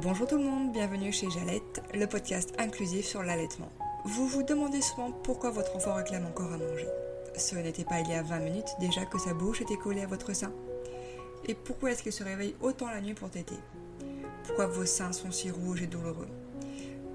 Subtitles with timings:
[0.00, 3.68] Bonjour tout le monde, bienvenue chez Jalette, le podcast inclusif sur l'allaitement.
[4.04, 6.86] Vous vous demandez souvent pourquoi votre enfant réclame encore à manger.
[7.36, 10.06] Ce n'était pas il y a 20 minutes déjà que sa bouche était collée à
[10.06, 10.52] votre sein.
[11.48, 13.56] Et pourquoi est-ce qu'il se réveille autant la nuit pour téter?
[14.44, 16.28] Pourquoi vos seins sont si rouges et douloureux?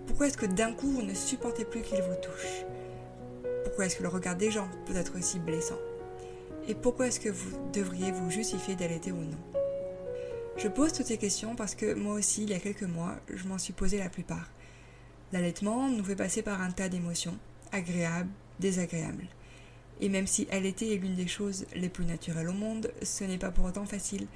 [0.05, 2.65] Pourquoi est-ce que d'un coup vous ne supportez plus qu'il vous touche?
[3.63, 5.79] Pourquoi est-ce que le regard des gens peut être aussi blessant?
[6.67, 9.52] Et pourquoi est-ce que vous devriez vous justifier d'allaiter ou non?
[10.55, 13.47] Je pose toutes ces questions parce que moi aussi, il y a quelques mois, je
[13.47, 14.49] m'en suis posé la plupart.
[15.31, 17.37] L'allaitement nous fait passer par un tas d'émotions,
[17.71, 18.29] agréables,
[18.59, 19.27] désagréables.
[19.99, 23.39] Et même si allaiter est l'une des choses les plus naturelles au monde, ce n'est
[23.39, 24.27] pas pour autant facile.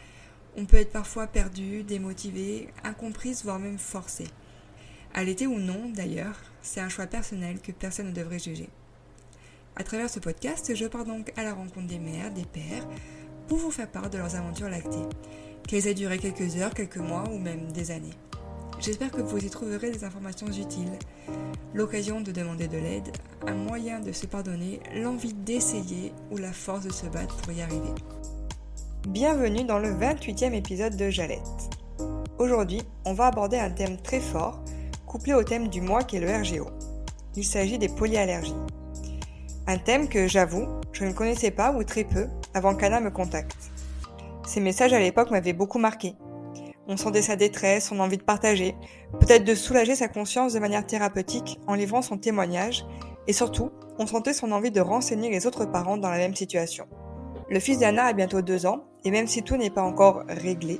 [0.55, 4.25] On peut être parfois perdu, démotivé, incomprise, voire même forcé.
[5.13, 8.69] Allaiter ou non, d'ailleurs, c'est un choix personnel que personne ne devrait juger.
[9.75, 12.87] À travers ce podcast, je pars donc à la rencontre des mères, des pères,
[13.47, 15.05] pour vous faire part de leurs aventures lactées
[15.67, 18.13] qu'elles aient duré quelques heures, quelques mois ou même des années.
[18.79, 20.97] J'espère que vous y trouverez des informations utiles,
[21.73, 23.11] l'occasion de demander de l'aide,
[23.45, 27.61] un moyen de se pardonner, l'envie d'essayer ou la force de se battre pour y
[27.61, 27.93] arriver.
[29.09, 31.41] Bienvenue dans le 28e épisode de Jalette.
[32.39, 34.63] Aujourd'hui, on va aborder un thème très fort,
[35.05, 36.69] couplé au thème du mois qui est le RGO.
[37.35, 38.55] Il s'agit des polyallergies.
[39.65, 43.69] Un thème que, j'avoue, je ne connaissais pas ou très peu avant qu'Anna me contacte.
[44.47, 46.15] Ces messages à l'époque m'avaient beaucoup marqué.
[46.87, 48.75] On sentait sa détresse, son envie de partager,
[49.19, 52.85] peut-être de soulager sa conscience de manière thérapeutique en livrant son témoignage,
[53.27, 56.87] et surtout, on sentait son envie de renseigner les autres parents dans la même situation.
[57.49, 60.79] Le fils d'Anna a bientôt deux ans, et même si tout n'est pas encore réglé,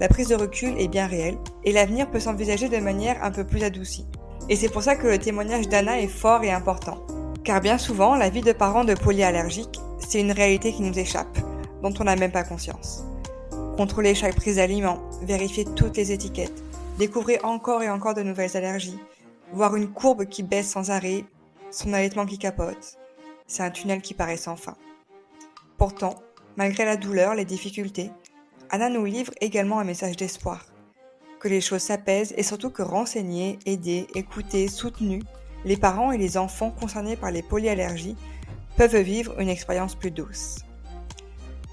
[0.00, 3.44] la prise de recul est bien réelle, et l'avenir peut s'envisager de manière un peu
[3.44, 4.08] plus adoucie.
[4.48, 6.98] Et c'est pour ça que le témoignage d'Anna est fort et important.
[7.44, 11.38] Car bien souvent, la vie de parents de polyallergiques, c'est une réalité qui nous échappe,
[11.84, 13.04] dont on n'a même pas conscience.
[13.76, 16.62] Contrôler chaque prise d'aliment, vérifier toutes les étiquettes,
[16.98, 18.98] découvrir encore et encore de nouvelles allergies,
[19.52, 21.26] voir une courbe qui baisse sans arrêt,
[21.70, 22.98] son allaitement qui capote,
[23.46, 24.76] c'est un tunnel qui paraît sans fin.
[25.76, 26.14] Pourtant,
[26.56, 28.10] malgré la douleur, les difficultés,
[28.70, 30.64] Anna nous livre également un message d'espoir.
[31.38, 35.22] Que les choses s'apaisent et surtout que renseigner, aider, écouter, soutenus,
[35.66, 38.16] les parents et les enfants concernés par les polyallergies
[38.78, 40.64] peuvent vivre une expérience plus douce.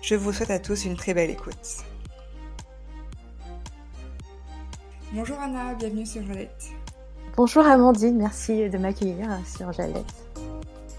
[0.01, 1.85] Je vous souhaite à tous une très belle écoute.
[5.13, 6.71] Bonjour Anna, bienvenue sur Jalette.
[7.37, 10.11] Bonjour Amandine, merci de m'accueillir sur Jalette.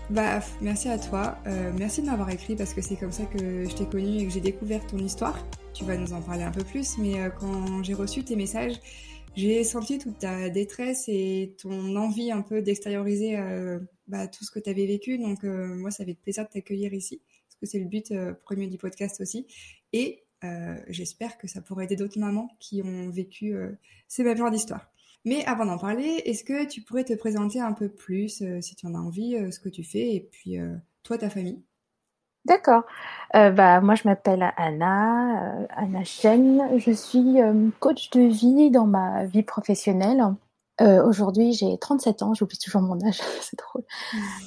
[0.08, 1.36] Bah, merci à toi.
[1.48, 4.26] Euh, merci de m'avoir écrit parce que c'est comme ça que je t'ai connue et
[4.26, 5.36] que j'ai découvert ton histoire.
[5.74, 8.76] Tu vas nous en parler un peu plus, mais euh, quand j'ai reçu tes messages,
[9.34, 14.52] j'ai senti toute ta détresse et ton envie un peu d'extérioriser euh, bah, tout ce
[14.52, 15.18] que tu avais vécu.
[15.18, 17.20] Donc, moi, ça fait plaisir de t'accueillir ici
[17.66, 19.46] c'est le but euh, premier du podcast aussi.
[19.92, 23.70] Et euh, j'espère que ça pourrait aider d'autres mamans qui ont vécu euh,
[24.08, 24.90] ces mêmes genres d'histoires.
[25.24, 28.86] Mais avant d'en parler, est-ce que tu pourrais te présenter un peu plus, si tu
[28.86, 30.58] en as envie, ce que tu fais, et puis
[31.04, 31.62] toi, ta famille?
[32.44, 32.82] D'accord.
[33.32, 36.76] bah, moi, je m'appelle Anna, Anna Chen.
[36.76, 37.36] Je suis
[37.78, 40.24] coach de vie dans ma vie professionnelle.
[40.80, 42.34] Aujourd'hui, j'ai 37 ans.
[42.34, 43.20] J'oublie toujours mon âge.
[43.40, 43.84] C'est drôle.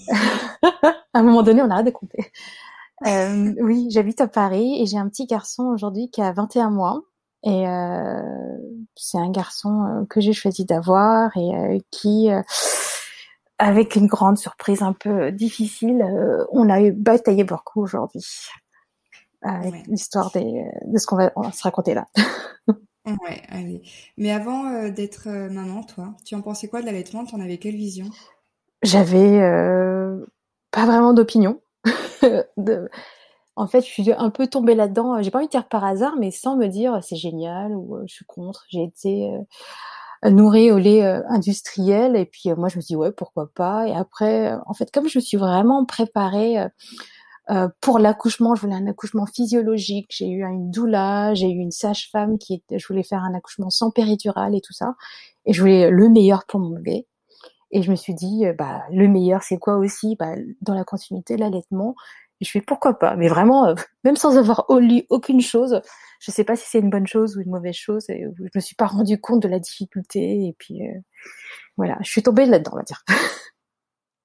[1.16, 2.32] à un moment donné, on arrête de compter.
[3.06, 7.02] Euh, oui, j'habite à Paris et j'ai un petit garçon aujourd'hui qui a 21 mois.
[7.46, 8.58] Et euh,
[8.96, 12.30] c'est un garçon euh, que j'ai choisi d'avoir et euh, qui,
[13.60, 16.04] avec une grande surprise un peu difficile,
[16.52, 18.26] on a eu bataillé beaucoup aujourd'hui.
[19.44, 22.08] Avec l'histoire de ce qu'on va, se raconter là.
[23.06, 23.84] ouais, allez.
[24.18, 27.26] Mais avant d'être maman, toi, tu en pensais quoi de l'allaitement?
[27.26, 28.08] Tu en avais quelle vision?
[28.82, 29.40] J'avais
[30.72, 31.62] pas vraiment d'opinion.
[33.58, 35.22] En fait, je suis un peu tombée là-dedans.
[35.22, 38.04] J'ai pas envie de dire par hasard, mais sans me dire c'est génial ou euh,
[38.08, 38.66] je suis contre.
[38.70, 39.34] J'ai été
[40.26, 43.88] euh, nourrie au lait euh, industriel et puis moi je me dit ouais pourquoi pas.
[43.88, 46.58] Et après, en fait, comme je me suis vraiment préparée
[47.82, 50.08] pour l'accouchement, je voulais un accouchement physiologique.
[50.10, 53.92] J'ai eu une doula, j'ai eu une sage-femme qui je voulais faire un accouchement sans
[53.92, 54.96] péridurale et tout ça.
[55.46, 57.08] Et je voulais le meilleur pour mon bébé.
[57.72, 60.16] Et je me suis dit, euh, bah, le meilleur, c'est quoi aussi?
[60.18, 61.96] Bah, Dans la continuité, l'allaitement.
[62.42, 63.16] Et je fais pourquoi pas?
[63.16, 65.82] Mais vraiment, euh, même sans avoir lu aucune chose,
[66.20, 68.10] je sais pas si c'est une bonne chose ou une mauvaise chose.
[68.10, 70.48] Et je me suis pas rendu compte de la difficulté.
[70.48, 71.00] Et puis euh,
[71.78, 73.04] voilà, je suis tombée là-dedans, on va dire.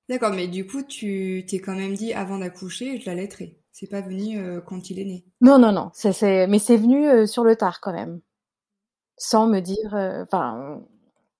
[0.09, 3.57] D'accord, mais du coup, tu t'es quand même dit avant d'accoucher, je l'allaiterai.
[3.71, 4.37] C'est pas venu
[4.67, 5.25] quand il est né.
[5.41, 5.93] Non, non, non.
[6.05, 8.21] Mais c'est venu sur le tard quand même,
[9.17, 9.95] sans me dire.
[9.95, 10.83] Enfin,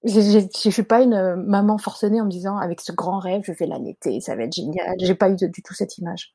[0.05, 3.53] je suis pas une euh, maman forcenée en me disant avec ce grand rêve, je
[3.53, 4.97] vais l'allaiter, ça va être génial.
[4.99, 6.35] J'ai pas eu du tout cette image.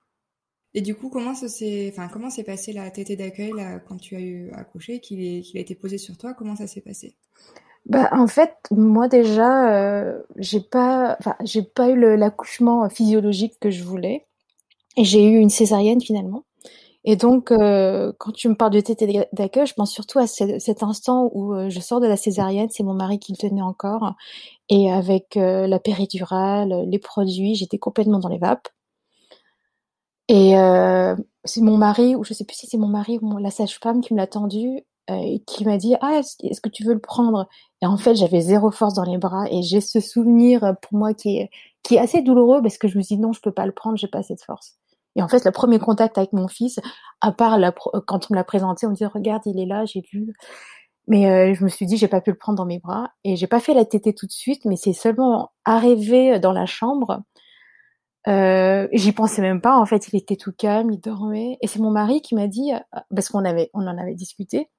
[0.76, 4.16] Et du coup, comment s'est, enfin, comment s'est passé la tétée d'accueil là, quand tu
[4.16, 7.16] as eu accouché, qu'il a été posé sur toi Comment ça s'est passé?
[7.86, 13.84] Bah, en fait, moi déjà, euh, j'ai pas, j'ai pas eu l'accouchement physiologique que je
[13.84, 14.26] voulais,
[14.98, 16.44] et j'ai eu une césarienne finalement.
[17.08, 20.82] Et donc, euh, quand tu me parles de tété d'accueil, je pense surtout à cet
[20.84, 24.16] instant où euh, je sors de la césarienne, c'est mon mari qui le tenait encore,
[24.70, 28.70] et avec euh, la péridurale, les produits, j'étais complètement dans les vapes.
[30.28, 33.52] Et euh, c'est mon mari, ou je sais plus si c'est mon mari ou la
[33.52, 37.00] sage-femme qui me l'a tendu, et qui m'a dit ah est-ce que tu veux le
[37.00, 37.48] prendre?
[37.84, 41.14] Et en fait, j'avais zéro force dans les bras, et j'ai ce souvenir pour moi
[41.14, 41.50] qui est
[41.84, 43.98] qui est assez douloureux parce que je me dis non, je peux pas le prendre,
[43.98, 44.80] j'ai pas assez de force.
[45.16, 46.80] Et en fait, le premier contact avec mon fils,
[47.22, 47.58] à part
[48.06, 50.34] quand on me l'a présenté, on me dit regarde, il est là, j'ai vu.
[51.08, 53.36] Mais euh, je me suis dit, j'ai pas pu le prendre dans mes bras et
[53.36, 57.22] j'ai pas fait la tétée tout de suite, mais c'est seulement arrivé dans la chambre.
[58.28, 59.78] Euh, j'y pensais même pas.
[59.78, 61.58] En fait, il était tout calme, il dormait.
[61.62, 64.70] Et c'est mon mari qui m'a dit, euh, parce qu'on avait, on en avait discuté.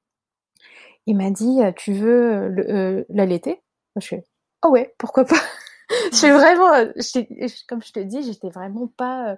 [1.07, 3.63] Il m'a dit, tu veux l'allaiter?
[3.95, 4.17] Je suis,
[4.65, 5.37] oh ouais, pourquoi pas?
[6.13, 6.73] je suis vraiment,
[7.69, 9.37] comme je te dis, j'étais vraiment pas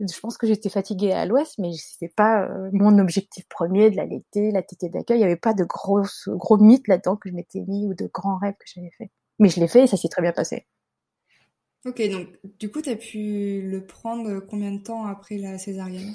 [0.00, 3.96] je pense que j'étais fatiguée à l'ouest, mais c'était pas euh, mon objectif premier de
[3.96, 5.16] la l'été, la tétée d'accueil.
[5.18, 8.08] Il n'y avait pas de gros, gros mythes là-dedans que je m'étais mis ou de
[8.12, 9.10] grands rêves que j'avais fait.
[9.38, 10.66] Mais je l'ai fait et ça s'est très bien passé.
[11.86, 12.28] Ok, donc
[12.58, 16.14] du coup, tu as pu le prendre combien de temps après la césarienne?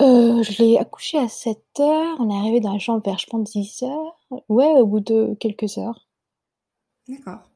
[0.00, 2.16] Euh, Je l'ai accouché à 7 heures.
[2.20, 4.18] On est arrivé dans la chambre vers, je pense, 10 heures.
[4.48, 6.08] Ouais, au bout de quelques heures.
[7.08, 7.51] D'accord.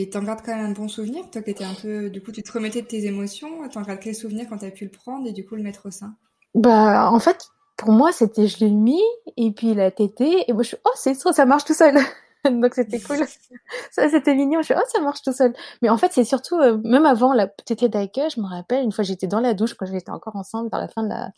[0.00, 2.30] Et t'en gardes quand même un bon souvenir, toi qui étais un peu, du coup,
[2.30, 5.26] tu te remettais de tes émotions, t'en gardes quel souvenir quand t'as pu le prendre
[5.26, 6.14] et du coup le mettre au sein?
[6.54, 9.02] Bah, en fait, pour moi, c'était je l'ai mis
[9.36, 11.74] et puis il a tété et moi je suis oh c'est ça, ça marche tout
[11.74, 11.98] seul.
[12.44, 13.18] Donc c'était cool.
[13.90, 14.60] ça c'était mignon.
[14.60, 15.52] Je suis oh ça marche tout seul.
[15.82, 18.92] Mais en fait c'est surtout euh, même avant la tétée d'accueil, je me rappelle une
[18.92, 21.30] fois j'étais dans la douche quand j'étais encore ensemble vers la fin de la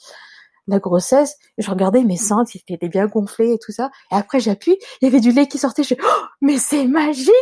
[0.66, 3.90] la grossesse, je regardais mes seins, ils étaient bien gonflés et tout ça.
[4.12, 5.82] Et après, j'appuie, il y avait du lait qui sortait.
[5.82, 7.32] Je oh, mais c'est magique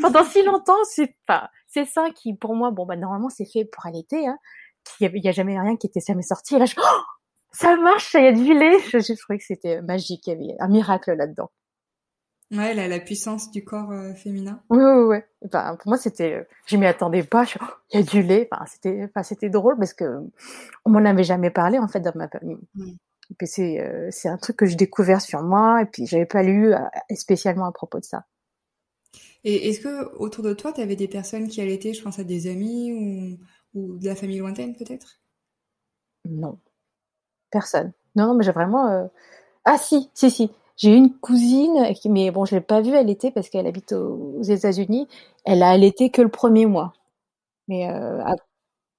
[0.00, 3.64] Pendant si longtemps, c'est pas ces seins qui, pour moi, bon bah normalement c'est fait
[3.64, 4.38] pour allaiter, hein.
[5.00, 6.56] Il y, a jamais rien qui était jamais sorti.
[6.56, 7.00] Et là, je oh,
[7.52, 8.80] ça marche, il y a du lait.
[8.90, 11.50] Je, je trouvais que c'était magique, il y avait un miracle là-dedans.
[12.52, 14.60] Ouais, la, la puissance du corps euh, féminin.
[14.68, 15.16] Oui, oui, oui.
[15.46, 17.46] Enfin, pour moi, c'était, euh, je m'y attendais pas.
[17.58, 18.46] Oh, il y a du lait.
[18.52, 20.20] Enfin, c'était, enfin, c'était drôle parce que
[20.84, 22.58] on m'en avait jamais parlé en fait dans ma famille.
[23.30, 26.26] Et puis c'est, euh, c'est un truc que j'ai découvert sur moi et puis j'avais
[26.26, 26.74] pas lu
[27.14, 28.26] spécialement à propos de ça.
[29.44, 32.24] Et est-ce que autour de toi, tu avais des personnes qui allaitaient, je pense à
[32.24, 35.20] des amis ou, ou de la famille lointaine peut-être?
[36.28, 36.58] Non,
[37.50, 37.92] personne.
[38.14, 39.10] Non, non, mais j'ai vraiment.
[39.64, 40.50] Ah si, si, si.
[40.76, 45.08] J'ai une cousine, mais bon, je l'ai pas vue allaiter parce qu'elle habite aux États-Unis.
[45.44, 46.92] Elle a allaité que le premier mois.
[47.68, 48.22] Mais euh,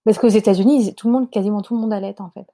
[0.05, 2.45] parce qu'aux États-Unis, tout le monde, quasiment tout le monde allaite en fait.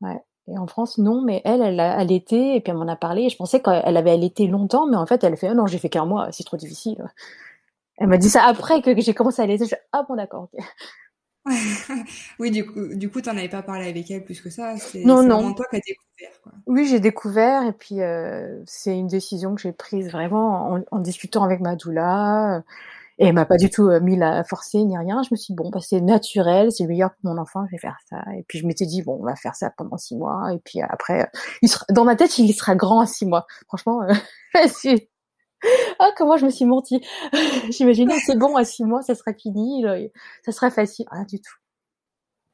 [0.00, 0.20] Ouais.
[0.48, 3.24] Et en France, non, mais elle, elle a allaité et puis elle m'en a parlé.
[3.24, 5.78] Et je pensais qu'elle avait allaité longtemps, mais en fait, elle fait oh non, j'ai
[5.78, 7.04] fait qu'un mois, c'est trop difficile.
[7.98, 9.66] Elle m'a dit ça après que, j'ai commencé à allaiter.
[9.66, 10.48] Je ah bon d'accord.
[10.54, 10.64] ok.
[12.38, 14.76] oui, du coup, du coup, t'en avais pas parlé avec elle plus que ça.
[14.76, 15.52] C'est non, non.
[15.54, 16.42] toi qui as découvert.
[16.42, 16.52] Quoi.
[16.66, 20.98] Oui, j'ai découvert et puis euh, c'est une décision que j'ai prise vraiment en, en,
[20.98, 22.62] discutant avec ma doula.
[23.20, 25.22] Et elle m'a pas du tout euh, mis la forcer ni rien.
[25.22, 27.78] Je me suis dit, bon, bah, c'est naturel, c'est meilleur pour mon enfant, je vais
[27.78, 28.22] faire ça.
[28.34, 30.54] Et puis je m'étais dit, bon, on va faire ça pendant six mois.
[30.54, 31.30] Et puis après,
[31.60, 33.46] il sera, dans ma tête, il sera grand à six mois.
[33.68, 34.14] Franchement, euh,
[35.98, 37.00] ah, comment je me suis menti.
[37.70, 39.84] J'imaginais, c'est bon, à six mois, ça sera fini,
[40.44, 41.06] ça sera facile.
[41.10, 41.54] Rien du tout.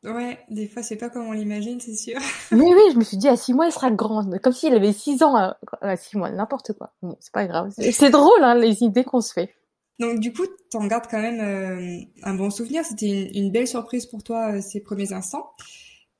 [0.04, 2.18] Ouais, des fois, c'est pas comme on l'imagine, c'est sûr.
[2.52, 4.24] oui, oui, je me suis dit, à six mois, il sera grand.
[4.40, 6.92] Comme s'il avait six ans à, six mois, n'importe quoi.
[7.02, 7.72] Bon, c'est pas grave.
[7.76, 9.54] C'est drôle, hein, les idées qu'on se fait.
[9.98, 12.84] Donc, du coup, t'en gardes quand même euh, un bon souvenir.
[12.84, 15.50] C'était une, belle surprise pour toi, euh, ces premiers instants.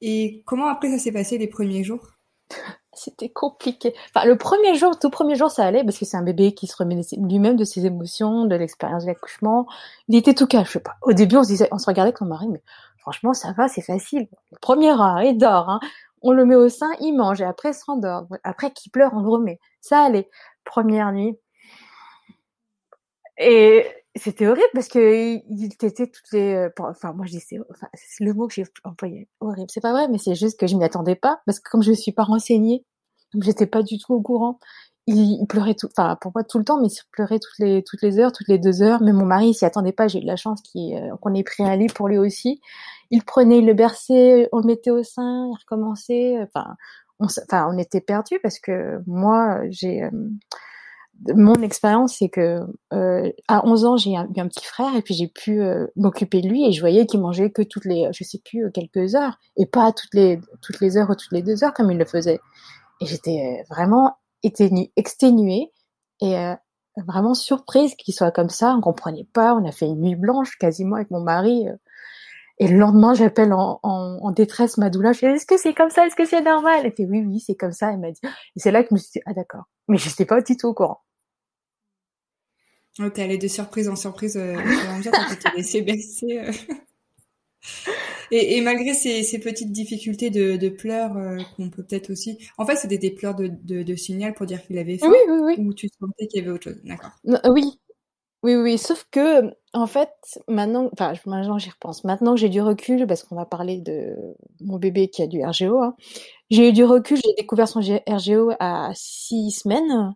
[0.00, 2.16] Et comment après ça s'est passé les premiers jours?
[2.96, 3.94] C'était compliqué.
[4.14, 6.66] Enfin, le premier jour, tout premier jour, ça allait parce que c'est un bébé qui
[6.66, 9.66] se remet lui-même de ses émotions, de l'expérience de l'accouchement.
[10.08, 10.96] Il était tout calme, je sais pas.
[11.02, 12.62] Au début, on se disait, on se regardait mon mari, mais
[12.98, 14.28] franchement, ça va, c'est facile.
[14.52, 15.80] Le premier heure, il dort, hein.
[16.22, 18.26] On le met au sein, il mange et après, il se rendort.
[18.42, 19.60] Après, qu'il pleure, on le remet.
[19.80, 20.28] Ça allait.
[20.64, 21.38] Première nuit.
[23.38, 27.58] Et c'était horrible parce que il était toutes les euh, enfin moi je dis c'est
[28.20, 29.28] le mot que j'ai employé.
[29.40, 29.68] Horrible.
[29.70, 31.90] C'est pas vrai mais c'est juste que je m'y attendais pas parce que comme je
[31.90, 32.84] me suis pas renseignée
[33.32, 34.58] comme j'étais pas du tout au courant.
[35.08, 38.02] Il, pleurait tout enfin pour moi tout le temps mais il pleurait toutes les toutes
[38.02, 39.02] les heures toutes les deux heures.
[39.02, 40.08] Mais mon mari s'y attendait pas.
[40.08, 42.60] J'ai eu de la chance euh, qu'on ait pris un lit pour lui aussi.
[43.10, 46.38] Il prenait il le berçait on le mettait au sein il recommençait.
[46.42, 46.76] Enfin
[47.20, 50.10] on enfin on était perdus parce que moi j'ai euh,
[51.34, 52.60] mon expérience, c'est que
[52.92, 56.40] euh, à 11 ans, j'ai eu un, petit frère et puis j'ai pu euh, m'occuper
[56.40, 59.38] de lui et je voyais qu'il mangeait que toutes les, je sais plus, quelques heures
[59.56, 62.04] et pas toutes les toutes les heures ou toutes les deux heures comme il le
[62.04, 62.40] faisait.
[63.00, 65.72] Et j'étais vraiment exténuée
[66.20, 66.34] et
[67.06, 68.74] vraiment surprise qu'il soit comme ça.
[68.74, 69.54] On comprenait pas.
[69.54, 71.66] On a fait une nuit blanche quasiment avec mon mari.
[72.58, 75.12] Et le lendemain, j'appelle en, en, détresse ma doula.
[75.12, 76.06] Je dis, est-ce que c'est comme ça?
[76.06, 76.80] Est-ce que c'est normal?
[76.84, 77.92] Elle fait, oui, oui, c'est comme ça.
[77.92, 79.64] Elle m'a dit, et c'est là que je me suis dit, ah, d'accord.
[79.88, 81.00] Mais je n'étais pas du tout au courant.
[82.98, 84.56] Oh, t'es allée de surprise en surprise, euh,
[85.02, 86.38] tu laissé baisser.
[86.38, 86.52] Euh.
[88.32, 92.38] Et, et, malgré ces, ces, petites difficultés de, de pleurs euh, qu'on peut peut-être aussi...
[92.58, 95.18] En fait, c'était des pleurs de, de, de, signal pour dire qu'il avait faim Oui,
[95.28, 95.64] oui, oui.
[95.64, 97.10] Ou tu sentais qu'il y avait autre chose D'accord.
[97.24, 97.78] Oui,
[98.42, 100.10] oui, oui, sauf que, en fait,
[100.48, 102.04] maintenant, enfin, maintenant j'y repense.
[102.04, 104.14] Maintenant que j'ai du recul, parce qu'on va parler de
[104.60, 105.96] mon bébé qui a du RGO, hein,
[106.50, 110.14] j'ai eu du recul, j'ai découvert son RGO à six semaines.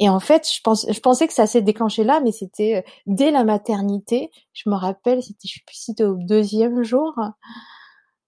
[0.00, 3.44] Et en fait, je, pensais que ça s'est déclenché là, mais c'était euh, dès la
[3.44, 4.30] maternité.
[4.54, 7.14] Je me rappelle, c'était, je sais plus si c'était au deuxième jour.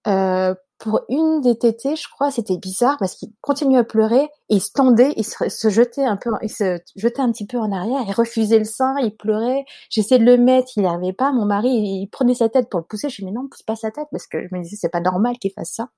[0.06, 4.60] Euh, pour une des tétées, je crois, c'était bizarre parce qu'il continuait à pleurer il
[4.60, 8.02] se tendait, il se, jetait un peu, il se jetait un petit peu en arrière,
[8.06, 9.64] il refusait le sein, il pleurait.
[9.88, 11.32] J'essayais de le mettre, il n'y arrivait pas.
[11.32, 13.08] Mon mari, il, prenait sa tête pour le pousser.
[13.08, 14.90] Je lui dis mais non, pousse pas sa tête parce que je me disais c'est
[14.90, 15.88] pas normal qu'il fasse ça.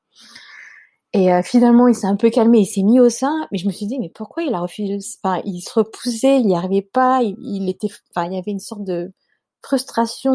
[1.15, 3.67] Et euh, finalement, il s'est un peu calmé, il s'est mis au sein, mais je
[3.67, 6.83] me suis dit mais pourquoi il a refusé Enfin, il se repoussait, il n'y arrivait
[6.83, 9.13] pas, il, était, enfin, il y avait une sorte de
[9.63, 10.33] frustration,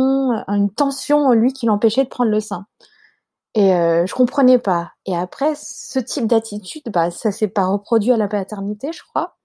[0.48, 2.65] une tension en lui qui l'empêchait de prendre le sein.
[3.55, 4.93] Et euh, je comprenais pas.
[5.05, 9.38] Et après, ce type d'attitude, bah, ça s'est pas reproduit à la paternité, je crois.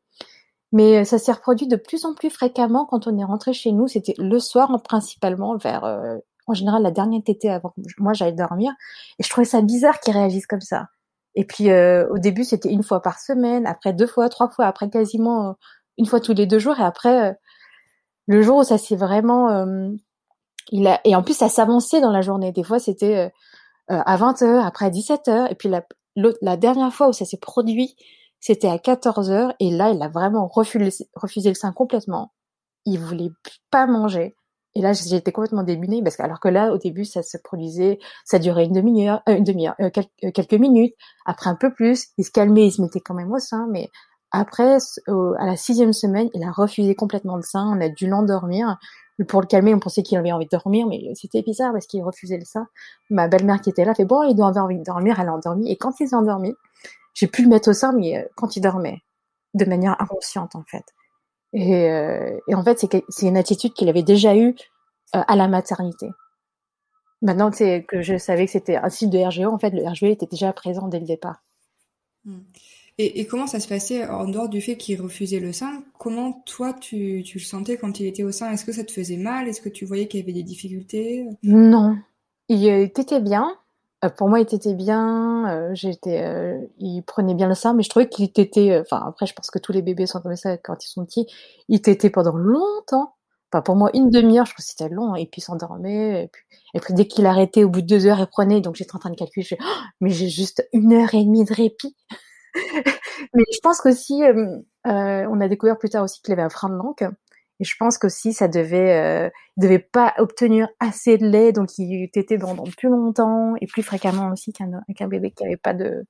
[0.72, 3.72] Mais euh, ça s'est reproduit de plus en plus fréquemment quand on est rentré chez
[3.72, 3.88] nous.
[3.88, 8.34] C'était le soir, principalement, vers, euh, en général, la dernière tétée avant que moi j'aille
[8.34, 8.72] dormir.
[9.18, 10.88] Et je trouvais ça bizarre qu'ils réagissent comme ça.
[11.34, 14.66] Et puis, euh, au début, c'était une fois par semaine, après deux fois, trois fois,
[14.66, 15.56] après quasiment
[15.98, 16.78] une fois tous les deux jours.
[16.78, 17.36] Et après,
[18.26, 19.66] le jour où ça s'est vraiment...
[20.70, 21.00] il a...
[21.04, 22.52] Et en plus, ça s'avançait dans la journée.
[22.52, 23.32] Des fois, c'était
[23.90, 25.50] euh, à 20h, après à 17h.
[25.50, 25.84] Et puis la,
[26.16, 27.96] la dernière fois où ça s'est produit,
[28.40, 29.54] c'était à 14h.
[29.60, 32.32] Et là, il a vraiment refusé, refusé le sein complètement.
[32.86, 33.30] Il voulait
[33.70, 34.36] pas manger.
[34.75, 37.99] Et là, j'étais complètement démunie parce que alors que là, au début, ça se produisait,
[38.25, 40.95] ça durait une demi-heure, euh, une demi-heure, euh, quelques, quelques, minutes.
[41.26, 43.69] Après un peu plus, il se calmait, il se mettait quand même au sein.
[43.71, 43.90] Mais
[44.33, 47.73] après, à la sixième semaine, il a refusé complètement le sein.
[47.76, 48.78] On a dû l'endormir
[49.28, 52.02] pour le calmer, on pensait qu'il avait envie de dormir, mais c'était bizarre parce qu'il
[52.02, 52.66] refusait le sein.
[53.11, 55.35] Ma belle-mère qui était là fait bon, il doit avoir envie de dormir, elle a
[55.35, 55.71] endormi.
[55.71, 56.52] Et quand il s'est endormi,
[57.14, 59.04] j'ai pu le mettre au sein, mais euh, quand il dormait,
[59.54, 60.85] de manière inconsciente en fait.
[61.54, 64.54] Et, euh, et en fait, c'est une attitude qu'il avait déjà eue
[65.14, 66.08] euh, à la maternité.
[67.23, 70.06] Maintenant c'est que je savais que c'était un signe de RGO, en fait, le RGO
[70.06, 71.42] était déjà présent dès le départ.
[72.25, 72.40] Hmm.
[72.99, 76.42] Et, et, comment ça se passait en dehors du fait qu'il refusait le sein Comment
[76.46, 78.52] toi tu, tu, le sentais quand il était au sein?
[78.52, 79.49] Est-ce que ça te faisait mal?
[79.49, 81.26] Est-ce que tu voyais qu'il y avait des difficultés?
[81.42, 81.96] Non,
[82.49, 83.56] il était bien.
[84.04, 85.49] Euh, pour moi, il était bien.
[85.50, 88.78] Euh, j'étais, euh, il prenait bien le sein, mais je trouvais qu'il était.
[88.80, 91.26] Enfin, après, je pense que tous les bébés sont comme ça quand ils sont petits.
[91.68, 93.14] Il était pendant longtemps.
[93.52, 95.14] Enfin, pour moi, une demi-heure, je trouve que c'était long.
[95.16, 96.25] Et puis, il s'endormait.
[96.25, 96.42] Et puis,
[96.75, 98.61] et puis dès qu'il arrêtait, au bout de deux heures, il prenait.
[98.61, 99.44] Donc, j'étais en train de calculer.
[99.44, 99.64] Je oh,
[100.00, 101.96] mais j'ai juste une heure et demie de répit.
[103.34, 106.50] Mais je pense qu'aussi, euh, euh, on a découvert plus tard aussi qu'il avait un
[106.50, 107.11] frein de langue.
[107.64, 112.11] Et je pense qu'aussi, ça devait, euh, devait pas obtenir assez de lait, donc il
[112.12, 116.04] était pendant plus longtemps et plus fréquemment aussi qu'un bébé qui avait pas de,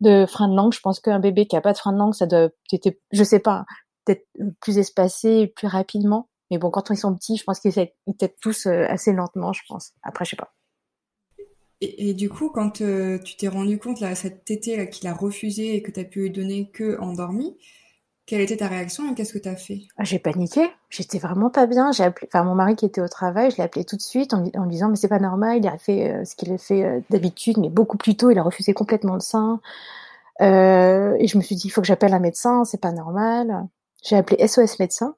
[0.00, 0.72] de frein de langue.
[0.72, 3.22] Je pense qu'un bébé qui a pas de frein de langue, ça doit être, je
[3.22, 3.64] sais pas,
[4.04, 4.26] peut-être
[4.60, 6.28] plus espacé, plus rapidement.
[6.50, 9.62] Mais bon, quand ils sont petits, je pense qu'ils étaient tous euh, assez lentement, je
[9.68, 9.92] pense.
[10.02, 10.52] Après, je sais pas.
[11.80, 15.76] Et, du coup, quand euh, tu t'es rendu compte, là, cette tétée qu'il a refusé
[15.76, 17.56] et que tu as pu lui donner que endormi,
[18.26, 19.80] quelle était ta réaction et qu'est-ce que tu as fait?
[19.96, 21.92] Ah, J'ai paniqué, j'étais vraiment pas bien.
[21.92, 24.34] J'ai appelé, enfin mon mari qui était au travail, je l'ai appelé tout de suite
[24.34, 26.84] en, lui disant mais c'est pas normal, il a fait euh, ce qu'il a fait
[26.84, 29.60] euh, d'habitude, mais beaucoup plus tôt, il a refusé complètement le sein.
[30.40, 33.66] et je me suis dit il faut que j'appelle un médecin, c'est pas normal.
[34.04, 35.14] J'ai appelé SOS médecin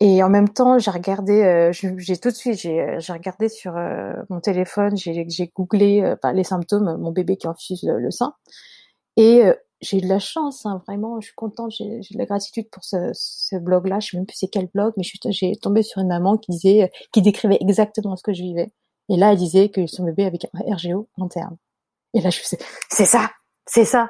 [0.00, 3.76] et en même temps, j'ai regardé, euh, j'ai tout de suite, j'ai euh, regardé sur
[3.76, 8.34] euh, mon téléphone, j'ai googlé les symptômes, mon bébé qui refuse le, le sein.
[9.16, 9.44] Et
[9.84, 13.58] j'ai de la chance, hein, vraiment, je suis contente, j'ai de la gratitude pour ce,
[13.58, 14.00] blog-là.
[14.00, 16.90] Je sais même plus c'est quel blog, mais j'ai tombé sur une maman qui disait,
[17.12, 18.72] qui décrivait exactement ce que je vivais.
[19.10, 21.56] Et là, elle disait que son bébé avait un RGO interne.
[22.14, 22.60] Et là, je me
[22.90, 23.30] c'est ça,
[23.66, 24.08] c'est ça.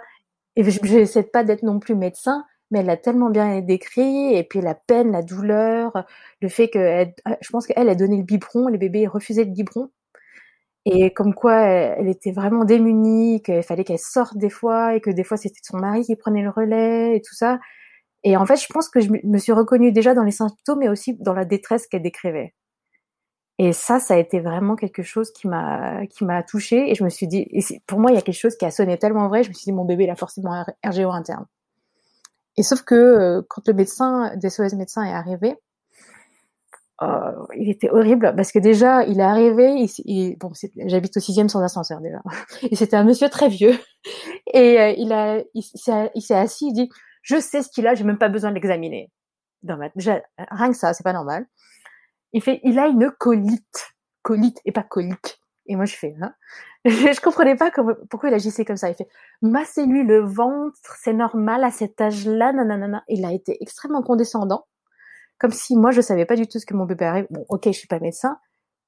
[0.56, 4.44] Et je n'essaie pas d'être non plus médecin, mais elle a tellement bien décrit, et
[4.44, 6.04] puis la peine, la douleur,
[6.40, 7.06] le fait que,
[7.40, 9.90] je pense qu'elle a donné le biberon, les bébés refusaient le biberon,
[10.86, 15.10] et comme quoi elle, était vraiment démunie, qu'il fallait qu'elle sorte des fois, et que
[15.10, 17.58] des fois c'était son mari qui prenait le relais, et tout ça.
[18.24, 20.88] Et en fait, je pense que je me suis reconnue déjà dans les symptômes, mais
[20.88, 22.54] aussi dans la détresse qu'elle décrivait.
[23.58, 27.04] Et ça, ça a été vraiment quelque chose qui m'a qui m'a touchée, et je
[27.04, 27.48] me suis dit,
[27.86, 29.64] pour moi, il y a quelque chose qui a sonné tellement vrai, je me suis
[29.64, 31.46] dit, mon bébé, il a forcément un RGO interne.
[32.56, 35.56] Et sauf que euh, quand le médecin, des SOS médecin est arrivé,
[37.02, 40.52] euh, il était horrible parce que déjà il est arrivé, il, bon,
[40.86, 42.22] j'habite au sixième sans ascenseur déjà,
[42.70, 43.76] et c'était un monsieur très vieux
[44.52, 46.88] et euh, il a, il, s'est assis, il dit,
[47.22, 49.10] je sais ce qu'il a, j'ai même pas besoin de l'examiner.
[49.66, 51.46] Rien que ça, c'est pas normal.
[52.32, 55.40] Il fait, il a une colite, colite et pas colique.
[55.66, 56.34] Et moi je fais, hein?
[56.84, 57.72] Je comprenais pas
[58.10, 58.90] pourquoi il agissait comme ça.
[58.90, 59.08] Il fait,
[59.40, 63.02] massez-lui le ventre, c'est normal à cet âge-là, nanana.
[63.08, 64.66] Il a été extrêmement condescendant
[65.38, 67.26] comme si moi je savais pas du tout ce que mon bébé arrive.
[67.30, 68.38] Bon, ok, je suis pas médecin,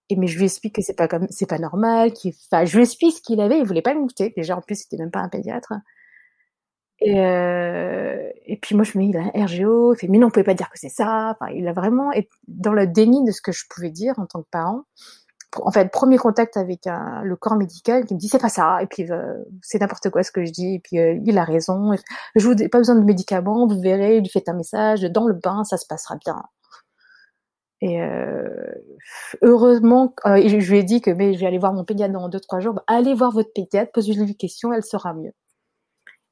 [0.09, 2.77] et mais je lui explique que c'est pas comme, c'est pas normal, qu'il, enfin, je
[2.77, 4.33] lui explique ce qu'il avait, il voulait pas m'écouter.
[4.37, 5.73] Déjà, en plus, c'était même pas un pédiatre.
[7.01, 10.19] Et, euh, et puis moi, je me dis, il a un RGO, il fait, mais
[10.19, 11.37] non, on pouvait pas dire que c'est ça.
[11.39, 14.27] Enfin, il a vraiment été dans le déni de ce que je pouvais dire en
[14.27, 14.85] tant que parent
[15.63, 18.87] en fait, premier contact avec le corps médical qui me dit c'est pas ça, et
[18.87, 21.93] puis euh, c'est n'importe quoi ce que je dis, et puis euh, il a raison,
[22.35, 25.65] je vous pas besoin de médicaments, vous verrez, lui faites un message, dans le bain,
[25.65, 26.43] ça se passera bien.
[27.83, 28.49] Et euh,
[29.43, 32.41] heureusement, je lui ai dit que mais je vais aller voir mon pédiatre dans deux
[32.41, 32.75] trois jours.
[32.75, 35.33] Bah, allez voir votre pédiatre, posez-lui une question, elle sera mieux.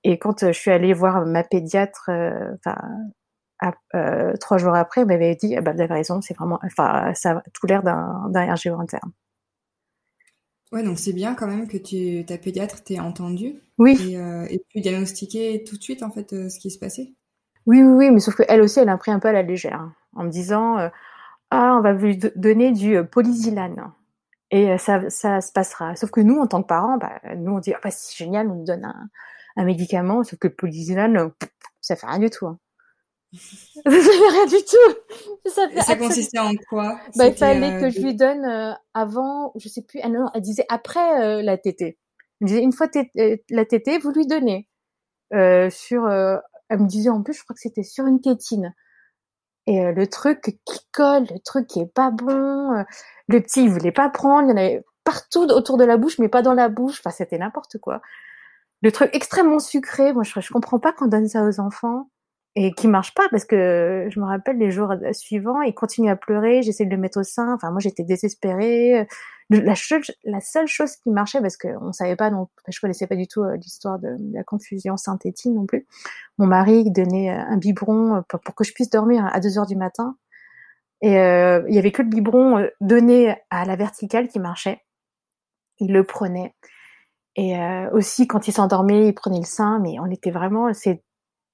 [0.04, 2.76] Et quand je suis allée voir ma pédiatre, enfin
[3.94, 7.12] euh, trois jours après, elle m'avait dit, ah bah, vous avez raison, c'est vraiment, enfin,
[7.14, 9.12] ça a tout l'air d'un, d'un RGO interne.
[10.72, 13.60] Ouais, donc c'est bien quand même que tu, ta pédiatre t'ait entendu.
[13.78, 13.96] Oui.
[14.10, 17.14] Et, euh, et puis diagnostiquer tout de suite, en fait, euh, ce qui se passait.
[17.66, 19.80] Oui, oui, oui, mais sauf qu'elle aussi, elle a pris un peu à la légère,
[19.80, 20.88] hein, en me disant, euh,
[21.50, 23.92] ah, on va vous donner du polysilane.
[24.50, 25.96] Et ça, ça se passera.
[25.96, 28.50] Sauf que nous, en tant que parents, bah, nous, on dit, ah, bah, c'est génial,
[28.50, 29.08] on nous donne un,
[29.56, 31.30] un médicament, sauf que le polysilane,
[31.80, 32.46] ça fait rien du tout.
[32.46, 32.58] Hein.
[33.74, 35.50] ça fait rien du tout.
[35.50, 36.98] Ça, ça consistait en quoi?
[37.16, 40.40] Bah, Il fallait euh, que je lui donne euh, avant, je sais plus, elle, elle
[40.40, 41.98] disait après euh, la tétée.
[42.40, 42.88] Elle disait une fois
[43.50, 44.68] la tétée, vous lui donnez.
[45.32, 48.74] sur, elle me disait en plus, je crois que c'était sur une tétine.
[49.66, 52.84] Et le truc qui colle, le truc qui est pas bon,
[53.28, 56.18] le petit il voulait pas prendre, il y en avait partout autour de la bouche,
[56.18, 57.00] mais pas dans la bouche.
[57.00, 58.02] Enfin, c'était n'importe quoi.
[58.82, 62.10] Le truc extrêmement sucré, moi je, je comprends pas qu'on donne ça aux enfants
[62.56, 66.16] et qui marche pas parce que je me rappelle les jours suivants, il continue à
[66.16, 67.52] pleurer, j'essaie de le mettre au sein.
[67.54, 69.06] Enfin, moi, j'étais désespérée.
[69.50, 69.74] La,
[70.24, 73.42] la seule chose qui marchait, parce qu'on savait pas, non, je connaissais pas du tout
[73.42, 75.86] euh, l'histoire de, la confusion synthétique non plus.
[76.38, 79.76] Mon mari donnait euh, un biberon pour, que je puisse dormir à 2 heures du
[79.76, 80.16] matin.
[81.02, 84.80] Et euh, il y avait que le biberon donné à la verticale qui marchait.
[85.78, 86.54] Il le prenait.
[87.36, 87.56] Et
[87.92, 91.02] aussi, quand il s'endormait, il prenait le sein, mais on était vraiment, c'est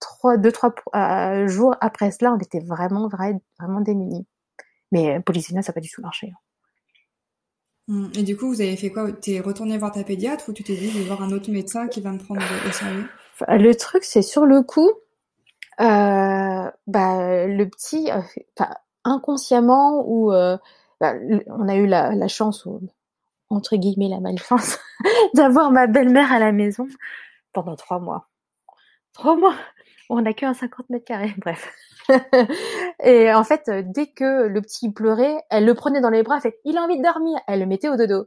[0.00, 4.26] trois, deux, trois euh, jours après cela, on était vraiment, vraiment, vraiment démunis.
[4.92, 6.32] Mais euh, Polyséna, ça n'a pas du tout marché.
[6.32, 6.38] Hein.
[7.88, 9.12] Hum, et du coup, vous avez fait quoi?
[9.12, 11.88] T'es retourné voir ta pédiatre ou tu t'es dit, je vais voir un autre médecin
[11.88, 13.08] qui va me prendre au sérieux?
[13.48, 14.90] Le truc, c'est sur le coup,
[15.80, 18.10] euh, bah, le petit,
[19.04, 21.14] inconsciemment, ou bah,
[21.46, 22.80] on a eu la, la chance, ou,
[23.48, 24.78] entre guillemets la malchance,
[25.34, 26.86] d'avoir ma belle-mère à la maison
[27.52, 28.28] pendant trois mois.
[29.12, 29.56] Trois mois
[30.11, 31.73] on n'a qu'un 50 mètres carrés, bref.
[33.05, 36.40] et en fait, euh, dès que le petit pleurait, elle le prenait dans les bras,
[36.40, 38.27] fait, il a envie de dormir, elle le mettait au dodo.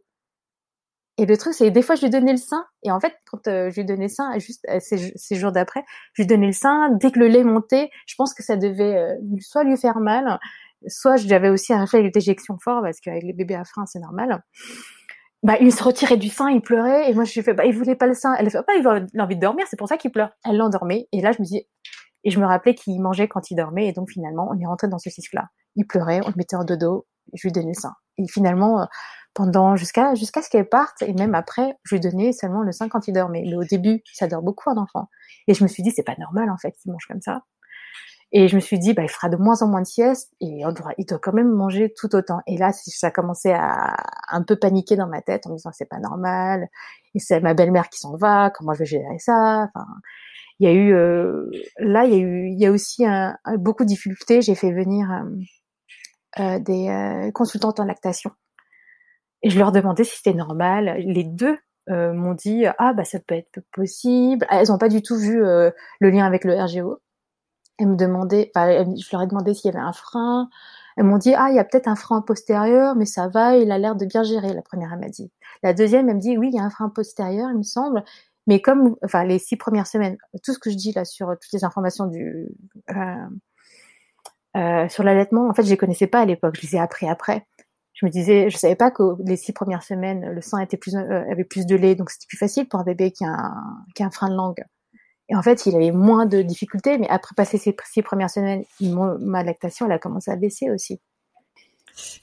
[1.20, 3.48] Et le truc, c'est des fois, je lui donnais le sein, et en fait, quand
[3.48, 6.54] euh, je lui donnais le sein, juste euh, ces, jours d'après, je lui donnais le
[6.54, 10.40] sein, dès que le lait montait, je pense que ça devait soit lui faire mal,
[10.88, 14.42] soit j'avais aussi un réflexe d'éjection fort, parce qu'avec les bébés à frein, c'est normal
[15.44, 17.78] bah, il se retirait du sein, il pleurait, et moi je lui fais, bah, il
[17.78, 18.34] voulait pas le sein.
[18.36, 20.30] Elle fait, bah, il a envie de dormir, c'est pour ça qu'il pleure.
[20.46, 21.68] Elle l'endormait, et là je me dis,
[22.24, 24.88] et je me rappelais qu'il mangeait quand il dormait, et donc finalement on est rentré
[24.88, 25.50] dans ce cycle-là.
[25.76, 27.94] Il pleurait, on le mettait en dodo, je lui donnais le sein.
[28.18, 28.86] Et finalement, euh,
[29.34, 32.88] pendant jusqu'à jusqu'à ce qu'elle parte, et même après, je lui donnais seulement le sein
[32.90, 33.44] quand il dormait.
[33.46, 35.10] Mais au début, ça dort beaucoup un enfant.
[35.48, 37.42] Et je me suis dit, c'est pas normal en fait qu'il mange comme ça.
[38.36, 40.66] Et je me suis dit, bah, il fera de moins en moins de siestes et
[40.66, 42.40] on doit, il doit quand même manger tout autant.
[42.48, 43.96] Et là, ça a commencé à
[44.28, 46.68] un peu paniquer dans ma tête en me disant, c'est pas normal.
[47.14, 48.50] Et c'est ma belle-mère qui s'en va.
[48.50, 49.70] Comment je vais gérer ça?
[49.76, 49.86] Enfin,
[50.60, 53.06] il y a eu, euh, là, il y a eu, il y a aussi
[53.58, 54.42] beaucoup de difficultés.
[54.42, 55.12] J'ai fait venir
[56.40, 58.32] euh, euh des consultantes en lactation.
[59.44, 60.96] Et je leur demandais si c'était normal.
[61.06, 64.48] Les deux m'ont dit ah bah ça peut être possible.
[64.50, 65.74] Elles n'ont pas du tout vu le
[66.10, 67.03] lien avec le RGO.
[67.86, 70.50] Me demandaient, je leur ai demandé s'il y avait un frein.
[70.96, 73.72] Elles m'ont dit, ah, il y a peut-être un frein postérieur, mais ça va, il
[73.72, 74.54] a l'air de bien gérer.
[74.54, 75.32] La première, elle m'a dit.
[75.64, 78.04] La deuxième, elle me dit, oui, il y a un frein postérieur, il me semble.
[78.48, 81.54] Mais comme, enfin, les six premières semaines, tout ce que je dis là sur toutes
[81.54, 82.50] les informations du,
[82.92, 83.16] euh,
[84.58, 86.56] euh, sur l'allaitement, en fait, je les connaissais pas à l'époque.
[86.58, 87.48] Je les ai appris après.
[87.94, 91.44] Je me disais, je savais pas que les six premières semaines, le sang euh, avait
[91.44, 93.54] plus de lait, donc c'était plus facile pour un bébé qui a
[93.96, 94.64] qui a un frein de langue
[95.30, 98.66] Et en fait, il avait moins de difficultés, mais après passer ces six premières semaines,
[98.82, 101.00] ma lactation, elle a commencé à baisser aussi.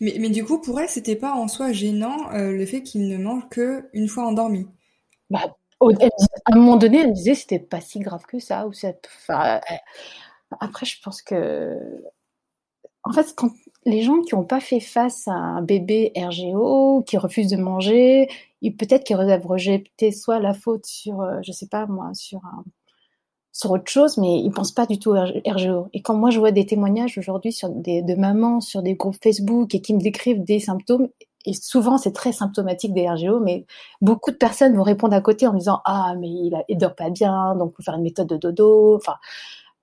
[0.01, 3.09] Mais, mais du coup, pour elle, c'était pas en soi gênant euh, le fait qu'il
[3.09, 4.67] ne mange que une fois endormi?
[5.31, 8.67] Bah, à un moment donné, elle disait c'était pas si grave que ça.
[8.67, 9.61] Ou enfin,
[10.61, 11.79] après, je pense que,
[13.05, 13.51] en fait, quand
[13.87, 18.29] les gens qui n'ont pas fait face à un bébé RGO, qui refuse de manger,
[18.63, 22.65] peut-être qu'ils doivent rejeter soit la faute sur, euh, je sais pas moi, sur un,
[23.53, 25.89] sur autre chose, mais ils pensent pas du tout RGO.
[25.93, 29.17] Et quand moi je vois des témoignages aujourd'hui sur des, de mamans sur des groupes
[29.23, 31.09] Facebook et qui me décrivent des symptômes,
[31.47, 33.67] et souvent c'est très symptomatique des RGO, mais
[34.01, 37.11] beaucoup de personnes vont répondre à côté en disant ah mais il, a, dort pas
[37.11, 38.97] bien, donc faut faire une méthode de dodo.
[38.97, 39.17] Enfin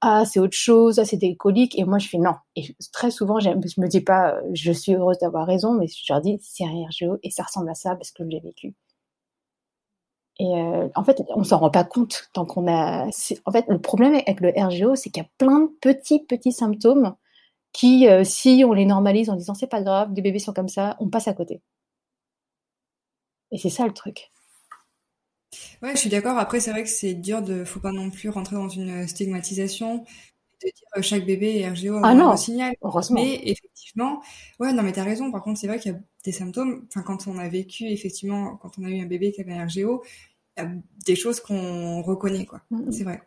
[0.01, 1.77] ah c'est autre chose, ah c'est des coliques.
[1.77, 2.35] Et moi je fais non.
[2.55, 6.21] Et très souvent je me dis pas je suis heureuse d'avoir raison, mais je leur
[6.21, 8.75] dis c'est un RGO et ça ressemble à ça parce que je l'ai vécu.
[10.39, 13.07] Et euh, en fait, on s'en rend pas compte tant qu'on a.
[13.45, 16.51] En fait, le problème avec le RGO, c'est qu'il y a plein de petits petits
[16.51, 17.15] symptômes
[17.73, 20.69] qui, euh, si on les normalise en disant c'est pas grave, des bébés sont comme
[20.69, 21.61] ça, on passe à côté.
[23.51, 24.31] Et c'est ça le truc.
[25.81, 26.37] Ouais, je suis d'accord.
[26.37, 30.05] Après, c'est vrai que c'est dur de, faut pas non plus rentrer dans une stigmatisation
[30.63, 32.75] de dire euh, chaque bébé est RGO ah non, signal.
[32.81, 33.21] Heureusement.
[33.21, 34.21] Mais effectivement,
[34.59, 35.31] ouais, non, mais t'as raison.
[35.31, 36.85] Par contre, c'est vrai qu'il y a des symptômes.
[36.87, 39.65] Enfin, quand on a vécu, effectivement, quand on a eu un bébé qui avait un
[39.65, 40.03] RGO,
[40.57, 40.69] il y a
[41.05, 42.61] des choses qu'on reconnaît, quoi.
[42.91, 43.21] C'est vrai.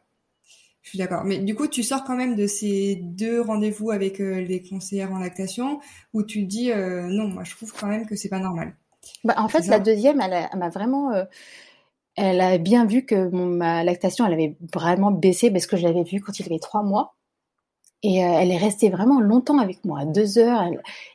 [0.83, 1.25] Je suis d'accord.
[1.25, 5.13] Mais du coup, tu sors quand même de ces deux rendez-vous avec euh, les conseillères
[5.13, 5.81] en lactation
[6.15, 8.75] où tu dis euh, non, moi je trouve quand même que c'est pas normal.
[9.25, 11.13] Bah, en fait, la deuxième, elle, m'a vraiment.
[11.13, 11.25] Euh,
[12.17, 16.03] elle a bien vu que ma lactation, elle avait vraiment baissé parce que je l'avais
[16.03, 17.15] vu quand il avait trois mois.
[18.03, 20.63] Et elle est restée vraiment longtemps avec moi, deux heures.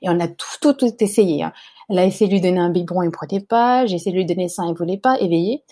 [0.02, 1.44] et on a tout, tout, tout essayé.
[1.44, 1.52] Hein.
[1.90, 3.86] Elle a essayé de lui donner un biberon, il ne prenait pas.
[3.86, 5.64] J'ai essayé de lui donner ça, il ne voulait pas, éveillé.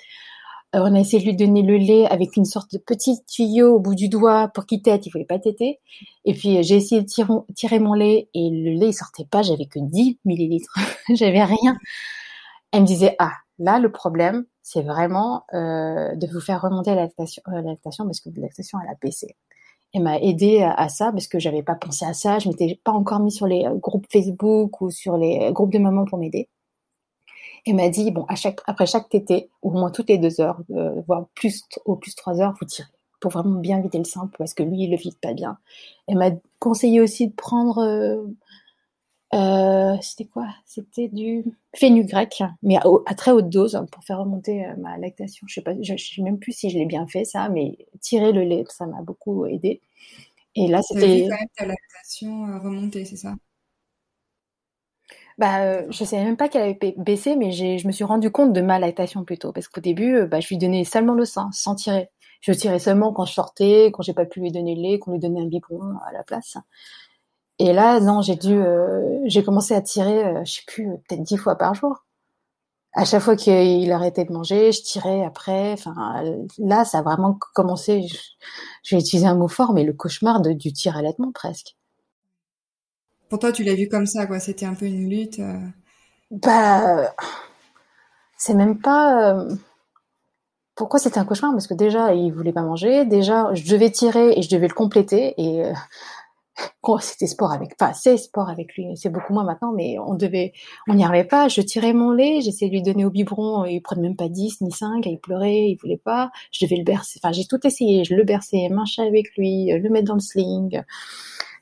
[0.75, 3.75] Euh, on a essayé de lui donner le lait avec une sorte de petit tuyau
[3.75, 5.79] au bout du doigt pour qu'il tète, il voulait pas téter.
[6.25, 7.07] Et puis euh, j'ai essayé de
[7.53, 10.75] tirer, mon lait et le lait il sortait pas, j'avais que 10 millilitres,
[11.13, 11.77] j'avais rien.
[12.71, 17.01] Elle me disait ah là le problème c'est vraiment euh, de vous faire remonter la
[17.03, 19.35] lactation, parce que la lactation elle a baissé.
[19.93, 22.91] Elle m'a aidé à, ça parce que j'avais pas pensé à ça, je m'étais pas
[22.91, 26.49] encore mis sur les groupes Facebook ou sur les groupes de mamans pour m'aider.
[27.65, 31.01] Et m'a dit bon chaque après chaque tété au moins toutes les deux heures euh,
[31.07, 32.89] voire plus au plus trois heures vous tirez.
[33.21, 35.57] Pour vraiment bien vider le sein parce que lui il le vide pas bien.
[36.07, 38.25] Elle m'a conseillé aussi de prendre euh,
[39.33, 40.47] euh, c'était quoi?
[40.65, 41.43] C'était du
[41.75, 45.47] fenugrec mais à, très haute dose pour faire remonter ma lactation.
[45.47, 48.31] Je sais pas je, sais même plus si je l'ai bien fait ça mais tirer
[48.31, 49.81] le lait ça m'a beaucoup aidé.
[50.55, 53.33] Et là c'était quand même ta lactation remonter c'est ça?
[55.37, 58.53] Bah, euh, je savais même pas qu'elle avait baissé, mais je me suis rendu compte
[58.53, 61.49] de ma lactation plutôt, parce qu'au début, euh, bah, je lui donnais seulement le sein,
[61.51, 62.09] sans tirer.
[62.41, 65.11] Je tirais seulement quand je sortais, quand j'ai pas pu lui donner le lait, qu'on
[65.13, 66.57] lui donnait un biberon à la place.
[67.63, 71.23] Et là, non, j'ai dû, euh, j'ai commencé à tirer, euh, je sais plus, peut-être
[71.23, 72.03] dix fois par jour.
[72.91, 75.71] À chaque fois qu'il arrêtait de manger, je tirais après.
[75.71, 76.25] Enfin,
[76.57, 78.05] là, ça a vraiment commencé.
[78.91, 81.77] Vais utiliser un mot fort, mais le cauchemar de, du tir allaitement presque.
[83.29, 84.41] Pour toi, tu l'as vu comme ça, quoi.
[84.41, 85.39] C'était un peu une lutte.
[85.39, 85.57] Euh.
[86.31, 87.15] Bah,
[88.37, 89.35] c'est même pas.
[89.35, 89.55] Euh,
[90.75, 91.53] pourquoi c'était un cauchemar?
[91.53, 93.05] Parce que déjà, il voulait pas manger.
[93.05, 95.33] Déjà, je devais tirer et je devais le compléter.
[95.41, 95.73] Et euh,
[96.99, 97.71] c'était sport avec.
[97.79, 98.87] Enfin, c'est sport avec lui.
[98.95, 100.53] C'est beaucoup moins maintenant, mais on devait.
[100.87, 101.47] On n'y arrivait pas.
[101.47, 102.41] Je tirais mon lait.
[102.41, 103.65] J'essayais de lui donner au biberon.
[103.65, 105.05] Il prenait même pas 10 ni 5.
[105.05, 105.69] Il pleurait.
[105.69, 106.31] Il voulait pas.
[106.51, 107.19] Je devais le bercer.
[107.23, 108.03] Enfin, j'ai tout essayé.
[108.03, 110.83] Je le berçais, marcher avec lui, le mettre dans le sling.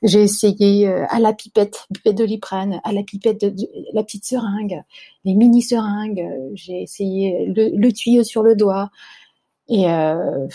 [0.02, 3.54] J'ai essayé euh, à la pipette, pipette de Liprane, à la pipette de,
[3.92, 4.82] la petite seringue,
[5.24, 6.20] les mini seringues.
[6.20, 8.90] Euh, j'ai essayé le, tuyau sur le doigt.
[9.68, 10.48] Et euh,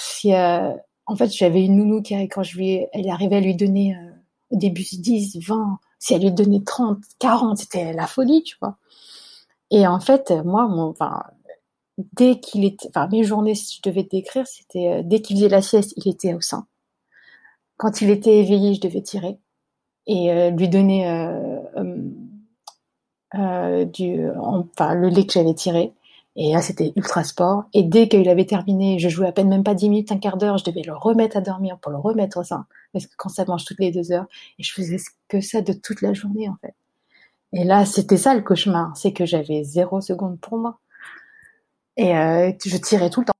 [1.06, 3.95] en fait, j'avais une nounou qui, quand je lui, elle arrivait à lui donner
[4.52, 8.78] au début 10, 20, si elle lui donnait 30, 40, c'était la folie, tu vois.
[9.72, 11.24] Et en fait, moi, mon, enfin,
[11.98, 15.62] dès qu'il était, enfin, mes journées, si je devais décrire, c'était dès qu'il faisait la
[15.62, 16.68] sieste, il était au sein.
[17.78, 19.40] Quand il était éveillé, je devais tirer
[20.08, 21.60] et euh, lui donner euh,
[23.36, 25.94] euh, du, enfin, le lait que j'avais tiré.
[26.36, 27.66] Et là, c'était ultra sport.
[27.74, 30.38] Et dès qu'il avait terminé, je jouais à peine même pas 10 minutes, un quart
[30.38, 32.66] d'heure, je devais le remettre à dormir pour le remettre au sein.
[32.93, 34.28] Parce que quand ça mange toutes les deux heures,
[34.60, 34.97] et je faisais
[35.28, 36.76] que ça de toute la journée, en fait.
[37.54, 38.95] Et là, c'était ça le cauchemar.
[38.97, 40.80] C'est que j'avais zéro seconde pour moi.
[41.95, 43.34] Et euh, je tirais tout le temps.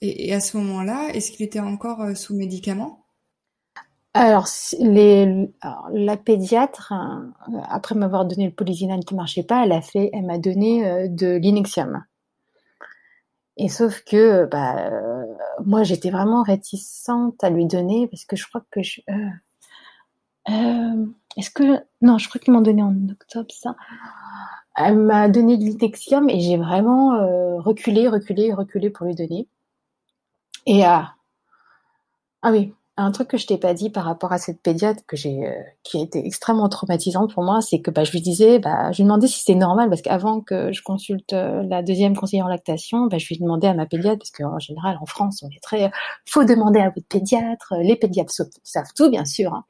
[0.00, 3.04] Et, à ce moment-là, est-ce qu'il était encore euh, sous médicaments?
[4.12, 4.46] Alors,
[4.78, 5.48] les,
[5.92, 10.26] la pédiatre, euh, après m'avoir donné le polyzinane qui marchait pas, elle a fait, elle
[10.26, 12.04] m'a donné euh, de l'inexium.
[13.56, 14.90] Et sauf que, bah,
[15.64, 19.00] moi, j'étais vraiment réticente à lui donner parce que je crois que je.
[21.36, 23.76] Est-ce que non, je crois qu'ils m'ont donné en octobre ça.
[24.76, 27.10] Elle m'a donné de l'itexium et j'ai vraiment
[27.60, 29.48] reculé, reculé, reculé pour lui donner.
[30.66, 31.14] Et ah
[32.50, 35.46] oui, un truc que je t'ai pas dit par rapport à cette pédiatre que j'ai,
[35.48, 35.52] euh,
[35.82, 38.98] qui a été extrêmement traumatisante pour moi, c'est que bah, je lui disais, bah, je
[38.98, 42.48] lui demandais si c'était normal parce qu'avant que je consulte euh, la deuxième conseillère en
[42.48, 45.62] lactation, bah, je lui demandais à ma pédiatre parce qu'en général en France on est
[45.62, 45.90] très,
[46.28, 49.52] faut demander à votre pédiatre, les pédiatres savent tout bien sûr.
[49.54, 49.64] Hein.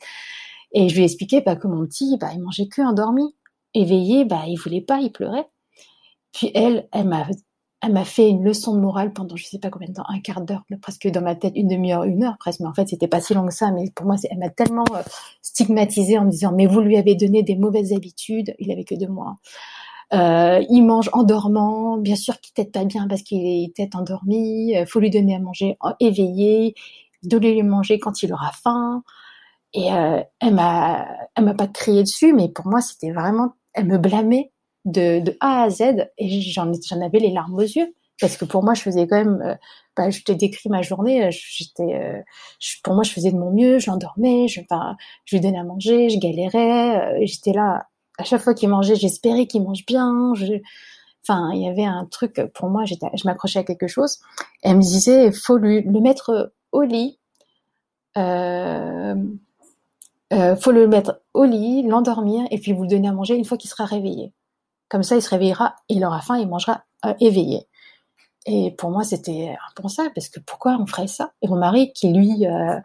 [0.73, 3.35] Et je lui ai expliqué bah, que mon petit, bah, il mangeait que endormi,
[3.73, 5.49] éveillé, bah, il voulait pas, il pleurait.
[6.33, 7.27] Puis elle, elle m'a
[7.85, 10.21] elle m'a fait une leçon de morale pendant je sais pas combien de temps, un
[10.21, 12.61] quart d'heure, presque dans ma tête, une demi-heure, une heure presque.
[12.61, 13.71] Mais en fait, c'était pas si long que ça.
[13.73, 15.03] Mais pour moi, elle m'a tellement euh,
[15.43, 18.55] stigmatisée en me disant mais vous lui avez donné des mauvaises habitudes.
[18.59, 19.37] Il avait que deux mois.
[20.13, 23.95] Euh, il mange en dormant, bien sûr qu'il tête pas bien parce qu'il est tête
[23.95, 24.77] endormi.
[24.77, 26.75] Euh, faut lui donner à manger éveillé,
[27.23, 29.03] donner lui manger quand il aura faim.
[29.75, 33.87] Et euh, elle m'a, elle m'a pas crié dessus, mais pour moi, c'était vraiment, elle
[33.87, 34.53] me blâmait
[34.85, 36.71] de, de A à Z et j'en
[37.01, 39.55] avais les larmes aux yeux parce que pour moi je faisais quand même euh,
[39.97, 42.21] bah, je t'ai décrit ma journée euh, j'étais euh,
[42.83, 45.65] pour moi je faisais de mon mieux je l'endormais je enfin je lui donnais à
[45.65, 47.87] manger je galérais j'étais là
[48.19, 50.33] à chaque fois qu'il mangeait j'espérais qu'il mange bien
[51.23, 54.19] enfin il y avait un truc pour moi j'étais je m'accrochais à quelque chose
[54.63, 57.19] elle me disait faut le mettre au lit
[60.57, 63.59] faut le mettre au lit, l'endormir et puis vous le donner à manger une fois
[63.59, 64.33] qu'il sera réveillé.
[64.95, 67.67] Comme ça, il se réveillera, il aura faim, il mangera euh, éveillé.
[68.47, 71.33] Et pour moi, c'était impensable parce que pourquoi on ferait ça?
[71.43, 72.79] Et mon mari, qui lui, euh,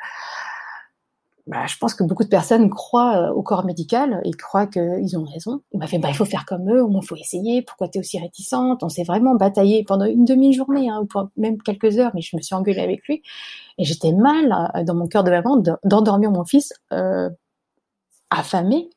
[1.46, 5.20] bah, je pense que beaucoup de personnes croient euh, au corps médical et croient qu'ils
[5.20, 5.62] ont raison.
[5.72, 7.62] Il m'a fait, bah, il faut faire comme eux, il faut essayer.
[7.62, 8.82] Pourquoi tu es aussi réticente?
[8.82, 12.42] On s'est vraiment bataillé pendant une demi-journée, hein, ou même quelques heures, mais je me
[12.42, 13.22] suis engueulée avec lui.
[13.78, 16.74] Et j'étais mal dans mon cœur de maman d'endormir mon fils
[18.32, 18.90] affamé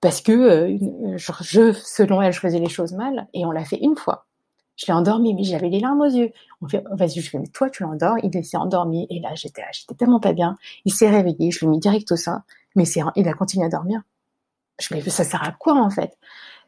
[0.00, 3.78] parce que euh, je, selon elle, je faisais les choses mal, et on l'a fait
[3.78, 4.26] une fois.
[4.76, 6.32] Je l'ai endormi, mais j'avais les larmes aux yeux.
[6.60, 8.16] On fait, vas-y, je fais, mais toi, tu l'endors.
[8.22, 10.56] Il s'est endormi, et là, j'étais, j'étais tellement pas bien.
[10.84, 12.42] Il s'est réveillé, je l'ai mis direct au sein,
[12.74, 14.02] mais c'est, il a continué à dormir.
[14.78, 16.18] Je me ça sert à quoi, en fait?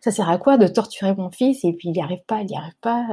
[0.00, 2.46] Ça sert à quoi de torturer mon fils, et puis il n'y arrive pas, il
[2.46, 3.04] n'y arrive pas.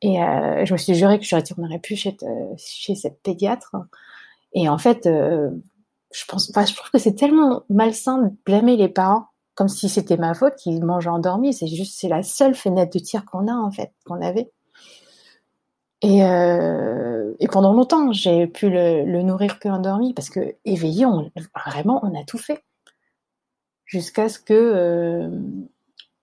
[0.00, 3.76] Et euh, je me suis juré que je retournerais plus chez, euh, chez cette pédiatre.
[4.52, 5.50] Et en fait, euh,
[6.12, 10.16] je pense je trouve que c'est tellement malsain de blâmer les parents comme si c'était
[10.16, 11.52] ma faute qu'ils mangent endormi.
[11.52, 14.50] C'est juste, c'est la seule fenêtre de tir qu'on a, en fait, qu'on avait.
[16.00, 21.04] Et, euh, pendant longtemps, j'ai pu le, nourrir que endormi parce que éveillé,
[21.66, 22.64] vraiment, on a tout fait.
[23.84, 25.28] Jusqu'à ce que, euh,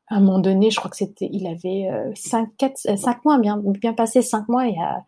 [0.08, 3.58] à un moment donné, je crois que c'était, il avait 5, 4, 5 mois, bien,
[3.58, 5.04] bien passé 5 mois, et à,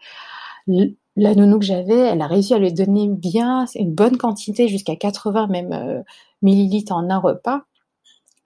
[1.16, 4.96] la nounou que j'avais, elle a réussi à lui donner bien une bonne quantité, jusqu'à
[4.96, 6.02] 80 même euh,
[6.42, 7.64] millilitres en un repas,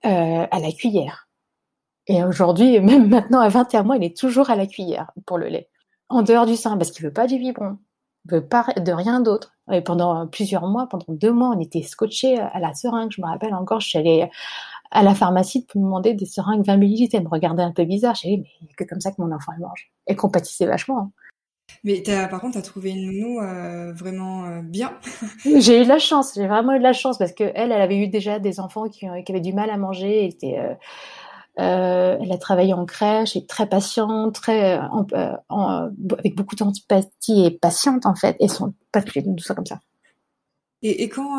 [0.06, 1.28] euh, à la cuillère.
[2.08, 5.48] Et aujourd'hui, même maintenant à 21 mois, il est toujours à la cuillère pour le
[5.48, 5.70] lait.
[6.10, 7.78] En dehors du sein, parce qu'il veut pas du biberon.
[8.26, 9.54] Il veut pas de rien d'autre.
[9.72, 13.12] Et pendant plusieurs mois, pendant deux mois, on était scotché à la seringue.
[13.12, 14.30] Je me rappelle encore, je suis allée
[14.92, 17.16] à la pharmacie pour me demander des seringues 20 millilitres.
[17.16, 18.16] Elle me regardait un peu bizarre.
[18.16, 19.92] Je dit, mais que comme ça que mon enfant mange.
[20.06, 21.00] Elle compatissait vachement.
[21.00, 21.12] Hein.
[21.86, 24.98] Mais par contre, tu as trouvé une nounou euh, vraiment euh, bien.
[25.46, 27.98] j'ai eu de la chance, j'ai vraiment eu de la chance parce que elle, avait
[27.98, 30.26] eu déjà des enfants qui, qui avaient du mal à manger.
[30.26, 30.74] Elle, était, euh,
[31.60, 35.06] euh elle a travaillé en crèche, et très patiente, très en,
[35.50, 38.36] en, avec beaucoup d'empathie et patiente en fait.
[38.40, 39.80] Et sont pas tout ça comme ça.
[40.82, 41.38] Et, et quand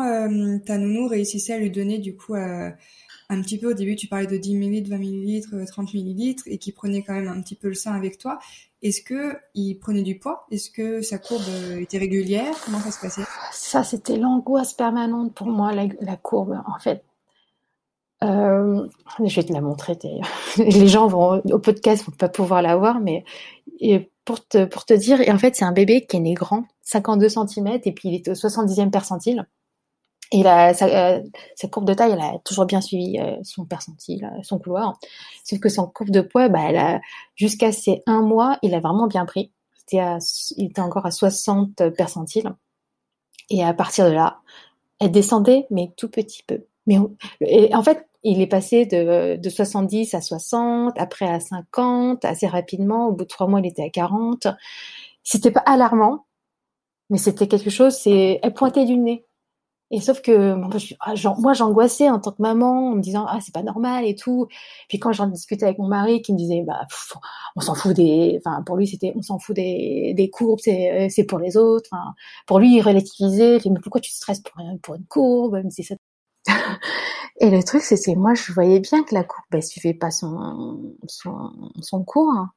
[0.65, 2.35] ta nounou réussissait à lui donner du coup
[3.29, 6.57] un petit peu au début, tu parlais de 10 ml, 20 ml, 30 ml et
[6.57, 8.39] qui prenait quand même un petit peu le sein avec toi.
[8.81, 10.45] Est-ce que il prenait du poids?
[10.51, 11.43] Est-ce que sa courbe
[11.79, 12.53] était régulière?
[12.63, 13.23] Comment ça se passait?
[13.51, 17.03] Ça, c'était l'angoisse permanente pour moi, la, courbe, en fait.
[18.23, 18.87] Euh,
[19.23, 19.97] je vais te la montrer.
[20.57, 23.25] Les gens vont au podcast vont pas pouvoir la voir, mais
[24.25, 27.91] pour te dire, en fait, c'est un bébé qui est né grand, 52 cm, et
[27.91, 29.47] puis il était au 70e percentile.
[30.31, 31.21] Et la, sa, euh,
[31.71, 34.99] courbe de taille, elle a toujours bien suivi euh, son percentile, euh, son couloir.
[35.43, 37.01] Sauf que son courbe de poids, bah, elle a,
[37.35, 39.51] jusqu'à ces un mois, il a vraiment bien pris.
[39.77, 40.03] C'était
[40.57, 42.53] il était encore à 60 percentiles.
[43.49, 44.41] Et à partir de là,
[44.99, 46.65] elle descendait, mais tout petit peu.
[46.87, 52.47] Mais en fait, il est passé de, de 70 à 60, après à 50, assez
[52.47, 53.07] rapidement.
[53.07, 54.47] Au bout de trois mois, il était à 40.
[55.23, 56.25] C'était pas alarmant,
[57.09, 59.26] mais c'était quelque chose, c'est, elle pointait du nez
[59.89, 60.55] Et sauf que
[60.99, 64.15] ah, moi j'angoissais en tant que maman en me disant ah c'est pas normal et
[64.15, 64.47] tout.
[64.89, 66.85] Puis quand j'en discutais avec mon mari qui me disait bah
[67.55, 70.91] on s'en fout des, enfin pour lui c'était on s'en fout des, des courbes c'est
[70.91, 71.89] euh, c'est pour les autres.
[71.93, 72.13] Enfin
[72.47, 73.59] pour lui il relativisait.
[73.63, 75.63] Il mais pourquoi tu stresses pour pour une courbe?
[75.63, 75.95] Me ça.
[77.39, 80.95] et le truc c'est moi je voyais bien que la courbe elle suivait pas son
[81.07, 82.51] son son cours hein.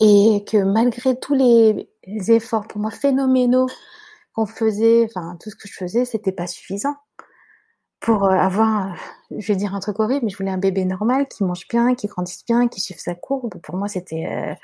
[0.00, 3.68] et que malgré tous les efforts pour moi phénoménaux
[4.34, 6.96] qu'on faisait, enfin tout ce que je faisais, c'était pas suffisant
[8.02, 8.96] pour euh, avoir,
[9.30, 11.94] je vais dire un truc horrible, mais je voulais un bébé normal qui mange bien,
[11.94, 13.54] qui grandisse bien, qui suive sa courbe.
[13.62, 14.54] Pour moi, c'était, euh,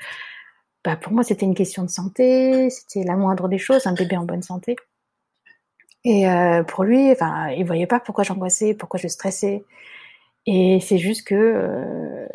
[0.83, 4.17] bah pour moi, c'était une question de santé, c'était la moindre des choses, un bébé
[4.17, 4.75] en bonne santé.
[6.03, 9.63] Et euh, pour lui, enfin, il voyait pas pourquoi j'angoissais, pourquoi je stressais.
[10.45, 12.27] Et c'est juste que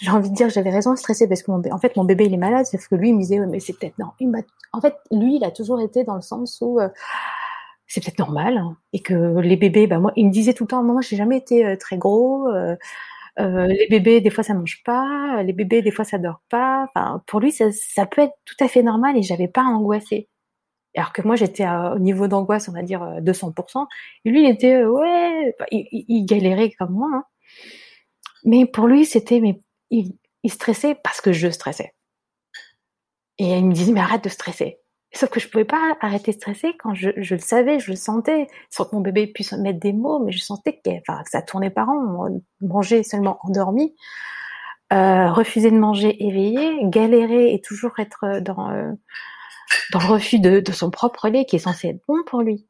[0.00, 2.26] j'ai envie de dire j'avais raison de stresser parce que mon, en fait mon bébé
[2.26, 4.06] il est malade sauf que lui il me disait mais c'est peut-être non
[4.72, 6.88] en fait lui il a toujours été dans le sens où euh,
[7.92, 10.68] c'est peut-être normal hein, et que les bébés bah moi il me disait tout le
[10.68, 12.74] temps moi j'ai jamais été euh, très gros euh,
[13.38, 16.84] euh, les bébés des fois ça mange pas les bébés des fois ça dort pas
[16.84, 19.66] enfin pour lui ça, ça peut être tout à fait normal et j'avais pas à
[19.66, 20.28] angoisser
[20.96, 23.86] alors que moi j'étais au niveau d'angoisse on va dire 200%
[24.24, 27.24] et lui il était ouais il, il, galérait comme moi hein.
[28.44, 29.60] mais pour lui c'était mais
[29.92, 31.94] il, stressait parce que je stressais.
[33.38, 34.78] Et il me disait, mais arrête de stresser.
[35.14, 38.46] Sauf que je pouvais pas arrêter de stresser quand je, le savais, je le sentais,
[38.70, 40.90] sans que mon bébé puisse mettre des mots, mais je sentais que,
[41.30, 42.28] ça tournait par an,
[42.60, 43.94] manger seulement endormi,
[44.92, 48.92] euh, refuser de manger éveillé, galérer et toujours être dans, euh,
[49.92, 52.66] dans le refus de, son propre lait qui est censé être bon pour lui.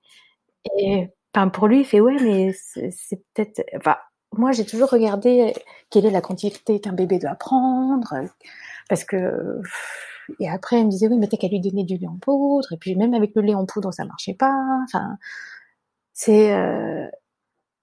[0.79, 3.97] Et enfin, pour lui, il fait ouais, mais c'est peut-être, enfin,
[4.33, 5.55] moi, j'ai toujours regardé
[5.91, 8.15] quelle est la quantité qu'un bébé doit prendre,
[8.89, 9.61] parce que
[10.41, 12.73] et après, elle me disait oui, mais t'as qu'à lui donner du lait en poudre.
[12.73, 14.55] Et puis même avec le lait en poudre, ça marchait pas.
[14.85, 15.17] Enfin,
[16.13, 17.07] c'est euh,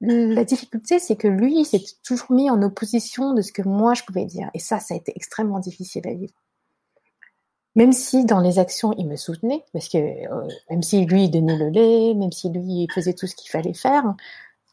[0.01, 3.93] la difficulté, c'est que lui, il s'est toujours mis en opposition de ce que moi
[3.93, 4.49] je pouvais dire.
[4.53, 6.33] Et ça, ça a été extrêmement difficile à vivre.
[7.75, 11.31] Même si dans les actions, il me soutenait, parce que euh, même si lui il
[11.31, 14.15] donnait le lait, même si lui il faisait tout ce qu'il fallait faire,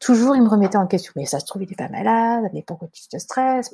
[0.01, 1.13] toujours il me remettait en question.
[1.17, 3.73] Mais ça se trouve, il est pas malade, mais pourquoi tu te stresses?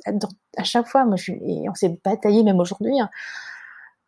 [0.57, 2.99] À chaque fois, moi, je, et on s'est bataillé même aujourd'hui.
[2.99, 3.09] Hein.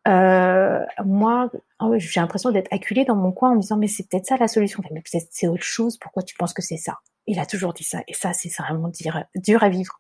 [0.08, 1.50] Euh, moi,
[1.80, 4.38] ah j'ai l'impression d'être acculée dans mon coin en me disant mais c'est peut-être ça
[4.38, 4.84] la solution.
[4.92, 5.02] Mais
[5.32, 5.98] c'est autre chose.
[5.98, 7.00] Pourquoi tu penses que c'est ça?
[7.28, 8.02] Il a toujours dit ça.
[8.08, 10.00] Et ça, c'est vraiment dur, dur à vivre.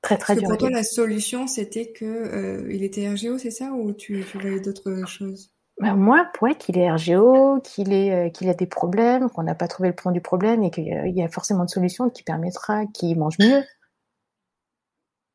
[0.00, 0.48] Très très dur.
[0.48, 4.38] Pour toi, la solution, c'était que euh, il était RGO, c'est ça, ou tu, tu
[4.38, 5.55] voyais d'autres choses?
[5.80, 9.54] Ben moi, ouais, qu'il est RGO, qu'il est, euh, qu'il a des problèmes, qu'on n'a
[9.54, 12.86] pas trouvé le point du problème et qu'il y a forcément une solution qui permettra
[12.86, 13.62] qu'il mange mieux.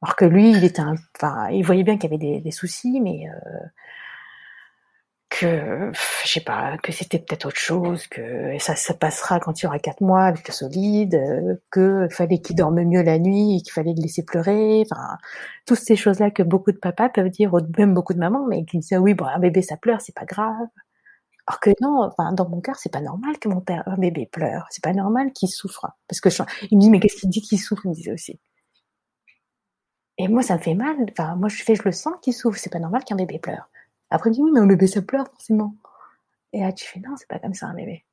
[0.01, 2.51] Alors que lui, il était un, enfin, il voyait bien qu'il y avait des, des
[2.51, 3.59] soucis, mais euh,
[5.31, 5.91] que
[6.25, 9.67] je sais pas que c'était peut-être autre chose que ça ça passera quand il y
[9.67, 13.61] aura quatre mois avec le solide euh, que fallait qu'il dorme mieux la nuit et
[13.61, 14.83] qu'il fallait le laisser pleurer.
[14.85, 15.17] Enfin
[15.65, 18.45] toutes ces choses là que beaucoup de papas peuvent dire ou même beaucoup de mamans
[18.47, 20.67] mais qui disent oui bon un bébé ça pleure c'est pas grave.
[21.47, 24.27] Alors que non enfin dans mon cœur c'est pas normal que mon père un bébé
[24.31, 24.67] pleure.
[24.71, 25.87] C'est pas normal qu'il souffre.
[26.09, 26.29] Parce que
[26.71, 27.83] il me dit mais qu'est-ce qu'il dit qu'il souffre?
[27.85, 28.39] Il me disait aussi.
[30.17, 30.95] Et moi ça me fait mal.
[31.11, 32.59] Enfin moi je fais je le sens qu'il souffre.
[32.59, 33.69] C'est pas normal qu'un bébé pleure
[34.11, 35.75] après, il dit oui, mais un bébé, ça pleure forcément.
[36.53, 38.03] Et là, tu fais non, c'est pas comme ça un bébé.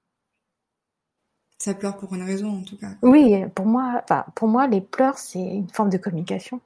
[1.58, 2.92] Ça pleure pour une raison, en tout cas.
[3.02, 4.04] Oui, pour moi,
[4.36, 6.60] pour moi, les pleurs, c'est une forme de communication.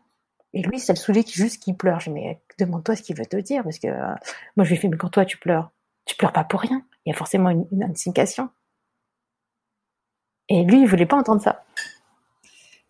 [0.53, 1.99] Et lui, ça le saoulait juste qu'il pleure.
[2.01, 4.15] Je dis, mais demande-toi ce qu'il veut te dire, parce que euh,
[4.57, 5.71] moi, je lui fais, mais quand toi, tu pleures,
[6.05, 6.85] tu pleures pas pour rien.
[7.07, 8.51] Il y a forcément une, une indication.
[10.51, 11.65] Et lui, il voulait pas entendre ça.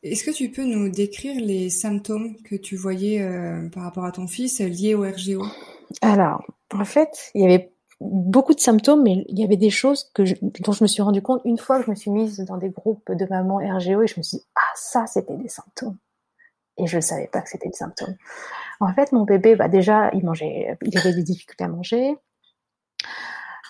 [0.03, 4.11] Est-ce que tu peux nous décrire les symptômes que tu voyais euh, par rapport à
[4.11, 5.45] ton fils liés au RGO
[6.01, 10.11] alors, en fait, il y avait beaucoup de symptômes, mais il y avait des choses
[10.15, 10.23] que
[10.63, 12.71] dont je me suis rendu compte une fois que je me suis mise dans des
[12.71, 15.97] groupes de mamans RGO et je me suis dit, ah, ça, c'était des symptômes.
[16.79, 18.17] Et je ne savais pas que c'était des symptômes.
[18.81, 22.17] En fait, mon bébé, bah, déjà, il mangeait, il avait des difficultés à manger.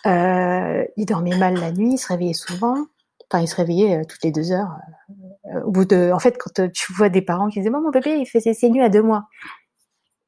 [0.06, 2.76] Euh, il dormait mal la nuit, il se réveillait souvent.
[3.30, 4.76] Enfin, il se réveillait euh, toutes les deux heures.
[5.46, 8.16] Euh, au bout de, en fait, quand tu vois des parents qui disaient, mon bébé,
[8.18, 9.24] il faisait ses nuits à deux mois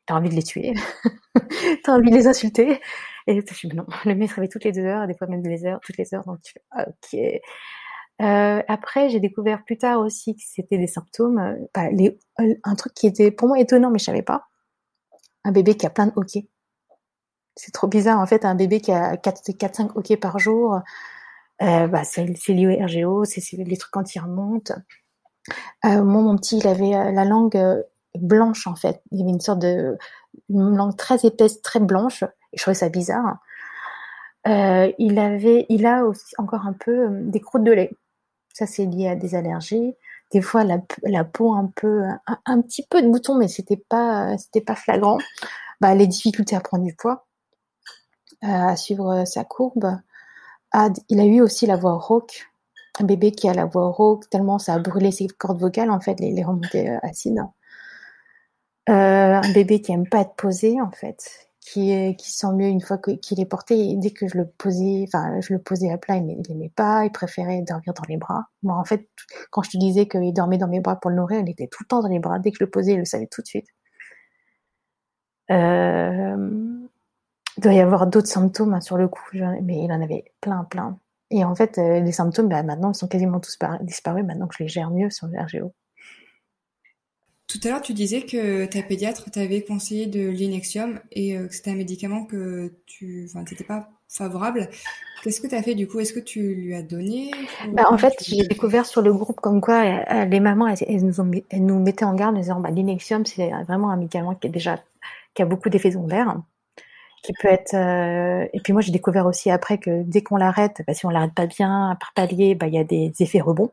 [0.06, 0.74] t'as envie de les tuer,
[1.84, 2.80] t'as envie de les insulter.
[3.26, 5.64] Et je suis, non, le se réveille toutes les deux heures, des fois même les
[5.64, 7.20] heures, toutes les heures, donc tu fais, ah, ok.
[8.22, 11.88] Euh, après, j'ai découvert plus tard aussi que c'était des symptômes, euh, bah,
[12.40, 14.46] euh, un truc qui était pour moi étonnant, mais je savais pas.
[15.44, 16.48] Un bébé qui a plein de hockey.
[17.56, 20.80] C'est trop bizarre, en fait, un bébé qui a 4-5 hockey par jour,
[21.60, 24.72] bah, c'est lié au RGO, c'est les trucs quand il remonte.
[25.84, 27.84] Euh, moi, mon petit, il avait la langue
[28.18, 29.02] blanche en fait.
[29.10, 29.96] Il y avait une sorte de
[30.48, 32.24] une langue très épaisse, très blanche.
[32.52, 33.38] Je trouvais ça bizarre.
[34.46, 37.96] Euh, il avait, il a aussi encore un peu euh, des croûtes de lait.
[38.52, 39.94] Ça, c'est lié à des allergies.
[40.32, 42.02] Des fois, la, la peau un peu,
[42.46, 45.18] un, petit peu de bouton, mais c'était pas, c'était pas flagrant.
[45.80, 47.26] Bah, les difficultés à prendre du poids,
[48.44, 49.98] euh, à suivre sa courbe.
[50.72, 52.46] Ah, il a eu aussi la voix rauque.
[53.00, 56.00] Un bébé qui a la voix rauque, tellement ça a brûlé ses cordes vocales, en
[56.00, 57.44] fait, les, les remontées acides.
[58.90, 62.80] Euh, un bébé qui aime pas être posé, en fait qui, qui sent mieux une
[62.82, 63.96] fois qu'il est porté.
[63.96, 67.04] dès que je le posais, enfin, je le posais à plat, il, il aimait pas,
[67.06, 68.44] il préférait dormir dans les bras.
[68.62, 69.08] Moi, en fait,
[69.50, 71.82] quand je te disais qu'il dormait dans mes bras pour le nourrir, il était tout
[71.82, 72.38] le temps dans les bras.
[72.38, 73.66] Dès que je le posais, il le savait tout de suite.
[75.50, 76.36] Euh,
[77.56, 79.24] il doit y avoir d'autres symptômes hein, sur le coup,
[79.62, 80.98] mais il en avait plein, plein.
[81.30, 84.54] Et en fait, euh, les symptômes, bah, maintenant, ils sont quasiment tous disparus maintenant que
[84.58, 85.74] je les gère mieux sur le RGO.
[87.46, 91.54] Tout à l'heure, tu disais que ta pédiatre t'avait conseillé de l'inexium et euh, que
[91.54, 94.70] c'était un médicament que tu n'étais pas favorable.
[95.22, 96.00] Qu'est-ce que tu as fait du coup?
[96.00, 97.30] Est-ce que tu lui as donné
[97.72, 101.20] bah, En fait, j'ai découvert sur le groupe comme quoi euh, les mamans, elles, nous,
[101.20, 104.46] ont, elles, nous, mettaient en garde en disant bah, l'inexium, c'est vraiment un médicament qui,
[104.46, 104.82] est déjà,
[105.34, 106.36] qui a beaucoup d'effets secondaires.
[107.22, 108.46] Qui peut être euh...
[108.52, 111.32] et puis moi j'ai découvert aussi après que dès qu'on l'arrête, bah, si on l'arrête
[111.32, 113.70] pas bien par palier, bah, il y a des effets rebonds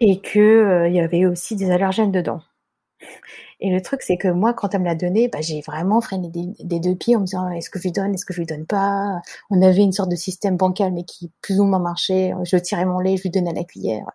[0.00, 2.40] et que euh, il y avait aussi des allergènes dedans.
[3.60, 6.30] Et le truc, c'est que moi, quand elle me l'a donné, bah, j'ai vraiment freiné
[6.30, 8.46] des, deux pieds en me disant est-ce que je lui donne, est-ce que je lui
[8.46, 9.20] donne pas?
[9.50, 12.32] On avait une sorte de système bancal, mais qui plus ou moins marchait.
[12.44, 14.06] Je tirais mon lait, je lui donnais la cuillère.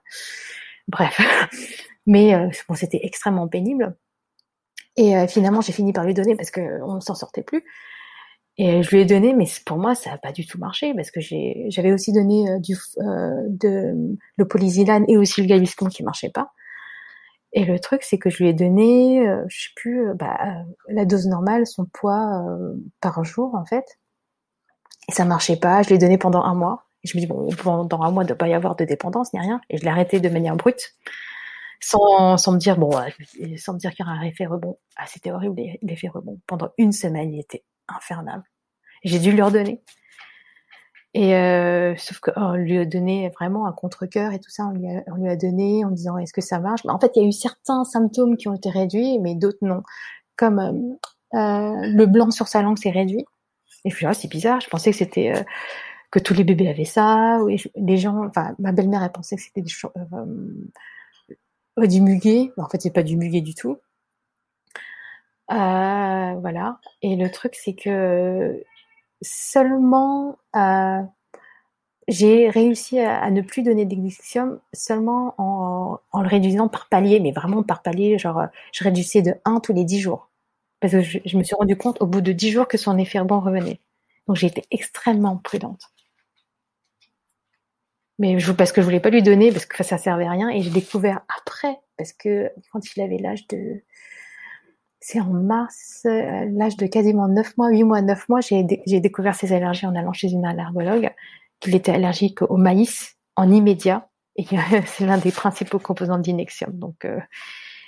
[0.88, 1.20] Bref,
[2.08, 3.96] mais euh, bon, c'était extrêmement pénible.
[4.98, 7.64] Et euh, finalement, j'ai fini par lui donner parce que on s'en sortait plus.
[8.58, 11.12] Et je lui ai donné, mais pour moi, ça n'a pas du tout marché parce
[11.12, 12.60] que j'avais aussi donné euh,
[13.00, 13.94] euh, de
[14.38, 16.54] le polysilane et aussi le gaviscon qui marchait pas.
[17.52, 20.38] Et le truc, c'est que je lui ai donné, euh, je sais plus, bah,
[20.88, 22.46] la dose normale, son poids
[23.02, 24.00] par jour en fait.
[25.10, 25.82] Et ça marchait pas.
[25.84, 26.86] Je l'ai donné pendant un mois.
[27.04, 28.86] Et je me dis bon, pendant un mois, il ne doit pas y avoir de
[28.86, 29.62] dépendance ni rien.
[29.70, 30.96] Et je l'ai arrêté de manière brute,
[31.82, 32.92] sans, sans me dire bon,
[33.58, 34.78] sans me dire qu'il y aura un effet rebond.
[34.98, 36.40] Ah, c'était horrible l'effet rebond.
[36.48, 38.44] Pendant une semaine, il était infernal.
[39.04, 39.82] J'ai dû lui redonner.
[41.14, 44.72] Et euh, sauf qu'on lui a donné vraiment un contre-cœur et tout ça, on
[45.16, 46.82] lui, a, donné en disant est-ce que ça marche?
[46.86, 49.82] En fait, il y a eu certains symptômes qui ont été réduits, mais d'autres non.
[50.36, 50.72] Comme euh,
[51.38, 53.26] euh le blanc sur sa langue s'est réduit.
[53.86, 55.46] Et suis dit, ah, c'est bizarre, je pensais que c'était
[56.16, 57.40] que tous les bébés avaient ça.
[57.76, 59.76] Les gens, enfin, ma belle-mère, elle pensait que c'était du,
[62.02, 62.52] muguet.
[62.58, 63.78] En fait, c'est pas du muguet du tout.
[65.52, 66.80] Euh, voilà.
[67.02, 68.64] Et le truc, c'est que
[69.22, 71.02] seulement euh,
[72.08, 77.32] j'ai réussi à, ne plus donner d'ignition seulement en, en, le réduisant par palier, mais
[77.32, 80.30] vraiment par palier, genre je réduisais de 1 tous les 10 jours.
[80.80, 83.20] Parce que je, me suis rendu compte au bout de 10 jours que son effet
[83.24, 83.80] bon revenait.
[84.28, 85.92] Donc j'ai été extrêmement prudente.
[88.20, 90.50] Mais je, parce que je voulais pas lui donner, parce que ça servait à rien,
[90.50, 93.82] et j'ai découvert après, parce que quand il avait l'âge de
[95.00, 99.36] c'est en mars, euh, l'âge de quasiment 9 mois, 8 mois, 9 mois, j'ai, découvert
[99.36, 101.12] ses allergies en allant chez une allergologue,
[101.60, 104.46] qu'il était allergique au maïs en immédiat, et
[104.86, 106.72] c'est l'un des principaux composants d'Inexium.
[106.74, 107.20] Donc, euh,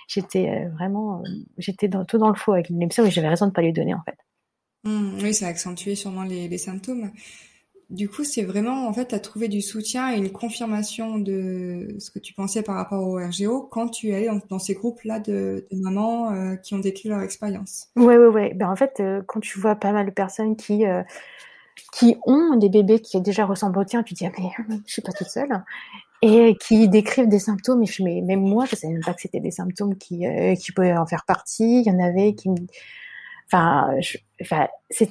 [0.07, 1.23] j'étais euh, vraiment,
[1.57, 3.73] j'étais dans, tout dans le faux avec l'Inexium, et j'avais raison de ne pas lui
[3.73, 4.17] donner, en fait.
[4.83, 7.11] Mmh, oui, ça a accentué sûrement les symptômes.
[7.89, 12.11] Du coup, c'est vraiment, en fait, à trouver du soutien et une confirmation de ce
[12.11, 16.33] que tu pensais par rapport au RGO quand tu es dans, ces groupes-là de, mamans
[16.33, 17.87] euh, qui ont décrit leur expérience.
[17.95, 18.53] Ouais, ouais, ouais.
[18.55, 21.01] Ben, en fait, euh, quand tu vois pas mal de personnes qui, euh,
[21.93, 24.31] qui ont des bébés qui déjà ressemblent au tien, tu te dis, ah,
[24.67, 25.63] mais je suis pas toute seule.
[26.21, 27.83] Et qui décrivent des symptômes.
[27.83, 30.25] Et je, mais même moi, je savais même pas que c'était des symptômes qui,
[30.59, 31.81] qui pouvaient en faire partie.
[31.81, 32.49] Il y en avait qui
[33.49, 33.95] Enfin,
[34.41, 35.09] enfin, c'est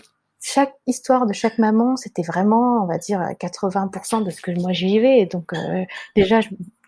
[0.49, 4.73] chaque histoire de chaque maman, c'était vraiment, on va dire, 80% de ce que moi
[4.73, 5.27] j'y vivais.
[5.27, 5.85] Donc euh,
[6.15, 6.39] déjà,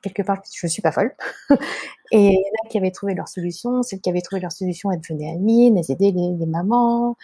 [0.01, 1.13] quelque part, je suis pas folle.
[2.13, 5.33] et a qui avaient trouvé leur solution, celles qui avaient trouvé leur solution, elles devenaient
[5.33, 7.17] amies, elles aidaient les, mamans.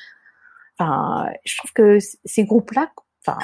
[0.77, 2.91] Enfin, je trouve que ces groupes-là,
[3.25, 3.39] enfin,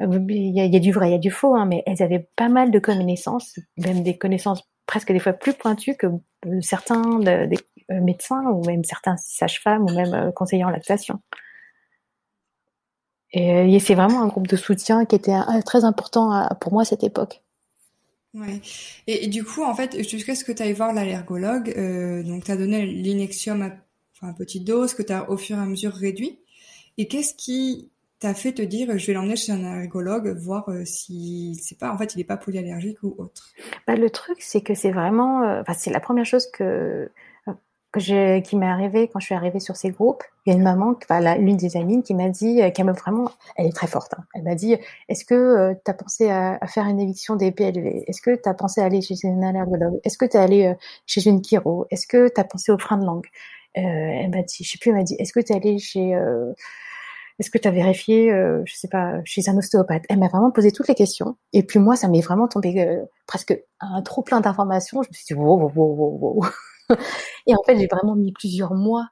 [0.00, 2.48] il y, a, du vrai, il y a du faux, hein, mais elles avaient pas
[2.48, 6.08] mal de connaissances, même des connaissances presque des fois plus pointues que
[6.60, 7.46] certains euh,
[7.88, 11.20] médecins ou même certains sages-femmes ou même euh, conseillers en lactation.
[13.36, 16.84] Euh, et, c'est vraiment un groupe de soutien qui était très important pour moi à
[16.84, 17.42] cette époque.
[18.34, 18.60] Ouais.
[19.06, 22.50] Et, du coup, en fait, jusqu'à ce que tu ailles voir l'allergologue, euh, donc tu
[22.50, 23.70] as donné l'inexium à
[24.16, 26.38] enfin, petite dose que tu as au fur et à mesure réduit.
[26.98, 30.84] Et qu'est-ce qui t'a fait te dire je vais l'emmener chez un allergologue voir euh,
[30.84, 33.50] si c'est pas en fait il est pas polyallergique ou autre?
[33.86, 37.10] Bah, le truc c'est que c'est vraiment enfin c'est la première chose que
[37.94, 40.24] que qui m'est arrivé quand je suis arrivée sur ces groupes.
[40.44, 42.92] Il y a une maman, enfin, l'une des amies, qui m'a dit, euh, qu'elle m'a
[42.92, 44.14] vraiment, elle est très forte.
[44.18, 44.24] Hein.
[44.34, 44.76] Elle m'a dit,
[45.08, 48.48] est-ce que euh, tu as pensé à, faire une éviction des PLV Est-ce que tu
[48.48, 50.00] as pensé à aller chez une allergologue?
[50.04, 50.74] Est-ce que tu es allé euh,
[51.06, 51.86] chez une chiro?
[51.90, 53.26] Est-ce que tu as pensé au frein de langue?
[53.74, 56.16] Elle m'a dit, je sais plus, elle m'a dit, est-ce que tu es allé chez
[57.40, 58.30] est-ce que tu as vérifié,
[58.64, 60.04] je sais pas, chez un ostéopathe?
[60.08, 61.36] Elle m'a vraiment posé toutes les questions.
[61.52, 65.02] Et puis moi, ça m'est vraiment tombé presque un trop plein d'informations.
[65.02, 66.44] Je me suis dit, wow, wow, wow, wow.
[67.46, 69.08] et en fait, j'ai vraiment mis plusieurs mois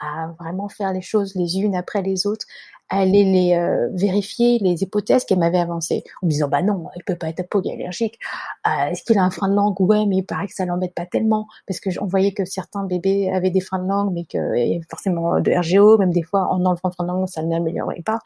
[0.00, 2.46] à vraiment faire les choses les unes après les autres,
[2.90, 6.88] à aller les euh, vérifier les hypothèses qu'elle m'avait avancées, en me disant bah non,
[6.96, 8.18] il peut pas être polyallergique.
[8.66, 9.80] Euh, Est-ce qu'il a un frein de langue?
[9.80, 12.84] Ouais, mais il paraît que ça l'embête pas tellement, parce que on voyait que certains
[12.84, 16.48] bébés avaient des freins de langue, mais que y forcément de RGO, même des fois
[16.50, 18.18] en enlevant le frein de langue, ça n'améliorait pas.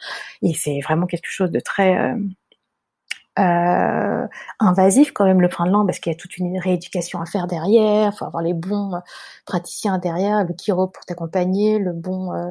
[0.42, 2.16] Et c'est vraiment quelque chose de très euh,
[3.38, 4.26] euh,
[4.58, 7.26] invasif quand même le frein de langue parce qu'il y a toute une rééducation à
[7.26, 8.98] faire derrière, il faut avoir les bons euh,
[9.46, 12.50] praticiens derrière, le chiro pour t'accompagner, le bon euh,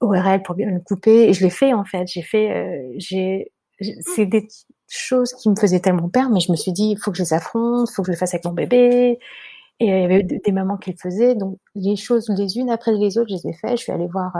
[0.00, 1.28] ORL pour bien le couper.
[1.28, 4.46] Et je l'ai fait en fait, j'ai fait, euh, j'ai, c'est des
[4.88, 7.22] choses qui me faisaient tellement peur, mais je me suis dit, il faut que je
[7.22, 9.18] les affronte, il faut que je le fasse avec mon bébé.
[9.80, 12.92] Et il y avait des mamans qui le faisaient, donc les choses les unes après
[12.92, 13.76] les autres, je les ai fait.
[13.76, 14.32] Je suis allée voir,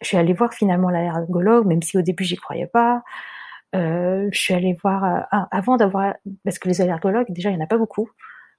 [0.00, 3.02] je suis allée voir finalement l'allergologue, même si au début j'y croyais pas.
[3.76, 6.14] Euh, je suis allée voir euh, ah, avant d'avoir
[6.44, 8.10] parce que les allergologues déjà il y en a pas beaucoup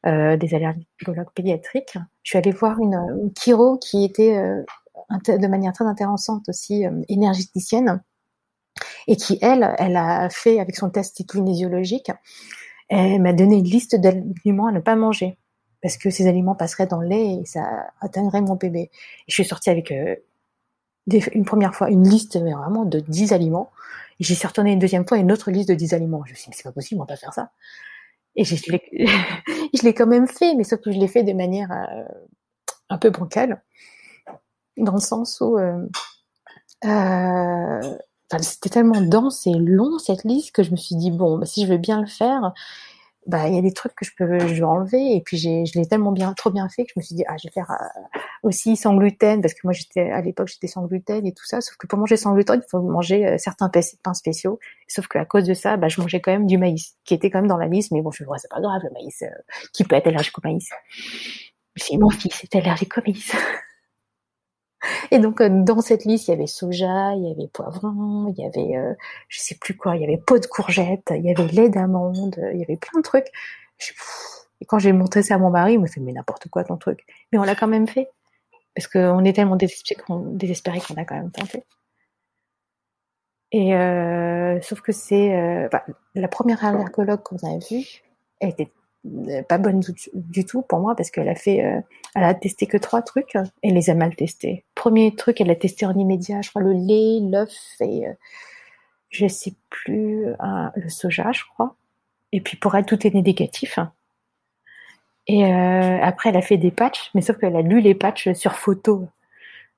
[0.06, 1.98] euh, des allergologues pédiatriques.
[2.24, 4.36] Je suis allée voir une, une chiro qui était
[5.10, 8.02] de manière très intéressante aussi énergéticienne
[9.08, 12.12] et qui elle elle a fait avec son test kinésiologique
[12.92, 15.38] elle m'a donné une liste d'aliments à ne pas manger
[15.82, 18.80] parce que ces aliments passeraient dans le lait et ça atteindrait mon bébé.
[18.82, 18.92] Et
[19.28, 20.16] je suis sortie avec euh,
[21.34, 23.72] une première fois une liste mais vraiment de 10 aliments
[24.22, 26.24] J'y suis retournée une deuxième fois une autre liste de 10 aliments.
[26.26, 27.52] Je me suis dit, mais c'est pas possible, on va pas faire ça.
[28.36, 32.04] Et je l'ai quand même fait, mais sauf que je l'ai fait de manière euh,
[32.90, 33.64] un peu bancale,
[34.78, 35.88] dans le sens où euh,
[36.86, 37.98] euh,
[38.42, 41.66] c'était tellement dense et long cette liste que je me suis dit bon, bah, si
[41.66, 42.54] je veux bien le faire,
[43.28, 45.16] bah il y a des trucs que je peux je vais enlever.
[45.16, 47.24] Et puis j'ai je l'ai tellement bien trop bien fait que je me suis dit
[47.28, 50.68] ah je vais faire euh, aussi sans gluten parce que moi j'étais à l'époque j'étais
[50.68, 51.62] sans gluten et tout ça.
[51.62, 54.60] Sauf que pour manger sans gluten il faut manger euh, certains pains spéciaux.
[54.88, 57.30] Sauf que à cause de ça bah je mangeais quand même du maïs qui était
[57.30, 57.92] quand même dans la liste.
[57.92, 59.28] Mais bon je me c'est pas grave le maïs euh,
[59.74, 60.70] qui peut être allergique au maïs.
[61.78, 63.34] Si mon fils est allergique au maïs
[65.12, 68.42] Et donc euh, dans cette liste, il y avait soja, il y avait poivron, il
[68.42, 68.94] y avait euh,
[69.30, 72.40] je sais plus quoi, il y avait pot de courgette, il y avait lait d'amande,
[72.54, 73.28] il y avait plein de trucs.
[74.62, 76.78] Et quand j'ai montré ça à mon mari, il me fait mais n'importe quoi ton
[76.78, 77.06] truc.
[77.32, 78.10] Mais on l'a quand même fait
[78.76, 81.66] parce qu'on est tellement désespéré qu'on a quand même tenté.
[83.52, 85.84] Et euh, sauf que c'est euh, bah,
[86.16, 87.86] la première allergologue qu'on a vue,
[88.40, 88.72] elle était
[89.48, 89.82] pas bonne
[90.14, 91.82] du, tout pour moi parce qu'elle a fait, euh,
[92.16, 94.64] elle a testé que trois trucs et les a mal testés.
[94.76, 98.14] Premier truc, elle a testé en immédiat, je crois le lait, l'œuf et euh,
[99.10, 100.26] je sais plus
[100.76, 101.76] le soja, je crois.
[102.32, 103.80] Et puis pour elle, tout est négatif.
[105.28, 108.54] Et après, elle a fait des patchs, mais sauf qu'elle a lu les patchs sur
[108.54, 109.08] photo.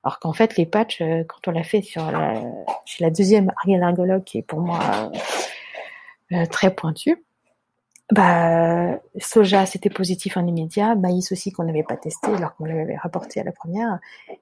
[0.04, 2.40] Alors qu'en fait, les patchs, quand on l'a fait sur la,
[2.84, 5.10] chez la deuxième allergologue, qui est pour moi
[6.50, 7.24] très pointue,
[8.12, 10.94] bah, soja, c'était positif en immédiat.
[10.94, 13.98] Maïs aussi qu'on n'avait pas testé alors qu'on l'avait rapporté à la première.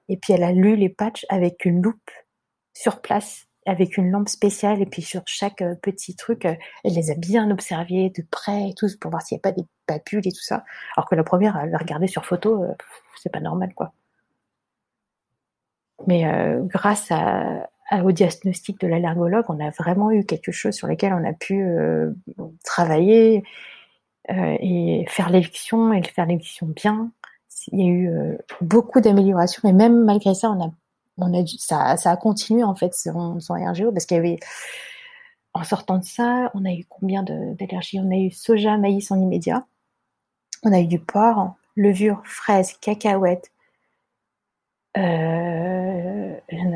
[0.09, 2.11] Et puis elle a lu les patchs avec une loupe
[2.73, 4.81] sur place, avec une lampe spéciale.
[4.81, 8.69] Et puis sur chaque euh, petit truc, euh, elle les a bien observés de près
[8.69, 10.65] et tout pour voir s'il n'y a pas des papules et tout ça.
[10.97, 12.73] Alors que la première, elle l'a regardé sur photo, euh,
[13.15, 13.93] c'est pas normal quoi.
[16.07, 16.25] Mais
[16.65, 17.69] grâce à,
[18.01, 21.61] au diagnostic de l'allergologue, on a vraiment eu quelque chose sur lequel on a pu
[21.61, 22.11] euh,
[22.63, 23.43] travailler
[24.31, 27.11] euh, et faire l'éviction et faire l'éviction bien.
[27.71, 30.71] Il y a eu euh, beaucoup d'améliorations et même malgré ça, on a,
[31.17, 33.55] on a ça, a continué en fait son, son
[33.93, 34.39] parce qu'il y avait
[35.53, 37.99] en sortant de ça, on a eu combien d'allergies?
[37.99, 39.67] On a eu soja, maïs en immédiat.
[40.63, 43.51] On a eu du porc, levure, fraises, cacahuètes,
[44.97, 46.32] euh,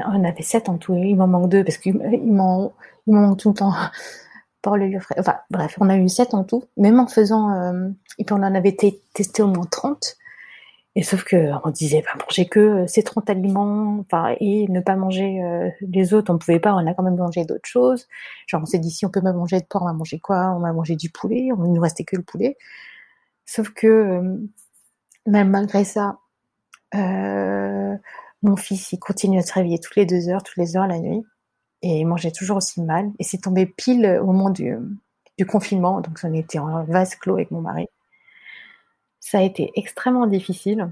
[0.07, 2.73] on avait sept en tout, il m'en manque deux parce qu'il m'en
[3.07, 3.73] manque tout le temps
[4.61, 4.97] pour le.
[5.17, 8.43] Enfin bref, on a eu sept en tout, même en faisant, euh, et puis on
[8.43, 8.75] en avait
[9.13, 10.17] testé au moins 30.
[10.95, 14.95] Et sauf que on disait, bah, manger que ces 30 aliments, enfin, et ne pas
[14.95, 18.07] manger euh, les autres, on pouvait pas, on a quand même mangé d'autres choses.
[18.47, 20.55] Genre on s'est dit, si on peut pas manger de porc, on va manger quoi?
[20.57, 22.57] On va manger du poulet, on nous restait que le poulet.
[23.45, 24.38] Sauf que, euh,
[25.28, 26.17] même malgré ça,
[26.95, 27.95] euh,
[28.43, 30.99] mon fils, il continue à se réveiller toutes les deux heures, toutes les heures la
[30.99, 31.23] nuit.
[31.81, 33.11] Et il mangeait toujours aussi mal.
[33.19, 34.77] Et c'est tombé pile au moment du,
[35.47, 36.01] confinement.
[36.01, 37.88] Donc, on était en vase clos avec mon mari.
[39.19, 40.89] Ça a été extrêmement difficile.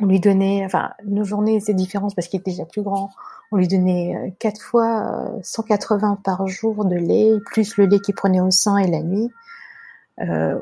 [0.00, 3.10] on lui donnait, enfin, nos journées, c'est différent parce qu'il était déjà plus grand.
[3.52, 7.98] On lui donnait euh, quatre fois 180 euh, par jour de lait, plus le lait
[7.98, 9.30] qu'il prenait au sein et la nuit.
[10.20, 10.60] Euh,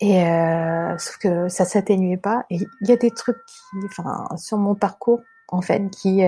[0.00, 2.44] et euh, sauf que ça s'atténuait pas.
[2.50, 6.22] Et il y a des trucs qui, enfin, sur mon parcours, en fait, qui,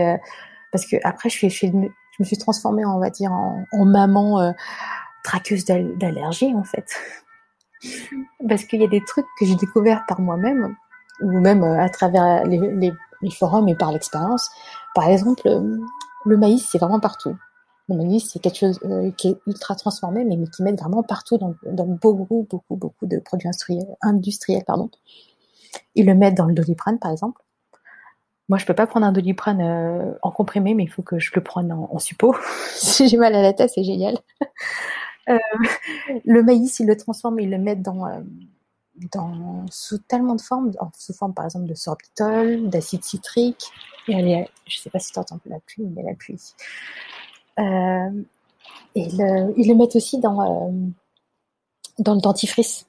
[0.72, 1.76] parce que après, je suis, je, je,
[2.20, 4.54] me suis transformée, on va dire, en, maman
[5.24, 6.86] traqueuse d'allergie, en fait.
[8.48, 10.76] parce qu'il y a des trucs que j'ai découverts par moi-même
[11.20, 12.92] ou même euh, à travers les, les,
[13.22, 14.50] les forums et par l'expérience.
[14.94, 15.78] Par exemple, euh,
[16.24, 17.36] le maïs, c'est vraiment partout.
[17.88, 21.02] Le maïs, c'est quelque chose euh, qui est ultra transformé, mais, mais qui met vraiment
[21.02, 21.54] partout dans,
[21.86, 23.48] beaucoup, beaucoup, beaucoup de produits
[24.02, 24.64] industriels.
[24.66, 24.90] pardon.
[25.94, 27.42] Ils le mettent dans le doliprane, par exemple.
[28.48, 31.30] Moi, je peux pas prendre un doliprane euh, en comprimé, mais il faut que je
[31.34, 32.34] le prenne en, en suppo.
[32.74, 34.18] si j'ai mal à la tête, c'est génial.
[35.28, 35.38] euh,
[36.24, 38.04] le maïs, ils le transforment, ils le mettent dans
[39.12, 43.70] dans, sous tellement de formes, sous forme par exemple de sorbitol, d'acide citrique,
[44.08, 46.54] et elle est, je sais pas si tu entends la pluie, mais la pluie.
[47.58, 48.22] Euh,
[48.94, 50.72] et ils le mettent aussi dans, euh,
[51.98, 52.86] dans le dentifrice.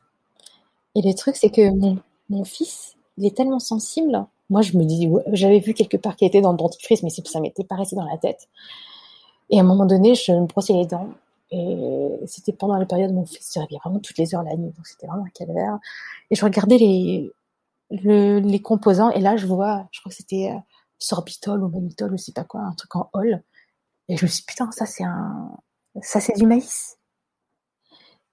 [0.96, 1.98] Et le truc, c'est que mon,
[2.30, 4.26] mon fils, il est tellement sensible.
[4.50, 7.40] Moi, je me dis, j'avais vu quelque part qu'il était dans le dentifrice, mais ça
[7.40, 8.48] m'était pas resté dans la tête.
[9.50, 11.10] Et à un moment donné, je me brossais les dents
[11.52, 14.56] et c'était pendant la période où mon fils se réveillait vraiment toutes les heures la
[14.56, 15.80] nuit, donc c'était vraiment un calvaire.
[16.30, 17.32] Et je regardais les,
[17.92, 20.60] le, les composants, et là je vois, je crois que c'était euh,
[21.00, 23.44] sorbitol ou mannitol, je sais pas quoi, un truc en hall.
[24.10, 25.52] Et je me suis dit, putain, ça c'est un,
[26.02, 26.98] ça c'est du maïs.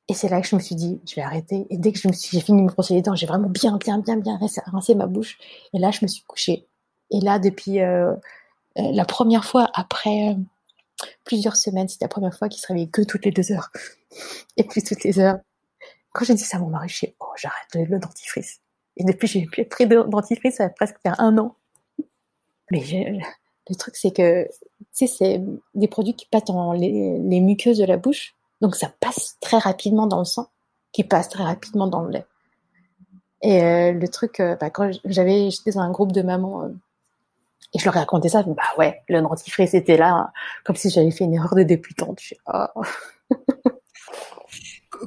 [0.09, 1.67] Et c'est là que je me suis dit, je vais arrêter.
[1.71, 3.49] Et dès que je me suis, j'ai fini de me brosser les dents, j'ai vraiment
[3.49, 5.39] bien, bien, bien, bien rincé, ma bouche.
[5.73, 6.69] Et là, je me suis couchée.
[7.11, 10.35] Et là, depuis euh, euh la première fois après, euh,
[11.25, 11.89] plusieurs semaines.
[11.89, 13.71] C'était la première fois qu'il se réveillait que toutes les deux heures.
[14.57, 15.39] Et plus toutes les heures.
[16.13, 18.61] Quand j'ai dit ça à mon mari, je suis oh, j'arrête le dentifrice.
[18.97, 21.57] Et depuis, j'ai plus pris de dentifrice, ça va presque faire un an.
[22.71, 22.81] Mais
[23.69, 24.49] le truc, c'est que,
[24.95, 25.43] c'est
[25.75, 28.35] des produits qui passent dans les, muqueuses de la bouche.
[28.61, 30.49] Donc, ça passe très rapidement dans le sang,
[30.93, 32.27] qui passe très rapidement dans le lait.
[33.43, 36.69] Et euh, le truc, euh, bah, quand j'avais, j'étais dans un groupe de mamans euh,
[37.75, 40.33] et je leur ai raconté ça, bah ouais, le dentifrice était là,
[40.65, 42.21] comme si j'avais fait une erreur de débutante.
[42.53, 42.67] Oh.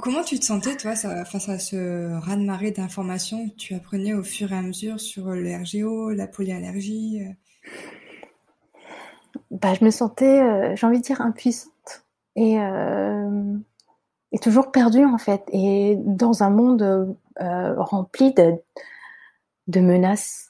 [0.02, 4.52] Comment tu te sentais, toi, face à ce raz-de-marée d'informations que tu apprenais au fur
[4.52, 7.22] et à mesure sur le RGO, la polyallergie?
[9.52, 13.54] Bah, Je me sentais, euh, j'ai envie de dire, impuissante et, euh,
[14.32, 15.44] et toujours perdue, en fait.
[15.52, 18.56] Et dans un monde rempli de,
[19.68, 20.48] de menaces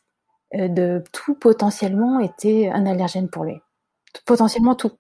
[0.55, 3.55] euh, de tout potentiellement était un allergène pour lui.
[4.25, 4.91] Potentiellement tout.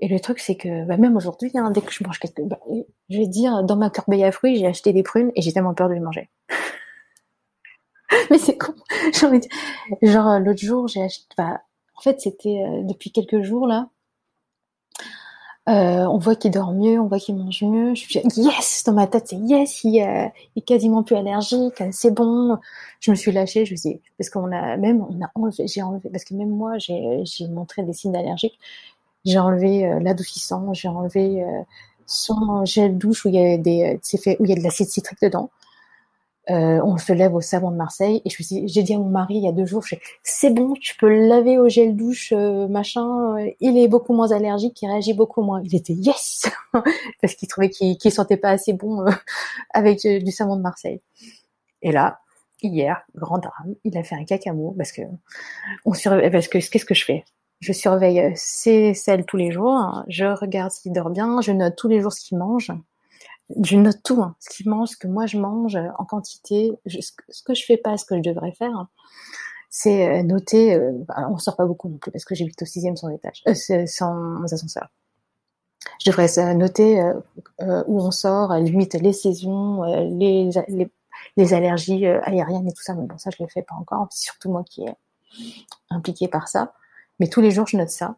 [0.00, 2.42] Et le truc, c'est que bah, même aujourd'hui, hein, dès que je mange quelque...
[2.42, 2.58] Bah,
[3.10, 5.74] je vais dire, dans ma corbeille à fruits, j'ai acheté des prunes et j'ai tellement
[5.74, 6.30] peur de les manger.
[8.30, 8.74] Mais c'est con.
[10.02, 11.26] Genre, l'autre jour, j'ai acheté...
[11.36, 11.60] Bah,
[11.96, 13.88] en fait, c'était euh, depuis quelques jours, là,
[15.68, 17.92] euh, on voit qu'il dort mieux, on voit qu'il mange mieux.
[17.94, 22.56] Je suis yes dans ma tête, c'est yes, il, est quasiment plus allergique, c'est bon.
[23.00, 25.82] Je me suis lâchée, je me suis parce qu'on a même on a enlevé, j'ai
[25.82, 28.58] enlevé parce que même moi j'ai j'ai montré des signes allergiques.
[29.24, 31.62] J'ai enlevé euh, l'adoucissant, j'ai enlevé euh,
[32.06, 34.62] son gel douche où il y a des c'est fait où il y a de
[34.62, 35.50] l'acide citrique dedans.
[36.48, 38.36] Euh, on se lève au savon de Marseille et je
[38.66, 39.82] j'ai dit à mon mari il y a deux jours,
[40.22, 44.14] c'est bon, tu peux le laver au gel douche, euh, machin, euh, il est beaucoup
[44.14, 45.60] moins allergique, il réagit beaucoup moins.
[45.64, 46.48] Il était yes
[47.20, 49.04] parce qu'il trouvait qu'il qu sentait pas assez bon
[49.74, 51.00] avec du savon de Marseille.
[51.82, 52.20] Et là,
[52.62, 55.02] hier, grand drame, il a fait un cacamo parce que
[55.84, 57.24] on surveille, parce que qu'est-ce que je fais?
[57.58, 61.88] Je surveille ses selles tous les jours, je regarde s'il dort bien, je note tous
[61.88, 62.70] les jours ce qu'il mange
[63.62, 67.42] je note tout, hein, ce qu'il mange, ce que moi je mange en quantité, ce
[67.44, 68.74] que je fais pas, ce que je devrais faire.
[68.74, 68.88] Hein.
[69.70, 70.74] c'est euh, noter.
[70.74, 73.42] Euh, bah, on sort pas beaucoup non plus parce que j'habite au sixième sans étage,
[73.48, 74.88] euh, sans ascenseur.
[76.04, 79.82] Je devrais noter euh, où on sort, limite les saisons,
[80.18, 80.50] les,
[81.36, 82.94] les, allergies aériennes et tout ça.
[82.94, 84.08] Mais bon, ça je le fais pas encore.
[84.10, 84.94] C'est surtout moi qui est
[85.90, 86.72] impliqué par ça.
[87.20, 88.16] Mais tous les jours je note ça.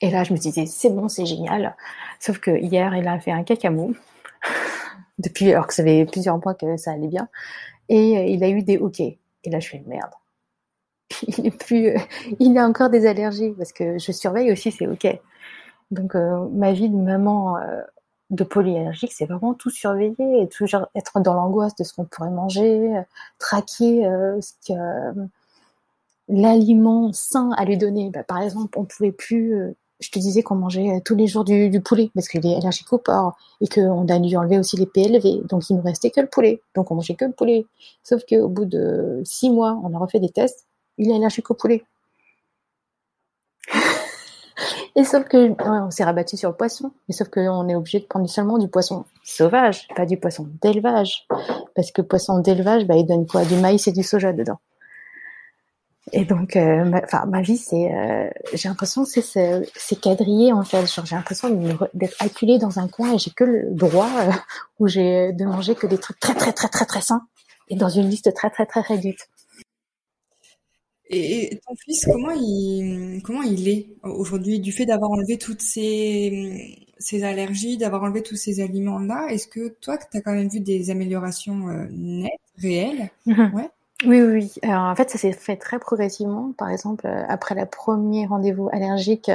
[0.00, 1.76] Et là, je me disais, c'est bon, c'est génial.
[2.20, 3.94] Sauf que hier, il a fait un cacamo.
[5.18, 7.28] Depuis, alors que ça fait plusieurs mois que ça allait bien.
[7.88, 9.00] Et euh, il a eu des OK.
[9.00, 9.18] Et
[9.50, 10.10] là, je fais merde.
[11.38, 11.98] Il est plus, euh,
[12.38, 15.06] il a encore des allergies parce que je surveille aussi c'est OK.
[15.90, 17.56] Donc, euh, ma vie de maman
[18.30, 22.30] de polyallergique, c'est vraiment tout surveiller et toujours être dans l'angoisse de ce qu'on pourrait
[22.30, 22.92] manger,
[23.38, 24.02] traquer
[24.40, 25.28] ce que
[26.28, 28.10] l'aliment sain à lui donner.
[28.10, 31.44] Bah, par exemple, on pouvait plus je te disais qu'on mangeait euh, tous les jours
[31.44, 34.86] du, poulet parce qu'il est allergique au porc et qu'on a dû enlever aussi les
[34.86, 35.46] PLV.
[35.48, 36.60] Donc il nous restait que le poulet.
[36.74, 37.66] Donc on mangeait que le poulet.
[38.02, 40.66] Sauf qu'au bout de six mois, on a refait des tests.
[40.98, 41.84] Il est allergique au poulet.
[44.96, 46.92] et sauf que on s'est rabattu sur le poisson.
[47.08, 51.26] Mais sauf qu'on est obligé de prendre seulement du poisson sauvage, pas du poisson d'élevage.
[51.74, 53.44] Parce que poisson d'élevage, bah, il donne quoi?
[53.44, 54.60] Du maïs et du soja dedans.
[56.12, 60.52] Et donc, euh, ma, enfin, ma vie, c'est, euh, j'ai l'impression que c'est, c'est quadrillé
[60.52, 60.86] en fait.
[60.86, 61.48] Genre, j'ai l'impression
[61.94, 64.30] d'être acculée dans un coin et j'ai que le droit euh,
[64.78, 67.26] où j'ai de manger que des trucs très très très très très sains
[67.68, 69.28] et dans une liste très très très réduite.
[71.10, 74.60] Et ton fils, comment il, comment il est aujourd'hui?
[74.60, 79.68] Du fait d'avoir enlevé toutes ces, ces allergies, d'avoir enlevé tous ces aliments-là Est-ce que
[79.80, 83.10] toi, tu as quand même vu des améliorations nettes, réelles?
[83.26, 83.52] Mm-hmm.
[83.54, 83.70] Ouais.
[84.04, 86.52] Oui, oui, en fait, ça s'est fait très progressivement.
[86.56, 89.28] Par exemple, euh, après le premier rendez-vous allergique,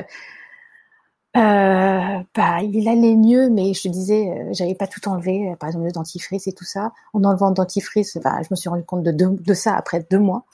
[1.35, 5.67] euh, bah, il allait mieux, mais je te disais, euh, j'avais pas tout enlevé, par
[5.67, 6.93] exemple le dentifrice et tout ça.
[7.13, 10.19] En enlevant le dentifrice, bah, je me suis rendu compte de, de, ça après deux
[10.19, 10.45] mois.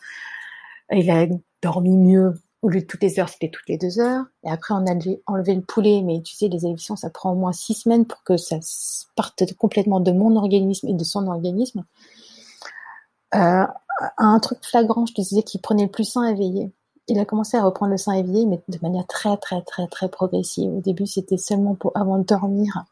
[0.92, 1.28] Il a
[1.62, 2.34] dormi mieux.
[2.62, 4.26] Au lieu de toutes les heures, c'était toutes les deux heures.
[4.44, 4.96] Et après, on a
[5.28, 8.24] enlevé, le poulet, mais tu sais, les élections, ça prend au moins six semaines pour
[8.24, 8.58] que ça
[9.16, 11.86] parte complètement de mon organisme et de son organisme.
[13.36, 13.66] Euh,
[14.18, 16.72] un truc flagrant, je te disais qu'il prenait le plus sein éveillé.
[17.08, 20.10] Il a commencé à reprendre le sein éveillé, mais de manière très très très très
[20.10, 20.72] progressive.
[20.72, 22.86] Au début, c'était seulement pour avant de dormir.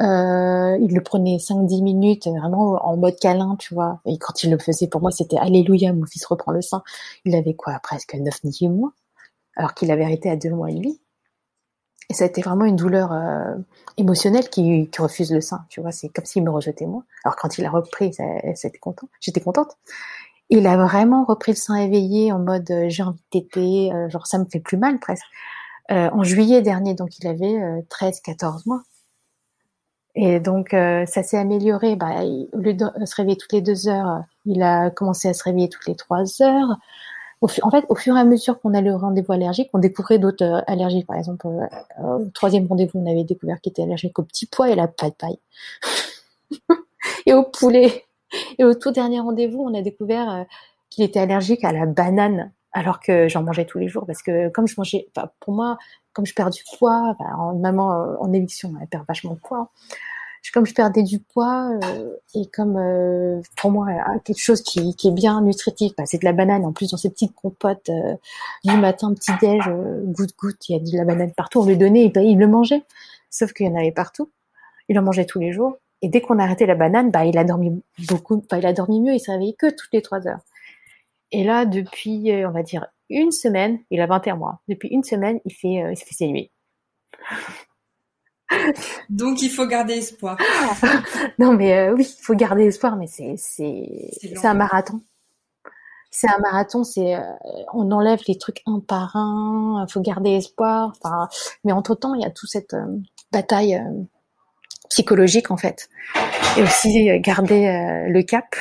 [0.00, 4.00] Euh, il le prenait 5-10 minutes, vraiment en mode câlin, tu vois.
[4.06, 6.82] Et quand il le faisait, pour moi, c'était Alléluia, mon fils reprend le sein.
[7.24, 8.92] Il avait quoi, presque 9-10 mois,
[9.56, 11.00] alors qu'il avait arrêté à 2 mois et demi.
[12.10, 13.54] Et ça a été vraiment une douleur euh,
[13.96, 15.92] émotionnelle qui, qui, refuse le sein, tu vois.
[15.92, 17.04] C'est comme s'il me rejetait moi.
[17.24, 18.12] Alors quand il a repris,
[18.54, 19.08] c'était content.
[19.20, 19.78] J'étais contente.
[20.50, 24.26] Il a vraiment repris le sein éveillé en mode euh, j'ai envie de euh, genre
[24.26, 25.24] ça me fait plus mal presque.
[25.92, 28.82] Euh, en juillet dernier, donc il avait 13-14 mois.
[30.14, 31.96] Et donc ça s'est amélioré.
[31.96, 35.42] Bah, au lieu de se réveiller toutes les deux heures, il a commencé à se
[35.42, 36.78] réveiller toutes les trois heures.
[37.40, 40.18] Au, en fait, au fur et à mesure qu'on a le rendez-vous allergique, on découvrait
[40.18, 41.04] d'autres allergies.
[41.04, 44.72] Par exemple, au troisième rendez-vous, on avait découvert qu'il était allergique au petit pois et
[44.72, 45.38] à la paille paille.
[47.26, 48.04] et au poulet.
[48.58, 50.44] Et au tout dernier rendez-vous, on a découvert euh,
[50.88, 54.48] qu'il était allergique à la banane, alors que j'en mangeais tous les jours parce que
[54.50, 55.08] comme je mangeais,
[55.40, 55.78] pour moi,
[56.12, 59.70] comme je perds du poids, en maman euh, en éviction, elle perd vachement de poids.
[60.52, 62.76] Comme je perdais du poids euh, et comme
[63.56, 63.86] pour moi
[64.24, 66.64] quelque chose qui, qui est bien nutritif, bah, c'est de la banane.
[66.64, 67.90] En plus dans ces petites compotes
[68.64, 69.62] du matin, petit déj,
[70.04, 71.60] goutte goutte, il y a de la banane partout.
[71.60, 72.82] On lui donnait, et il le mangeait.
[73.30, 74.30] Sauf qu'il y en avait partout.
[74.88, 75.76] Il en mangeait tous les jours.
[76.02, 79.00] Et dès qu'on a arrêté la banane, bah, il a dormi beaucoup, il a dormi
[79.00, 80.40] mieux, il s'est réveillé que toutes les trois heures.
[81.32, 84.60] Et là, depuis, euh, on va dire, une semaine, il a 21 mois.
[84.68, 86.50] Depuis une semaine, il fait, euh, il fait ses.
[89.08, 90.36] Donc, il faut garder espoir.
[91.38, 95.00] non, mais euh, oui, il faut garder espoir, mais c'est, c'est, c'est un marathon.
[96.10, 97.16] C'est un marathon, c'est,
[97.72, 100.92] on enlève les trucs un par un, il faut garder espoir.
[101.00, 101.28] Enfin,
[101.62, 102.74] mais entre temps, il y a toute cette
[103.30, 103.80] bataille
[104.90, 105.88] psychologique en fait,
[106.58, 108.54] et aussi euh, garder euh, le cap.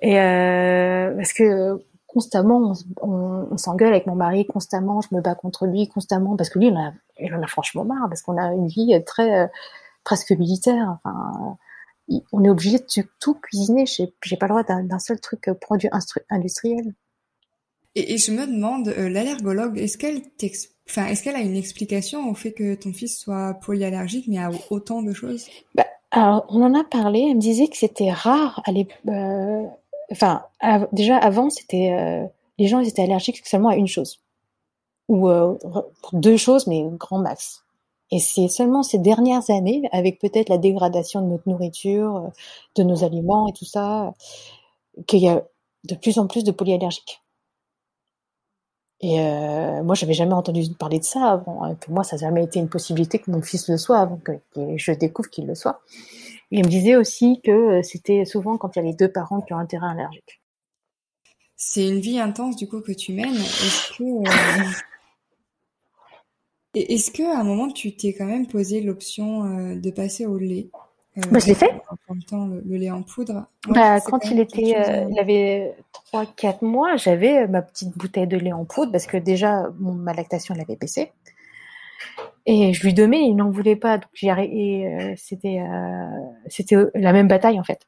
[0.00, 1.78] Et euh, parce que
[2.16, 6.48] constamment, on, on, s'engueule avec mon mari, constamment, je me bats contre lui, constamment, parce
[6.48, 8.98] que lui, il en a, il en a franchement marre, parce qu'on a une vie
[9.04, 9.50] très
[10.02, 10.96] presque militaire.
[11.04, 11.58] Enfin,
[12.32, 12.84] on est obligé de
[13.20, 13.84] tout cuisiner.
[13.84, 15.90] J'ai pas le droit d'un seul truc produit
[16.30, 16.94] industriel.
[17.94, 20.22] Et, et, je me demande, l'allergologue, est-ce qu'elle
[20.88, 24.50] Enfin, est-ce qu'elle a une explication au fait que ton fils soit polyallergique, mais à
[24.70, 25.46] autant de choses?
[25.74, 27.26] Bah, alors, on en a parlé.
[27.28, 28.62] Elle me disait que c'était rare.
[28.66, 29.66] À euh,
[30.10, 30.44] enfin,
[30.92, 32.26] déjà avant, c'était euh,
[32.58, 34.20] les gens ils étaient allergiques seulement à une chose
[35.08, 35.56] ou euh,
[36.12, 37.62] deux choses, mais grand max.
[38.10, 42.30] Et c'est seulement ces dernières années, avec peut-être la dégradation de notre nourriture,
[42.76, 44.14] de nos aliments et tout ça,
[45.06, 45.42] qu'il y a
[45.84, 47.22] de plus en plus de polyallergiques.
[49.00, 51.74] Et euh, moi, j'avais jamais entendu parler de ça avant.
[51.76, 54.32] Pour moi, ça n'a jamais été une possibilité que mon fils le soit avant que,
[54.76, 55.82] je découvre qu'il le soit.
[56.50, 59.40] Il me disait aussi que euh, c'était souvent quand il y a les deux parents
[59.40, 60.40] qui ont un terrain allergique.
[61.56, 63.34] C'est une vie intense du coup que tu mènes.
[63.34, 64.70] Est-ce que euh...
[66.74, 70.70] est-ce que un moment tu t'es quand même posé l'option euh, de passer au lait?
[71.16, 71.72] Bah, je l'ai fait.
[71.88, 73.46] En même temps, le, lait en poudre.
[73.68, 75.74] bah, quand il était, euh, il avait
[76.12, 80.12] 3-4 mois, j'avais euh, ma petite bouteille de lait en poudre parce que déjà, ma
[80.12, 81.12] lactation, elle avait baissé.
[82.44, 83.98] Et je lui donnais, il n'en voulait pas.
[83.98, 85.14] Donc j'ai arrêté.
[85.16, 85.60] c'était,
[86.48, 87.80] c'était la même bataille en fait.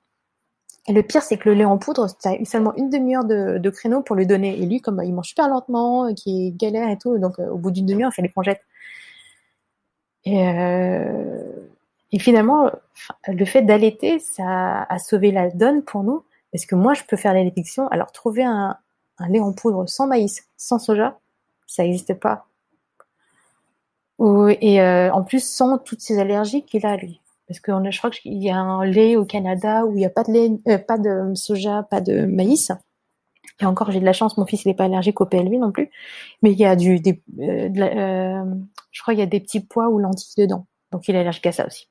[0.89, 3.59] Et le pire, c'est que le lait en poudre, tu as seulement une demi-heure de,
[3.59, 4.59] de, créneau pour lui donner.
[4.59, 7.87] Et lui, comme il mange super lentement, qui galère et tout, donc au bout d'une
[7.87, 8.62] demi-heure, il fallait qu'on jette.
[10.24, 11.68] Et, euh,
[12.12, 12.70] et finalement,
[13.26, 17.16] le fait d'allaiter, ça a sauvé la donne pour nous, parce que moi, je peux
[17.16, 17.86] faire l'allaitation.
[17.88, 18.78] Alors, trouver un,
[19.28, 21.18] lait en poudre sans maïs, sans soja,
[21.66, 22.46] ça n'existe pas.
[24.20, 27.20] et euh, en plus, sans toutes ces allergies qu'il a, lui.
[27.46, 30.11] Parce que je crois qu'il y a un lait au Canada où il n'y a
[30.11, 32.72] pas de lait, euh, pas de soja, pas de maïs.
[33.61, 35.90] Et encore, j'ai de la chance, mon fils n'est pas allergique au PLV non plus.
[36.42, 38.44] Mais il y a du, des, euh,
[38.92, 40.66] je crois qu'il y a des petits pois ou lentilles dedans.
[40.92, 41.88] Donc il est allergique à ça aussi.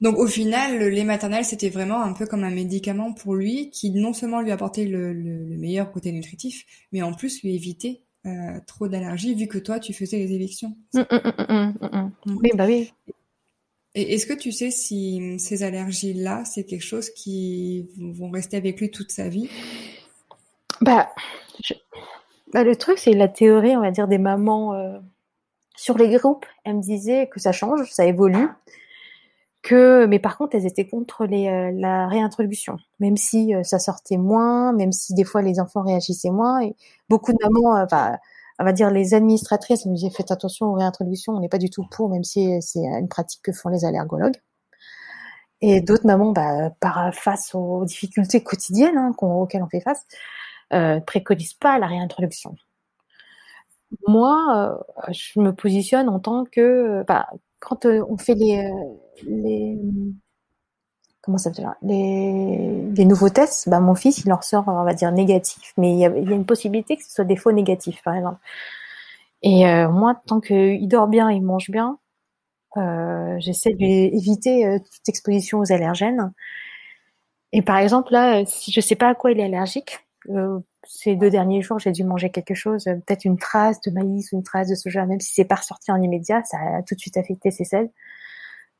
[0.00, 3.70] Donc au final, le lait maternel, c'était vraiment un peu comme un médicament pour lui,
[3.70, 8.58] qui non seulement lui apportait le, meilleur côté nutritif, mais en plus lui évitait euh,
[8.66, 10.76] trop d'allergies, vu que toi, tu faisais les évictions.
[10.94, 11.72] Mmh, mmh,
[12.26, 12.92] mmh, oui, bah oui.
[13.94, 18.80] Et est-ce que tu sais si ces allergies-là, c'est quelque chose qui vont rester avec
[18.80, 19.50] lui toute sa vie?
[20.80, 21.10] Bah,
[22.52, 24.98] bah, le truc, c'est la théorie, on va dire, des mamans euh,
[25.76, 26.46] sur les groupes.
[26.64, 28.48] Elles me disaient que ça change, ça évolue,
[29.62, 33.78] que, mais par contre, elles étaient contre les, euh, la réintroduction, même si euh, ça
[33.78, 36.60] sortait moins, même si des fois les enfants réagissaient moins.
[37.08, 38.18] Beaucoup de mamans, enfin,
[38.58, 41.70] on va dire les administratrices, me disaient faites attention aux réintroductions, on n'est pas du
[41.70, 44.36] tout pour, même si c'est une pratique que font les allergologues.
[45.60, 50.04] Et d'autres mamans, bah, par face aux difficultés quotidiennes hein, auxquelles on fait face,
[50.72, 52.56] euh, préconise pas la réintroduction.
[54.08, 57.28] Moi, euh, je me positionne en tant que, bah,
[57.62, 58.94] quand euh, on fait les, euh,
[59.24, 59.78] les
[61.22, 61.50] comment ça
[61.82, 65.72] les, les nouveaux tests, bah, mon fils, il en sort, on va dire, négatif.
[65.76, 68.40] Mais il y a, une possibilité que ce soit des faux négatifs, par exemple.
[69.42, 71.98] Et euh, moi, tant qu'il dort bien, il mange bien,
[73.38, 76.32] j'essaie d'éviter toute exposition aux allergènes.
[77.52, 80.00] Et par exemple, là, si je sais pas à quoi il est allergique,
[80.86, 84.32] ces deux derniers jours, j'ai dû manger quelque chose, euh, peut-être une trace de maïs
[84.32, 86.94] ou une trace de soja, même si c'est pas ressorti en immédiat, ça a tout
[86.94, 87.90] de suite affecté ses selles.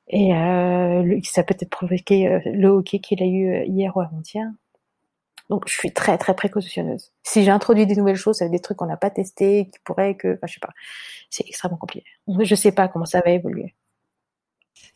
[0.09, 4.47] Et euh, ça peut être provoqué euh, le hockey qu'il a eu hier ou avant-hier.
[5.49, 7.13] Donc je suis très très précautionneuse.
[7.23, 10.35] Si j'ai introduit des nouvelles choses, des trucs qu'on n'a pas testés, qui pourraient que,
[10.35, 10.73] enfin, je sais pas,
[11.31, 12.07] c'est extrêmement compliqué.
[12.27, 13.75] Je sais pas comment ça va évoluer.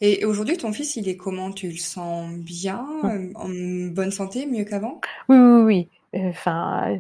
[0.01, 1.53] Et aujourd'hui, ton fils, il est comment?
[1.53, 2.87] Tu le sens bien,
[3.35, 5.01] en bonne santé, mieux qu'avant?
[5.29, 5.89] Oui, oui, oui.
[6.29, 6.99] Enfin,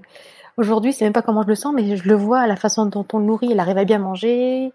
[0.56, 2.86] aujourd'hui, c'est même pas comment je le sens, mais je le vois à la façon
[2.86, 3.48] dont on le nourrit.
[3.50, 4.72] Il arrive à bien manger.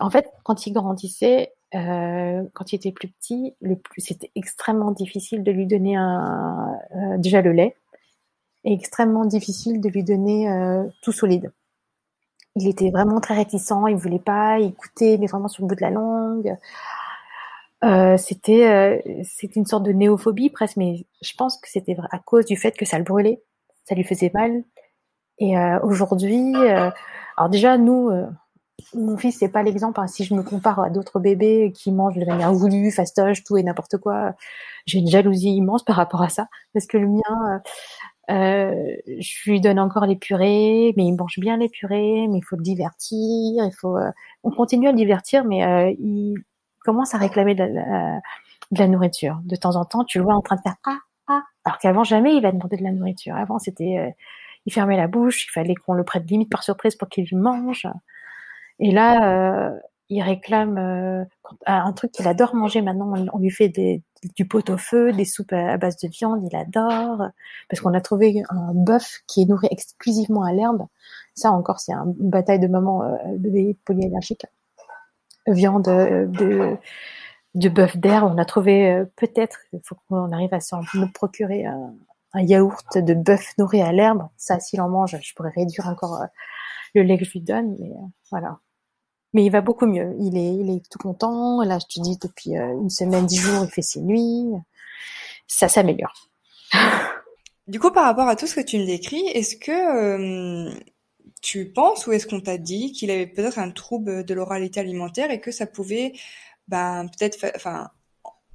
[0.00, 4.90] En fait, quand il grandissait, euh, quand il était plus petit, le plus, c'était extrêmement
[4.92, 7.76] difficile de lui donner un, euh, déjà le lait,
[8.64, 11.52] et extrêmement difficile de lui donner euh, tout solide.
[12.56, 15.80] Il était vraiment très réticent, il voulait pas écouter, mais vraiment sur le bout de
[15.80, 16.56] la langue.
[17.84, 22.18] Euh, c'était euh, c'était une sorte de néophobie presque, mais je pense que c'était à
[22.18, 23.42] cause du fait que ça le brûlait
[23.84, 24.64] ça lui faisait mal.
[25.38, 26.90] Et euh, aujourd'hui, euh,
[27.36, 28.26] alors déjà nous, euh,
[28.94, 30.00] mon fils c'est pas l'exemple.
[30.00, 30.06] Hein.
[30.06, 33.62] Si je me compare à d'autres bébés qui mangent de manière voulue, fastoche, tout et
[33.62, 34.34] n'importe quoi,
[34.86, 37.62] j'ai une jalousie immense par rapport à ça, parce que le mien,
[38.30, 42.44] euh, je lui donne encore les purées, mais il mange bien les purées, mais il
[42.44, 43.98] faut le divertir, il faut,
[44.44, 46.36] on continue à le divertir, mais il
[46.84, 48.20] commence à réclamer de la,
[48.70, 49.40] de la, nourriture.
[49.44, 52.04] De temps en temps, tu le vois en train de faire ah ah, alors qu'avant
[52.04, 53.36] jamais il va demander de la nourriture.
[53.36, 54.10] Avant c'était, euh,
[54.66, 57.86] il fermait la bouche, il fallait qu'on le prête limite par surprise pour qu'il mange.
[58.78, 59.78] Et là, euh,
[60.10, 61.24] il réclame euh,
[61.66, 63.14] un truc qu'il adore manger maintenant.
[63.32, 63.72] On, lui fait
[64.36, 67.28] du pot-au-feu, des soupes à, base de viande, il adore.
[67.70, 70.86] Parce qu'on a trouvé un bœuf qui est nourri exclusivement à l'herbe.
[71.34, 73.02] Ça encore, c'est une bataille de maman
[73.32, 74.46] de bébé polyallergique.
[75.46, 76.76] Viande de
[77.54, 78.30] de bœuf d'herbe.
[78.32, 80.82] On a trouvé euh, peut-être, il faut qu'on arrive à s'en
[81.12, 81.94] procurer un,
[82.36, 84.28] yaourt de bœuf nourri à l'herbe.
[84.36, 86.26] Ça, s'il en mange, je pourrais réduire encore euh,
[86.94, 87.76] le lait que je lui donne.
[87.78, 88.58] Mais euh, voilà.
[89.32, 90.16] Mais il va beaucoup mieux.
[90.20, 91.62] Il est, il est tout content.
[91.62, 94.52] Là, je te dis, depuis une semaine, dix jours, il fait ses nuits.
[95.46, 96.30] Ça s'améliore.
[97.66, 100.70] Du coup, par rapport à tout ce que tu me décris, est-ce que
[101.40, 105.30] tu penses ou est-ce qu'on t'a dit qu'il avait peut-être un trouble de l'oralité alimentaire
[105.30, 106.12] et que ça pouvait
[106.68, 107.90] ben peut-être enfin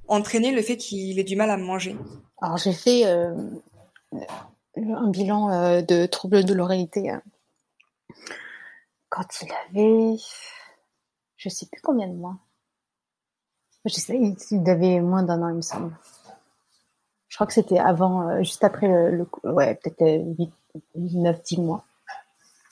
[0.08, 1.96] entraîner le fait qu'il ait du mal à manger
[2.42, 3.36] Alors j'ai fait euh,
[4.76, 7.22] un bilan euh, de troubles de l'oralité hein.
[9.10, 10.18] quand il avait
[11.40, 12.38] je sais plus combien de mois.
[13.86, 14.20] Je sais,
[14.52, 15.96] il avait moins d'un an, il me semble.
[17.30, 20.52] Je crois que c'était avant, euh, juste après le, ouais, peut-être 8,
[20.96, 21.86] 9, 10 mois.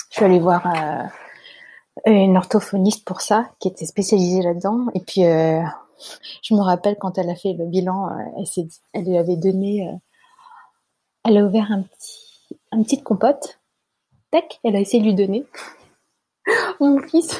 [0.10, 0.68] Je suis allée voir
[2.06, 4.88] une orthophoniste pour ça, qui était spécialisée là-dedans.
[4.94, 5.62] Et puis, euh,
[6.44, 8.44] je me rappelle quand elle a fait le bilan, euh,
[8.94, 9.98] elle, lui avait donné, euh,
[11.26, 13.60] elle a ouvert un petit, un petite compote.
[14.32, 15.46] Tac, elle a essayé de lui donner.
[16.80, 17.32] Mon fils,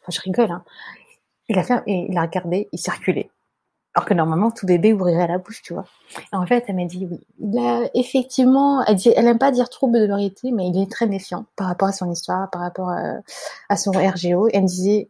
[0.00, 0.64] enfin, je rigole, hein.
[1.48, 3.28] Il a fait, il a regardé, il circulait.
[3.94, 5.84] Alors que normalement, tout bébé ouvrirait la bouche, tu vois.
[6.32, 7.20] En fait, elle m'a dit oui.
[7.94, 11.46] Effectivement, elle dit, elle aime pas dire trouble de l'oralité, mais il est très méfiant
[11.56, 12.90] par rapport à son histoire, par rapport
[13.68, 14.48] à, son RGO.
[14.52, 15.08] Elle me disait,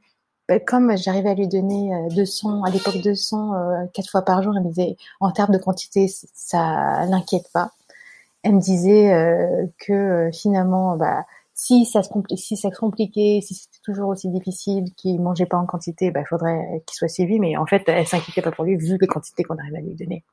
[0.49, 4.55] bah, comme j'arrivais à lui donner 200, à l'époque 200, euh, quatre fois par jour,
[4.57, 7.73] elle me disait, en termes de quantité, ça l'inquiète pas.
[8.43, 11.27] Elle me disait euh, que euh, finalement, bah,
[11.63, 15.59] si ça se si ça se compliquait, si c'était toujours aussi difficile, qu'il mangeait pas
[15.59, 17.39] en quantité, bah, il faudrait qu'il soit suivi.
[17.39, 19.95] Mais en fait, elle s'inquiétait pas pour lui vu les quantités qu'on arrive à lui
[19.95, 20.25] donner.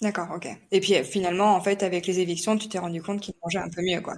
[0.00, 0.48] D'accord, ok.
[0.72, 3.68] Et puis finalement, en fait, avec les évictions, tu t'es rendu compte qu'il mangeait un
[3.68, 4.14] peu mieux, quoi.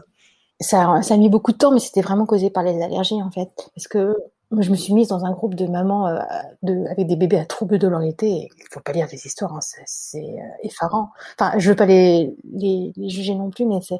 [0.60, 3.32] Ça, ça a mis beaucoup de temps, mais c'était vraiment causé par les allergies, en
[3.32, 3.50] fait.
[3.74, 4.16] Parce que
[4.52, 6.20] moi, je me suis mise dans un groupe de mamans euh,
[6.62, 8.48] de, avec des bébés à troubles de l'oralité.
[8.56, 11.10] Il faut pas lire des histoires, hein, c'est euh, effarant.
[11.38, 13.98] Enfin, je veux pas les, les, les juger non plus, mais c'est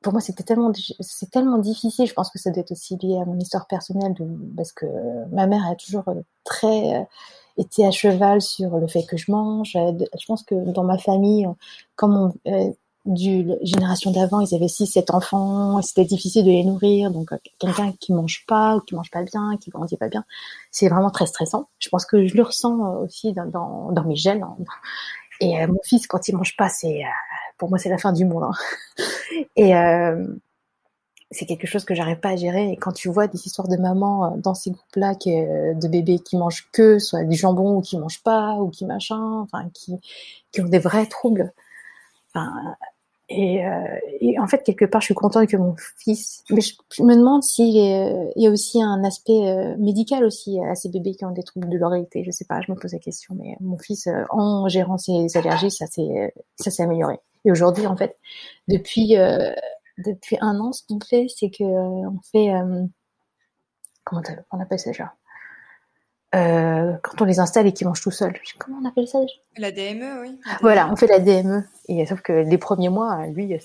[0.00, 2.06] pour moi, c'était tellement, c'est tellement difficile.
[2.06, 4.26] Je pense que ça doit être aussi lié à mon histoire personnelle, de,
[4.56, 4.86] parce que
[5.32, 7.04] ma mère a toujours euh, très euh,
[7.56, 9.72] été à cheval sur le fait que je mange.
[9.72, 11.48] Je pense que dans ma famille,
[11.96, 12.70] comme on, euh,
[13.06, 17.10] du génération d'avant, ils avaient six, sept enfants, c'était difficile de les nourrir.
[17.10, 20.24] Donc, quelqu'un qui mange pas ou qui mange pas bien, qui grandit pas bien,
[20.70, 21.68] c'est vraiment très stressant.
[21.78, 24.42] Je pense que je le ressens aussi dans, dans, dans mes gènes.
[24.42, 24.56] Hein.
[25.40, 27.02] Et mon fils, quand il mange pas, c'est
[27.58, 28.44] pour moi, c'est la fin du monde.
[28.44, 28.52] Hein.
[29.56, 30.26] Et euh,
[31.30, 32.72] c'est quelque chose que j'arrive pas à gérer.
[32.72, 36.20] Et quand tu vois des histoires de mamans euh, dans ces groupes-là, euh, de bébés
[36.20, 39.98] qui mangent que, soit du jambon ou qui mangent pas, ou qui machin, enfin, qui,
[40.52, 41.52] qui ont des vrais troubles.
[42.28, 42.76] Enfin,
[43.30, 46.44] et, euh, et, en fait, quelque part, je suis contente que mon fils.
[46.50, 50.88] Mais je, me demande s'il y a aussi un aspect euh, médical aussi à ces
[50.88, 52.16] bébés qui ont des troubles de l'oreillette.
[52.24, 53.34] Je sais pas, je me pose la question.
[53.38, 57.20] Mais mon fils, en gérant ses allergies, ça s'est amélioré.
[57.44, 58.16] Et aujourd'hui, en fait,
[58.68, 59.52] depuis euh,
[59.98, 62.84] depuis un an, ce qu'on fait, c'est que euh, on fait euh,
[64.04, 64.22] comment
[64.52, 65.14] on appelle ça déjà
[66.30, 68.38] quand on les installe et qu'ils mangent tout seuls.
[68.58, 69.18] Comment on appelle ça
[69.56, 70.38] La DME, oui.
[70.60, 71.64] Voilà, on fait la DME.
[71.88, 73.58] Et sauf que les premiers mois, lui,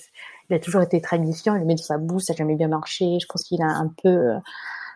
[0.49, 1.55] il a toujours été très méfiant.
[1.55, 3.17] Il le met dans sa bouche, ça n'a jamais bien marché.
[3.19, 4.29] Je pense qu'il a un peu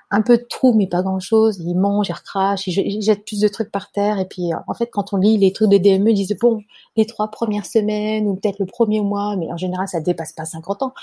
[0.09, 1.59] un peu de trou, mais pas grand chose.
[1.59, 4.19] Il mange, il recrache, il jette plus de trucs par terre.
[4.19, 6.61] Et puis, en fait, quand on lit les trucs de DME, ils disent, bon,
[6.95, 10.45] les trois premières semaines, ou peut-être le premier mois, mais en général, ça dépasse pas
[10.45, 10.93] 50 ans.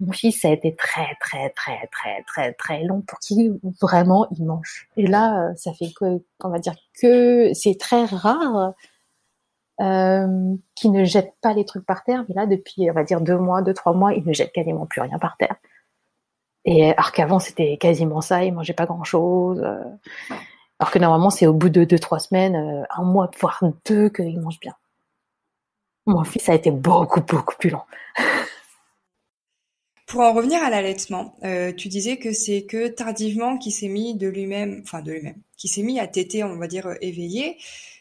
[0.00, 4.26] Mon fils, ça a été très, très, très, très, très, très long pour qu'il vraiment
[4.36, 4.88] il mange.
[4.96, 8.74] Et là, ça fait que, on va dire que c'est très rare
[9.80, 12.24] euh, qu'il ne jette pas les trucs par terre.
[12.28, 14.86] Mais là, depuis, on va dire deux mois, deux, trois mois, il ne jette quasiment
[14.86, 15.56] plus rien par terre.
[16.64, 19.60] Et alors qu'avant, c'était quasiment ça, il mangeait pas grand-chose.
[19.62, 19.84] Euh.
[20.78, 24.08] alors que normalement, c'est au bout de deux, trois semaines, euh, un mois, voire deux,
[24.08, 24.74] qu'il mange bien.
[26.06, 27.82] Mon fils a été beaucoup, beaucoup plus long.
[30.06, 34.14] Pour en revenir à l'allaitement, euh, tu disais que c'est que tardivement qu'il s'est mis
[34.14, 37.56] de lui-même, enfin de lui-même, qui s'est mis à téter, on va dire, éveillé.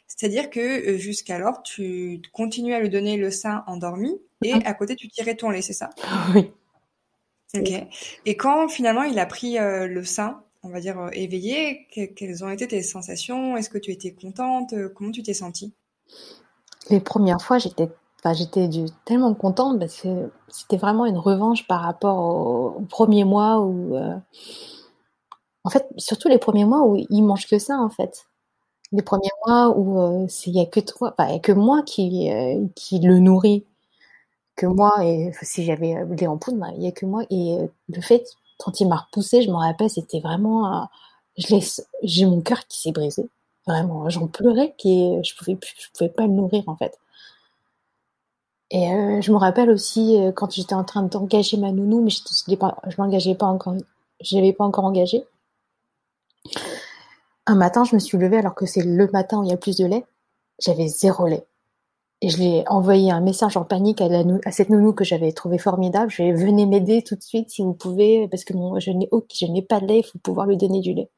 [0.07, 4.65] C'est-à-dire que jusqu'alors, tu continuais à lui donner le sein endormi et mm-hmm.
[4.65, 5.89] à côté, tu tirais ton lait, c'est ça?
[6.35, 6.51] Oui.
[7.55, 7.71] Ok.
[8.25, 12.43] Et quand finalement il a pris euh, le sein, on va dire euh, éveillé, quelles
[12.43, 13.55] ont été tes sensations?
[13.57, 14.73] Est-ce que tu étais contente?
[14.95, 15.73] Comment tu t'es sentie?
[16.89, 17.89] Les premières fois, j'étais,
[18.19, 18.67] enfin, j'étais
[19.05, 24.15] tellement contente parce que c'était vraiment une revanche par rapport au, premier mois où, euh,
[25.63, 28.25] en fait, surtout les premiers mois où il mange que ça en fait.
[28.91, 32.29] Les premiers mois où il y a que toi, enfin, y a que moi qui
[32.75, 33.65] qui le nourris
[34.55, 37.67] que moi et si j'avais des en poudre, il y a que moi et euh,
[37.89, 38.25] le fait
[38.59, 40.87] quand il m'a repoussé, je me rappelle, c'était vraiment,
[41.49, 43.27] laisse, j'ai mon cœur qui s'est brisé,
[43.67, 45.57] vraiment, j'en pleurais, qui, je pouvais
[45.93, 46.97] pouvais pas le nourrir en fait.
[48.71, 52.09] Et euh, je me rappelle aussi euh, quand j'étais en train d'engager ma nounou, mais
[52.09, 53.75] je, pas, je m'engageais pas encore,
[54.19, 55.23] je l'avais pas encore engagé.
[57.45, 59.57] Un matin, je me suis levée alors que c'est le matin où il y a
[59.57, 60.05] plus de lait.
[60.59, 61.45] J'avais zéro lait.
[62.23, 65.57] Et je lui ai envoyé un message en panique à, cette nounou que j'avais trouvé
[65.57, 66.09] formidable.
[66.09, 69.45] Je lui ai dit, venez m'aider tout de suite si vous pouvez, parce que je
[69.47, 71.09] n'ai pas de lait, il faut pouvoir lui donner du lait.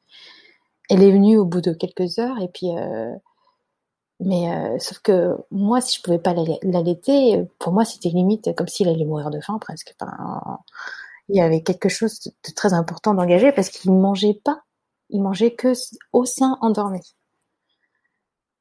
[0.90, 3.14] Elle est venue au bout de quelques heures et puis, euh,
[4.18, 8.66] mais euh, sauf que moi, si je pouvais pas l'allaiter, pour moi, c'était limite comme
[8.66, 9.94] s'il allait mourir de faim presque.
[11.28, 14.60] Il y avait quelque chose de très important d'engager parce qu'il mangeait pas,
[15.10, 15.72] il mangeait que
[16.12, 17.14] au sein endormi.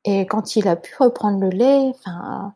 [0.05, 2.53] Et quand il a pu reprendre le lait, enfin,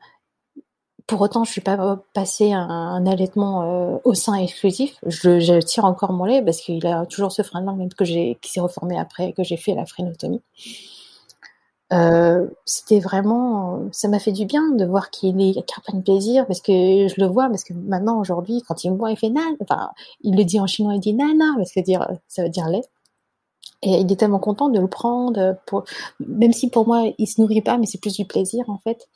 [1.07, 4.99] pour autant, je suis pas passé un, un allaitement euh, au sein exclusif.
[5.05, 8.37] Je, tire encore mon lait parce qu'il a toujours ce frein de langue, que j'ai,
[8.41, 10.41] qui s'est reformé après que j'ai fait la phrénotomie.
[11.91, 16.45] Euh, c'était vraiment, ça m'a fait du bien de voir qu'il est, qu'il reprenne plaisir
[16.45, 19.31] parce que je le vois, parce que maintenant, aujourd'hui, quand il me voit, il fait
[19.31, 19.89] nan, enfin,
[20.21, 22.83] il le dit en chinois, il dit nana, parce que dire, ça veut dire lait.
[23.81, 25.85] Et il est tellement content de le prendre, pour...
[26.19, 29.07] même si pour moi il se nourrit pas, mais c'est plus du plaisir en fait.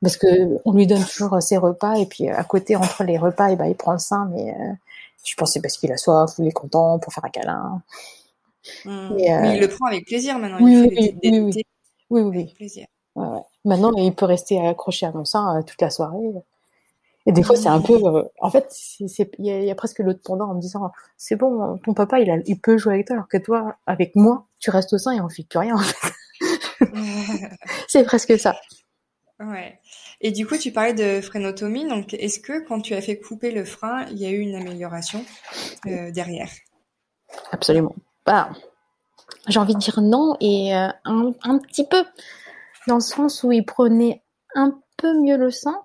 [0.00, 0.26] Parce que
[0.64, 3.66] on lui donne toujours ses repas et puis à côté entre les repas, et ben,
[3.66, 4.72] il prend le sein, mais euh,
[5.24, 7.82] je pense c'est parce qu'il a soif ou il est content pour faire un câlin.
[8.84, 9.14] Mmh.
[9.16, 9.54] Mais, euh...
[9.54, 10.58] il le prend avec plaisir maintenant.
[10.60, 11.52] Oui, il oui, fait oui,
[12.10, 12.86] oui, oui, oui, plaisir.
[13.14, 13.42] Ouais, ouais.
[13.64, 16.32] Maintenant, il peut rester accroché à mon sein euh, toute la soirée.
[17.26, 17.94] Et des fois, c'est un peu.
[17.94, 19.06] euh, en fait, il
[19.38, 22.18] y, a- il y a presque l'autre pendant en me disant c'est bon, ton papa,
[22.20, 24.98] il, a, il peut jouer avec toi, alors que toi, avec moi, tu restes au
[24.98, 25.74] sein et on fait plus rien.
[25.76, 26.12] en fait.
[27.88, 28.56] c'est presque ça.
[29.40, 29.78] ouais.
[30.20, 31.88] Et du coup, tu parlais de frénotomie.
[31.88, 34.54] Donc, est-ce que quand tu as fait couper le frein, il y a eu une
[34.54, 35.24] amélioration
[35.86, 36.48] euh, derrière?
[37.50, 37.94] Absolument.
[38.26, 38.50] Bah,
[39.48, 42.04] j'ai envie de dire non et euh, un, un petit peu
[42.88, 44.22] dans le sens où il prenait
[44.54, 45.84] un peu mieux le sang.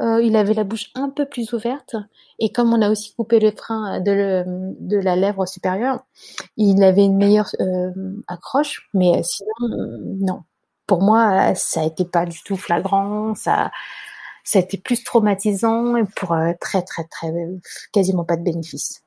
[0.00, 1.94] Euh, il avait la bouche un peu plus ouverte
[2.40, 4.44] et comme on a aussi coupé le frein de, le-
[4.80, 6.04] de la lèvre supérieure,
[6.56, 7.92] il avait une meilleure euh,
[8.26, 8.88] accroche.
[8.94, 10.42] Mais sinon, euh, non.
[10.86, 13.34] Pour moi, euh, ça a été pas du tout flagrant.
[13.36, 13.70] Ça,
[14.44, 17.32] ça a été plus traumatisant et pour euh, très très très
[17.92, 19.02] quasiment pas de bénéfice.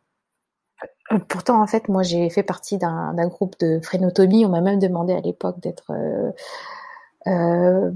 [1.11, 4.45] Euh, Pourtant, en fait, moi, j'ai fait partie d'un groupe de frénotomie.
[4.45, 5.91] On m'a même demandé à l'époque d'être
[7.27, 7.91] euh,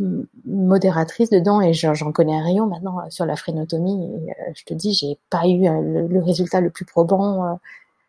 [0.46, 4.04] modératrice dedans et j'en connais un rayon maintenant euh, sur la frénotomie.
[4.04, 7.60] Et, euh, je te dis, j'ai pas eu le, le résultat le plus probant.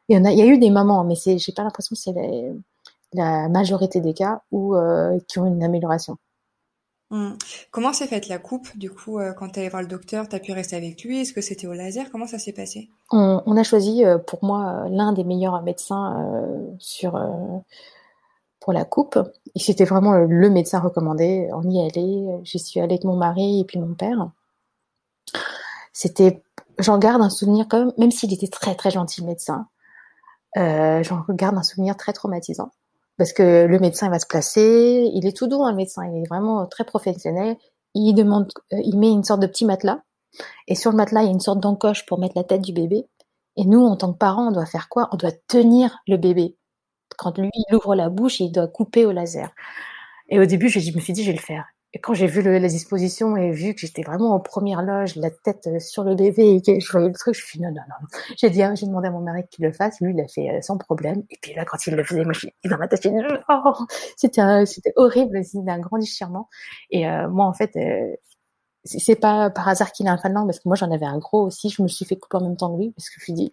[0.08, 1.94] Il y en a, il y a eu des moments, mais c'est, j'ai pas l'impression
[1.94, 2.52] que c'est la,
[3.12, 6.16] la majorité des cas où euh, qui ont une amélioration.
[7.10, 7.34] Hmm.
[7.70, 10.40] Comment s'est faite la coupe Du coup, quand tu allé voir le docteur, tu as
[10.40, 11.20] pu rester avec lui?
[11.20, 12.10] Est-ce que c'était au laser?
[12.10, 12.88] Comment ça s'est passé?
[13.10, 16.34] On, on a choisi pour moi l'un des meilleurs médecins
[16.78, 17.20] sur
[18.62, 19.18] pour la coupe.
[19.54, 21.50] Et c'était vraiment euh, le médecin recommandé.
[21.52, 22.40] On y allait.
[22.44, 24.30] J'y suis allée avec mon mari et puis mon père.
[25.92, 26.42] C'était,
[26.78, 29.66] j'en garde un souvenir quand même, même s'il était très très gentil le médecin.
[30.56, 32.70] Euh, j'en garde un souvenir très traumatisant
[33.16, 35.10] parce que le médecin il va se placer.
[35.12, 36.04] Il est tout doux, un médecin.
[36.06, 37.56] Il est vraiment très professionnel.
[37.94, 40.02] Il demande, euh, il met une sorte de petit matelas
[40.66, 42.72] et sur le matelas il y a une sorte d'encoche pour mettre la tête du
[42.72, 43.06] bébé.
[43.56, 45.10] Et nous, en tant que parents, on doit faire quoi?
[45.12, 46.56] On doit tenir le bébé.
[47.18, 49.50] Quand lui, il ouvre la bouche, il doit couper au laser.
[50.28, 51.66] Et au début, je, me suis dit, je vais le faire.
[51.94, 55.16] Et quand j'ai vu le- la disposition et vu que j'étais vraiment en première loge,
[55.16, 57.58] la tête euh, sur le bébé et que je voyais le truc, je me suis
[57.58, 58.06] dit, non, non, non.
[58.38, 60.00] J'ai dit, ah, j'ai demandé à mon mari qu'il le fasse.
[60.00, 61.22] Lui, il l'a fait euh, sans problème.
[61.30, 63.06] Et puis là, quand il le faisait, moi, je suis dans ma tête,
[63.50, 63.74] oh,
[64.16, 66.48] c'était, c'était horrible, c'était un grand déchirement.
[66.90, 67.70] Et euh, moi, en fait,
[68.84, 71.06] c'est c'est pas par hasard qu'il a un fan langue parce que moi j'en avais
[71.06, 71.70] un gros aussi.
[71.70, 73.32] Je me suis fait couper en même temps que lui parce que je me suis
[73.34, 73.52] dit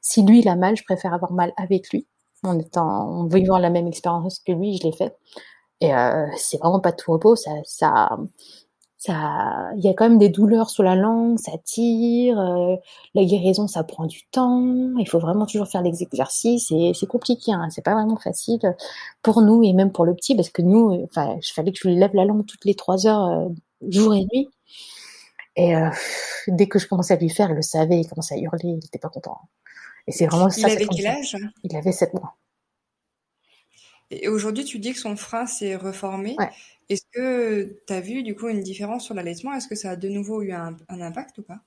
[0.00, 2.06] si lui il a mal, je préfère avoir mal avec lui
[2.44, 4.76] en étant en vivant la même expérience que lui.
[4.78, 5.16] Je l'ai fait
[5.80, 7.36] et euh, c'est vraiment pas tout repos.
[7.36, 8.10] Ça, ça,
[9.08, 12.38] il y a quand même des douleurs sous la langue, ça tire.
[12.38, 12.76] euh,
[13.14, 14.62] la guérison, ça prend du temps.
[14.98, 17.52] Il faut vraiment toujours faire des exercices et c'est compliqué.
[17.52, 18.60] Hein, c'est pas vraiment facile
[19.22, 21.88] pour nous et même pour le petit parce que nous, enfin, je fallait que je
[21.88, 23.48] lui lève la langue toutes les trois heures, euh,
[23.88, 24.48] jour et nuit.
[25.56, 25.74] Et
[26.48, 28.84] dès que je commençais à lui faire, il le savait, il commençait à hurler, il
[28.84, 29.38] était pas content.
[30.06, 30.68] Et c'est vraiment Il ça.
[30.68, 31.36] c'est avait quel âge?
[31.64, 32.36] Il avait sept mois.
[34.10, 36.34] Et aujourd'hui, tu dis que son frein s'est reformé.
[36.38, 36.50] Ouais.
[36.88, 39.54] Est-ce que tu as vu du coup une différence sur l'allaitement?
[39.54, 41.60] Est-ce que ça a de nouveau eu un, un impact ou pas?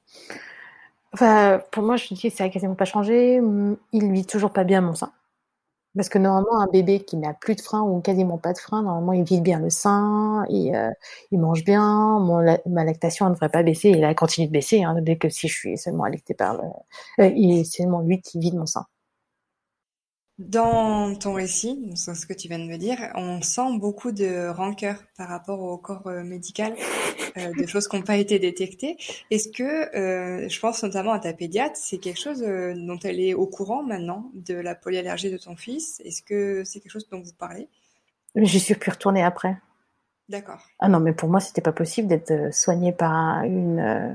[1.13, 3.39] Enfin, pour moi, je dis que ça a quasiment pas changé.
[3.93, 5.13] Il vit toujours pas bien mon sein.
[5.95, 8.81] Parce que normalement, un bébé qui n'a plus de frein ou quasiment pas de frein,
[8.81, 10.89] normalement, il vide bien le sein, il, euh,
[11.31, 12.19] mange bien.
[12.19, 14.83] Mon, ma lactation ne devrait pas baisser, et là, elle continue de baisser.
[14.83, 16.63] Hein, dès que si je suis seulement allaitée par le,
[17.23, 18.85] euh, il est seulement lui qui vide mon sein.
[20.39, 24.47] Dans ton récit, dans ce que tu viens de me dire, on sent beaucoup de
[24.49, 26.75] rancœur par rapport au corps euh, médical,
[27.37, 28.97] euh, de choses qui n'ont pas été détectées.
[29.31, 33.35] Est-ce que, euh, je pense notamment à ta pédiatre, c'est quelque chose dont elle est
[33.35, 36.01] au courant maintenant de la polyallergie de ton fils?
[36.03, 37.69] Est-ce que c'est quelque chose dont vous parlez?
[38.35, 39.57] J'y suis plus retournée après.
[40.27, 40.63] D'accord.
[40.79, 44.13] Ah non, mais pour moi, c'était pas possible d'être soignée par un- une euh,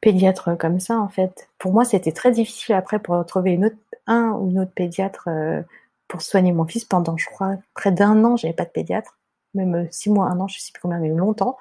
[0.00, 1.48] pédiatre comme ça, en fait.
[1.58, 3.76] Pour moi, c'était très difficile après pour retrouver une autre,
[4.06, 5.62] un ou une autre pédiatre euh,
[6.08, 9.18] pour soigner mon fils pendant, je crois, près d'un an, j'avais pas de pédiatre.
[9.54, 11.56] Même euh, six mois, un an, je sais plus combien, mais longtemps.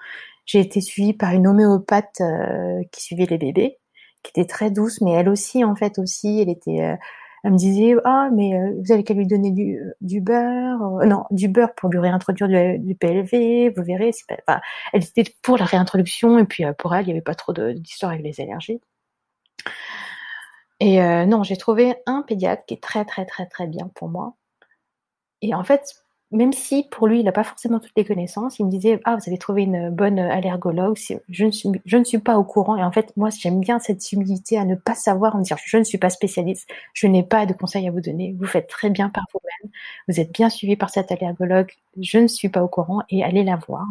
[0.45, 3.79] J'ai été suivie par une homéopathe euh, qui suivait les bébés,
[4.23, 6.97] qui était très douce, mais elle aussi, en fait, aussi, elle était,
[7.43, 11.25] elle me disait, ah, mais vous avez qu'à lui donner du, du beurre, euh, non,
[11.29, 12.47] du beurre pour lui réintroduire
[12.79, 14.61] du, PLV, vous verrez, c'est pas, enfin,
[14.93, 17.51] elle était pour la réintroduction, et puis euh, pour elle, il n'y avait pas trop
[17.51, 18.79] d'histoire avec les allergies.
[20.83, 24.09] Et euh, non, j'ai trouvé un pédiatre qui est très, très, très, très bien pour
[24.09, 24.35] moi.
[25.41, 25.95] Et en fait,
[26.31, 29.15] même si pour lui, il n'a pas forcément toutes les connaissances, il me disait Ah,
[29.15, 30.97] vous avez trouvé une bonne allergologue,
[31.29, 32.75] je ne, suis, je ne suis pas au courant.
[32.75, 35.77] Et en fait, moi, j'aime bien cette humilité à ne pas savoir, me dire Je
[35.77, 38.89] ne suis pas spécialiste, je n'ai pas de conseils à vous donner, vous faites très
[38.89, 39.71] bien par vous-même,
[40.09, 43.45] vous êtes bien suivi par cette allergologue, je ne suis pas au courant, et allez
[43.45, 43.85] la voir.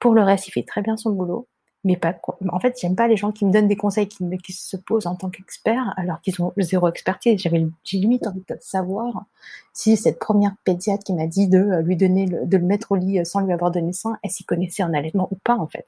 [0.00, 1.48] Pour le reste, il fait très bien son boulot
[1.84, 2.14] mais pas
[2.50, 5.06] en fait j'aime pas les gens qui me donnent des conseils qui, qui se posent
[5.06, 7.40] en tant qu'experts alors qu'ils ont zéro expertise.
[7.40, 9.24] J'avais j'ai limite envie de savoir
[9.72, 12.92] si cette première pédiatre qui m'a dit de euh, lui donner le, de le mettre
[12.92, 15.56] au lit euh, sans lui avoir donné sein elle s'y connaissait en allaitement ou pas
[15.56, 15.86] en fait.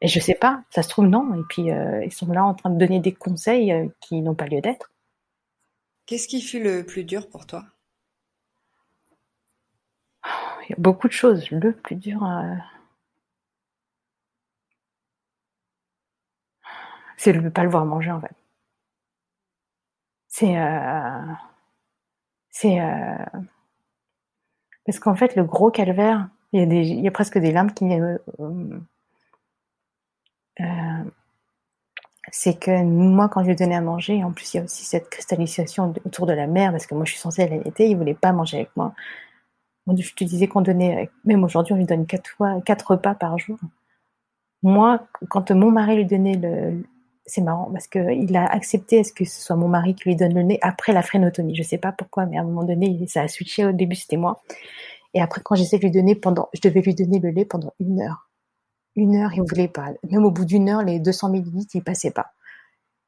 [0.00, 0.62] Et je sais pas.
[0.70, 1.34] Ça se trouve non.
[1.34, 4.46] Et puis euh, ils sont là en train de donner des conseils qui n'ont pas
[4.46, 4.92] lieu d'être.
[6.06, 7.64] Qu'est-ce qui fut le plus dur pour toi?
[10.68, 11.50] Il y a beaucoup de choses.
[11.50, 12.22] Le plus dur
[17.24, 18.34] c'est de ne pas le voir manger en fait.
[20.28, 21.32] C'est euh,
[22.50, 23.16] c'est euh,
[24.84, 27.86] parce qu'en fait le gros calvaire, il y a y a presque des larmes qui
[27.98, 28.18] euh,
[30.60, 31.04] euh,
[32.30, 34.84] c'est que moi quand je lui donnais à manger, en plus il y a aussi
[34.84, 38.14] cette cristallisation autour de la mère parce que moi je suis censée allaiter, il voulait
[38.14, 38.94] pas manger avec moi.
[39.86, 43.38] Je te disais qu'on donnait, même aujourd'hui on lui donne quatre fois quatre repas par
[43.38, 43.58] jour.
[44.62, 46.84] Moi, quand mon mari lui donnait le,
[47.26, 50.16] c'est marrant parce que il a accepté est-ce que ce soit mon mari qui lui
[50.16, 51.54] donne le nez après la frénotomie.
[51.54, 53.64] Je sais pas pourquoi, mais à un moment donné, ça a switché.
[53.64, 54.42] Au début, c'était moi.
[55.14, 57.72] Et après, quand j'essaie de lui donner pendant, je devais lui donner le lait pendant
[57.80, 58.28] une heure.
[58.96, 59.92] Une heure, il voulait pas.
[60.10, 62.32] Même au bout d'une heure, les 200 millilitres, il passait pas.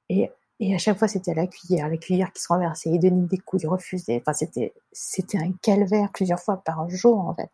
[0.08, 0.30] Et,
[0.60, 2.90] et à chaque fois, c'était à la cuillère, la cuillère qui se renversait.
[2.90, 4.18] Il donnait des coups, il refusait.
[4.20, 7.50] Enfin, c'était, c'était un calvaire plusieurs fois par jour, en fait.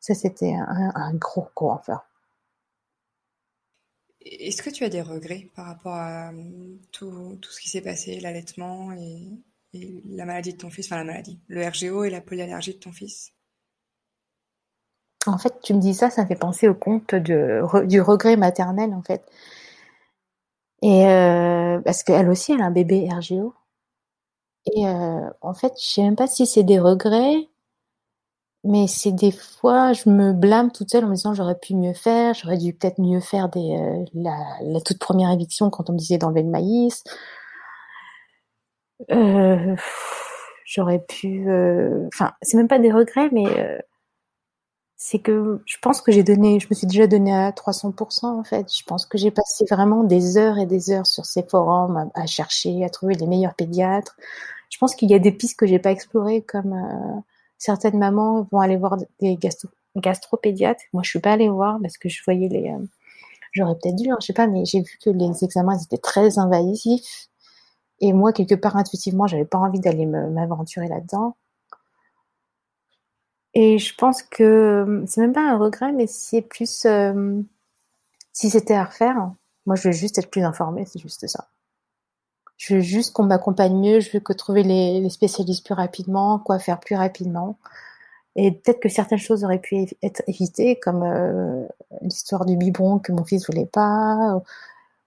[0.00, 2.00] Ça, c'était un, gros, gros enfer.
[4.24, 7.80] Est-ce que tu as des regrets par rapport à hum, tout, tout ce qui s'est
[7.80, 9.20] passé, l'allaitement et,
[9.74, 12.92] la maladie de ton fils, enfin la maladie, le RGO et la polyallergie de ton
[12.92, 13.32] fils?
[15.26, 18.92] En fait, tu me dis ça, ça me fait penser au de, du regret maternel,
[18.92, 19.24] en fait.
[20.84, 23.54] Euh, parce qu'elle aussi, elle a un bébé RGO.
[24.66, 27.48] Et euh, en fait, je sais même pas si c'est des regrets
[28.64, 31.94] mais c'est des fois, je me blâme toute seule en me disant j'aurais pu mieux
[31.94, 35.94] faire, j'aurais dû peut-être mieux faire des, euh, la, la, toute première éviction quand on
[35.94, 37.02] me disait d'enlever le maïs.
[39.10, 39.76] Euh,
[40.64, 43.78] j'aurais pu, euh, enfin, c'est même pas des regrets, mais euh,
[44.96, 48.44] c'est que je pense que j'ai donné, je me suis déjà donné à 300% en
[48.44, 48.72] fait.
[48.72, 52.22] Je pense que j'ai passé vraiment des heures et des heures sur ces forums à,
[52.22, 54.16] à chercher, à trouver les meilleurs pédiatres.
[54.70, 56.74] Je pense qu'il y a des pistes que j'ai pas explorées comme
[57.62, 60.82] certaines mamans vont aller voir des gastro gastropédiatres.
[60.92, 62.70] Moi, je suis pas allée voir parce que je voyais les.
[62.70, 62.84] Euh,
[63.52, 66.38] j'aurais peut-être dû, hein, je sais pas, mais j'ai vu que les examens étaient très
[66.38, 67.28] invasifs.
[68.00, 71.36] Et moi, quelque part intuitivement, j'avais pas envie d'aller m'aventurer là-dedans.
[73.54, 77.42] Et je pense que c'est même pas un regret, mais c'est plus euh,
[78.32, 79.30] si c'était à refaire.
[79.66, 81.46] Moi, je veux juste être plus informée, c'est juste ça.
[82.62, 86.60] Je veux juste qu'on m'accompagne mieux, je veux que trouver les, spécialistes plus rapidement, quoi
[86.60, 87.58] faire plus rapidement.
[88.36, 91.66] Et peut-être que certaines choses auraient pu être évitées, comme euh,
[92.02, 94.40] l'histoire du biberon que mon fils voulait pas,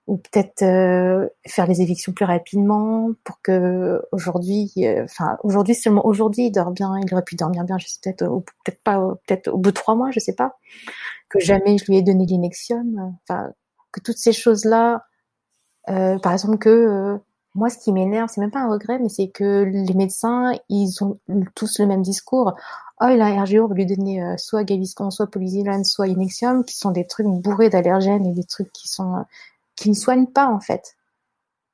[0.07, 6.06] ou, peut-être euh, faire les évictions plus rapidement pour que aujourd'hui, euh, enfin aujourd'hui seulement
[6.06, 8.27] aujourd'hui il dort bien, il aurait pu dormir bien, je sais peut-être,
[8.65, 10.57] peut-être pas, peut-être au bout de trois mois, je sais pas,
[11.30, 13.53] que jamais je lui ai donné l'inexium, enfin
[13.94, 15.06] que toutes ces choses là,
[15.88, 17.19] par exemple que
[17.56, 21.02] moi, ce qui m'énerve, c'est même pas un regret, mais c'est que les médecins, ils
[21.02, 21.18] ont
[21.56, 22.53] tous le même discours.
[23.02, 26.07] Oh, il a un RGO, on va lui donner euh, soit Gaviscon, soit Polysilane, soit
[26.07, 29.26] Inexium, qui sont des trucs bourrés d'allergènes et des trucs qui sont
[29.77, 30.95] qui ne soignent pas en fait,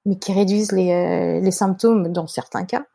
[0.06, 2.86] mais qui réduisent les, euh, les symptômes dans certains cas.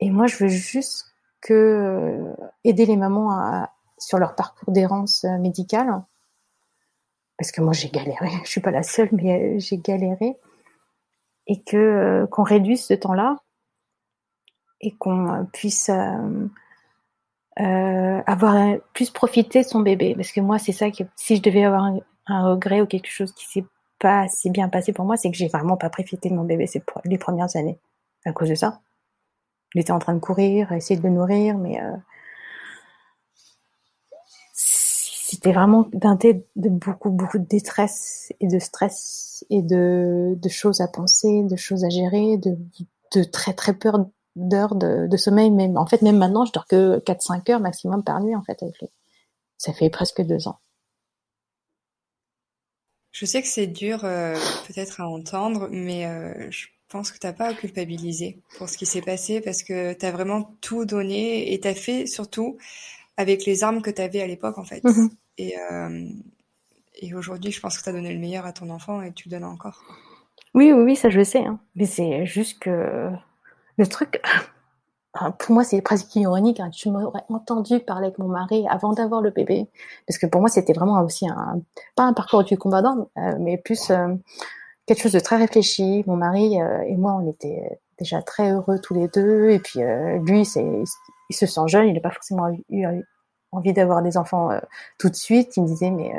[0.00, 1.06] Et moi, je veux juste
[1.40, 3.66] que euh, aider les mamans
[3.98, 6.02] sur leur parcours d'errance médicale,
[7.36, 8.28] parce que moi j'ai galéré.
[8.44, 10.36] Je suis pas la seule, mais j'ai galéré
[11.46, 13.36] et que euh, qu'on réduise ce temps-là
[14.80, 16.46] et qu'on puisse euh,
[17.60, 20.14] euh, avoir plus profité de son bébé.
[20.14, 21.84] Parce que moi c'est ça que si je devais avoir
[22.26, 23.64] un, regret ou quelque chose qui s'est
[23.98, 26.66] pas assez bien passé pour moi c'est que j'ai vraiment pas profité de mon bébé
[26.66, 27.78] ces les premières années
[28.24, 28.80] à cause de ça.
[29.74, 31.96] Il était en train de courir essayer de le nourrir mais euh,
[35.34, 40.80] c'était vraiment teinté de beaucoup, beaucoup de détresse et de stress et de, de choses
[40.80, 42.56] à penser, de choses à gérer, de,
[43.14, 44.06] de très, très peur
[44.36, 45.50] d'heures de, de, sommeil.
[45.50, 48.62] Même, en fait, même maintenant, je dors que 4-5 heures maximum par nuit, en fait,
[48.62, 48.76] avec
[49.58, 50.58] Ça fait presque deux ans.
[53.12, 54.34] Je sais que c'est dur, euh,
[54.66, 58.86] peut-être à entendre, mais euh, je pense que t'as pas à culpabiliser pour ce qui
[58.86, 62.58] s'est passé parce que tu as vraiment tout donné et tu as fait surtout
[63.16, 64.82] avec les armes que tu avais à l'époque en fait.
[64.84, 65.10] Mhm.
[65.38, 66.08] Et, euh,
[66.96, 69.28] et aujourd'hui, je pense que tu as donné le meilleur à ton enfant et tu
[69.28, 69.82] le donnes encore.
[70.54, 71.44] Oui, oui, oui, ça je le sais.
[71.44, 71.58] Hein.
[71.74, 73.10] Mais c'est juste que
[73.76, 74.22] le truc,
[75.38, 76.60] pour moi, c'est presque ironique.
[76.60, 76.70] Hein.
[76.70, 79.68] Tu m'aurais entendu parler avec mon mari avant d'avoir le bébé,
[80.06, 81.26] parce que pour moi, c'était vraiment aussi
[81.96, 84.14] pas un parcours du combattant, euh, mais plus euh,
[84.86, 86.04] quelque chose de très réfléchi.
[86.06, 86.56] Mon mari
[86.86, 89.80] et moi, on était déjà très heureux tous les deux, et puis
[90.22, 90.82] lui, c'est
[91.30, 92.86] il se sent jeune, il n'a pas forcément eu,
[93.56, 94.50] envie d'avoir des enfants
[94.98, 95.56] tout de suite.
[95.56, 96.12] Il me disait, mais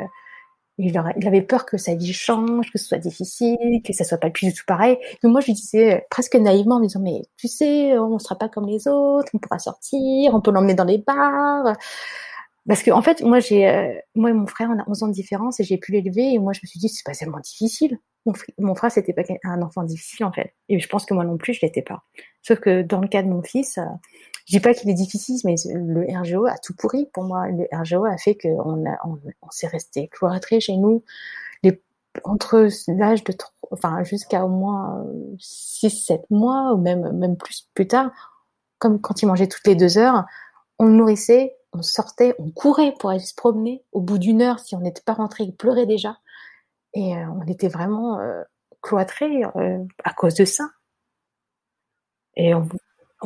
[0.78, 4.30] il, avait peur que sa vie change, que ce soit difficile, que ça soit pas
[4.30, 4.98] plus du tout pareil.
[5.22, 8.36] Et moi, je lui disais presque naïvement en me disant, mais tu sais, on sera
[8.36, 11.76] pas comme les autres, on pourra sortir, on peut l'emmener dans les bars.
[12.68, 15.08] Parce que en fait, moi, j'ai, euh, moi et mon frère, on a 11 ans
[15.08, 16.32] de différence et j'ai pu l'élever.
[16.32, 17.98] Et moi, je me suis dit, c'est pas tellement difficile.
[18.26, 20.52] Mon, mon frère, c'était pas un enfant difficile en fait.
[20.68, 22.02] Et je pense que moi non plus, je l'étais pas.
[22.42, 23.84] Sauf que dans le cas de mon fils, euh,
[24.46, 27.48] je dis pas qu'il est difficile, mais le RGO a tout pourri pour moi.
[27.48, 31.02] Le RGO a fait qu'on on, on s'est resté cloîtré chez nous.
[31.64, 31.82] Les,
[32.22, 33.34] entre l'âge de,
[33.72, 35.04] enfin, jusqu'à au moins
[35.40, 38.12] 6, 7 mois, ou même, même plus, plus tard,
[38.78, 40.24] comme quand il mangeait toutes les deux heures,
[40.78, 43.84] on le nourrissait, on sortait, on courait pour aller se promener.
[43.90, 46.18] Au bout d'une heure, si on n'était pas rentré, il pleurait déjà.
[46.94, 48.42] Et euh, on était vraiment euh,
[48.80, 50.70] cloîtrés euh, à cause de ça.
[52.36, 52.68] Et on,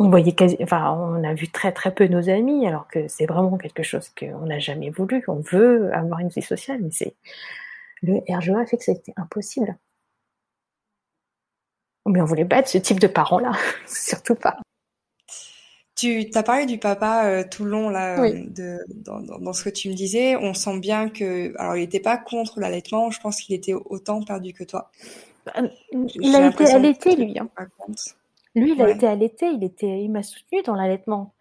[0.01, 3.27] on voyait quasi, enfin, on a vu très très peu nos amis, alors que c'est
[3.27, 5.23] vraiment quelque chose qu'on n'a jamais voulu.
[5.29, 7.15] On veut avoir une vie sociale, mais c'est
[8.03, 9.77] le RGA fait que c'était impossible.
[12.07, 13.53] Mais on voulait pas être ce type de parents-là,
[13.87, 14.57] surtout pas.
[15.97, 19.65] Tu as parlé du papa euh, tout le long là, euh, de, dans, dans, ce
[19.65, 20.35] que tu me disais.
[20.35, 23.11] On sent bien que, alors il n'était pas contre l'allaitement.
[23.11, 24.91] Je pense qu'il était autant perdu que toi.
[25.45, 25.53] Bah,
[25.93, 27.39] il a été allaité lui.
[27.39, 27.51] Hein.
[28.55, 31.35] Lui, il a été allaité, il était, il m'a soutenu dans l'allaitement.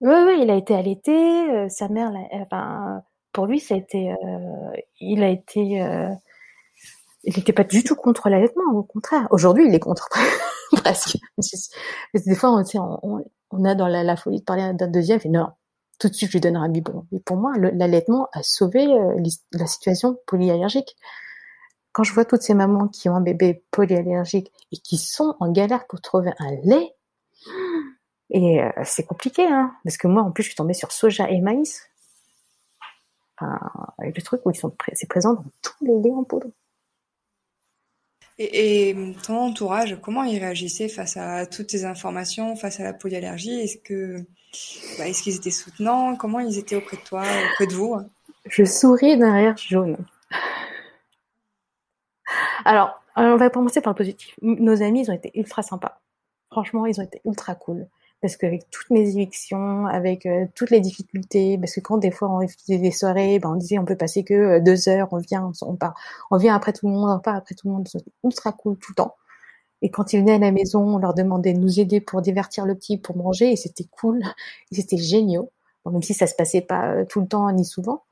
[0.00, 1.50] Oui, oui, il a été allaité.
[1.50, 3.02] Euh, sa mère, enfin,
[3.32, 6.10] pour lui, ça a été, euh, il a été, euh,
[7.24, 9.28] il n'était pas du tout contre l'allaitement, au contraire.
[9.30, 10.08] Aujourd'hui, il est contre
[10.72, 11.18] presque.
[12.14, 15.48] des fois, on, on, a dans la, folie de parler d'un deuxième, et non,
[15.98, 17.06] tout de suite, je lui donnerai un biberon.
[17.12, 18.86] Et pour moi, l'allaitement a sauvé
[19.52, 20.96] la situation polyallergique
[22.00, 25.52] quand je vois toutes ces mamans qui ont un bébé polyallergique et qui sont en
[25.52, 26.94] galère pour trouver un lait,
[28.30, 31.28] et euh, c'est compliqué, hein, parce que moi, en plus, je suis tombée sur soja
[31.28, 31.90] et maïs.
[33.36, 33.60] Enfin,
[33.98, 36.46] le truc où ils sont c'est présent dans tous les laits en poudre.
[38.38, 43.60] Et, ton entourage, comment ils réagissaient face à toutes ces informations, face à la polyallergie?
[43.60, 44.24] Est-ce que,
[44.96, 46.16] bah, est-ce qu'ils étaient soutenants?
[46.16, 47.98] Comment ils étaient auprès de toi, auprès de vous?
[48.46, 49.98] Je souris d'un rire jaune.
[52.64, 54.34] Alors, on va commencer par le positif.
[54.42, 56.00] Nos amis, ils ont été ultra sympas.
[56.50, 57.86] Franchement, ils ont été ultra cool.
[58.20, 62.28] Parce qu'avec toutes mes évictions, avec euh, toutes les difficultés, parce que quand des fois
[62.30, 65.18] on faisait des soirées, ben on disait on peut passer que euh, deux heures, on
[65.18, 65.94] vient, on, part,
[66.30, 68.76] on vient après tout le monde, on part après tout le monde, ils ultra cool
[68.76, 69.16] tout le temps.
[69.82, 72.66] Et quand ils venaient à la maison, on leur demandait de nous aider pour divertir
[72.66, 74.22] le petit, pour manger, et c'était cool,
[74.70, 75.50] et c'était géniaux.
[75.90, 78.04] même si ça se passait pas euh, tout le temps ni souvent,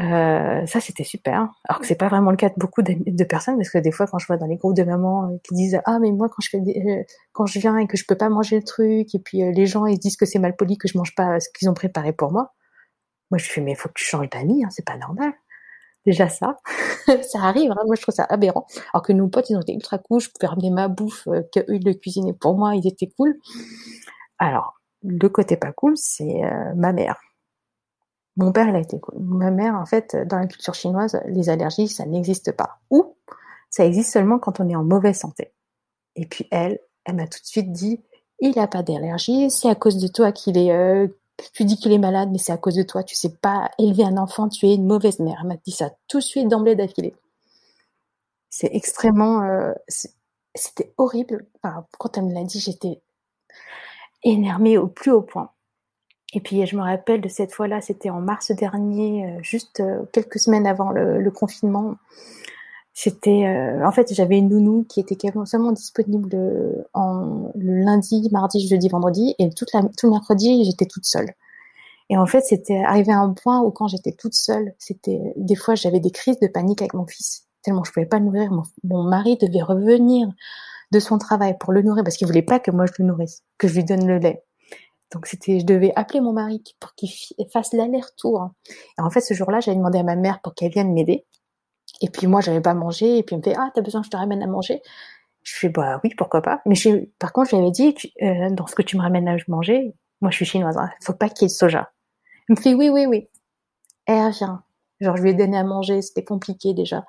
[0.00, 1.48] euh, ça c'était super.
[1.68, 4.06] Alors que c'est pas vraiment le cas de beaucoup de, personnes parce que des fois
[4.06, 6.42] quand je vois dans les groupes de mamans euh, qui disent ah mais moi quand
[6.42, 7.02] je fais euh,
[7.32, 9.86] quand je viens et que je peux pas manger le truc et puis les gens
[9.86, 12.32] ils disent que c'est mal poli que je mange pas ce qu'ils ont préparé pour
[12.32, 12.52] moi.
[13.30, 15.32] Moi je fais mais faut que tu changes d'amis, hein, c'est pas normal.
[16.06, 16.58] Déjà ça,
[17.22, 17.70] ça arrive.
[17.70, 18.66] Hein, moi je trouve ça aberrant.
[18.92, 21.42] Alors que nos potes ils ont été ultra cool, je pouvais ramener ma bouffe euh,
[21.52, 23.36] qu'eux ils le cuisinaient pour moi, ils étaient cool.
[24.38, 26.42] Alors le côté pas cool c'est
[26.76, 27.16] ma mère
[28.36, 29.00] mon père, il a été.
[29.18, 32.80] Ma mère, en fait, dans la culture chinoise, les allergies, ça n'existe pas.
[32.90, 33.16] Ou
[33.70, 35.52] ça existe seulement quand on est en mauvaise santé.
[36.16, 38.00] Et puis elle, elle m'a tout de suite dit,
[38.40, 41.08] il n'a pas d'allergie, c'est à cause de toi qu'il est, euh,
[41.52, 44.04] tu dis qu'il est malade, mais c'est à cause de toi, tu sais pas élever
[44.04, 45.38] un enfant, tu es une mauvaise mère.
[45.42, 47.14] Elle m'a dit ça tout de suite d'emblée d'affilée.
[48.50, 49.72] C'est extrêmement, euh,
[50.54, 51.46] c'était horrible.
[51.98, 53.02] Quand elle me l'a dit, j'étais
[54.22, 55.50] énervée au plus haut point.
[56.34, 60.02] Et puis je me rappelle de cette fois-là, c'était en mars dernier, euh, juste euh,
[60.12, 61.94] quelques semaines avant le, confinement.
[62.92, 65.16] C'était, euh, en fait, j'avais une nounou qui était
[65.46, 66.36] seulement disponible
[66.92, 71.30] en, le lundi, mardi, jeudi, vendredi, et toute tout le mercredi, j'étais toute seule.
[72.10, 75.56] Et en fait, c'était arrivé à un point où quand j'étais toute seule, c'était des
[75.56, 78.50] fois j'avais des crises de panique avec mon fils, tellement je pouvais pas le nourrir.
[78.52, 80.28] Mon, mon mari devait revenir
[80.92, 83.42] de son travail pour le nourrir parce qu'il voulait pas que moi je le nourrisse,
[83.58, 84.44] que je lui donne le lait.
[85.12, 87.10] Donc c'était, je devais appeler mon mari pour qu'il
[87.52, 88.50] fasse l'aller-retour.
[88.98, 91.24] Et en fait, ce jour-là, j'avais demandé à ma mère pour qu'elle vienne m'aider.
[92.00, 93.18] Et puis moi, j'avais pas mangé.
[93.18, 94.82] Et puis elle me fait, ah, t'as besoin que je te ramène à manger.
[95.42, 96.62] Je fais bah oui, pourquoi pas.
[96.66, 99.28] Mais je, par contre, je lui avais dit, euh, dans ce que tu me ramènes
[99.28, 101.92] à manger, moi je suis chinoise, hein, faut pas qu'il y ait de soja.
[102.48, 103.28] Il me fait oui, oui, oui.
[104.06, 104.56] Elle revient.
[105.00, 107.04] Genre je lui ai donné à manger, c'était compliqué déjà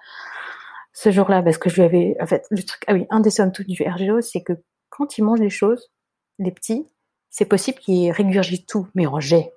[0.96, 3.30] ce jour-là parce que je lui avais, en fait, le truc, ah oui, un des
[3.54, 4.54] toutes du RGO, c'est que
[4.90, 5.92] quand ils mangent les choses,
[6.40, 6.88] les petits,
[7.36, 9.52] c'est possible qu'ils régurgitent tout, mais en jet.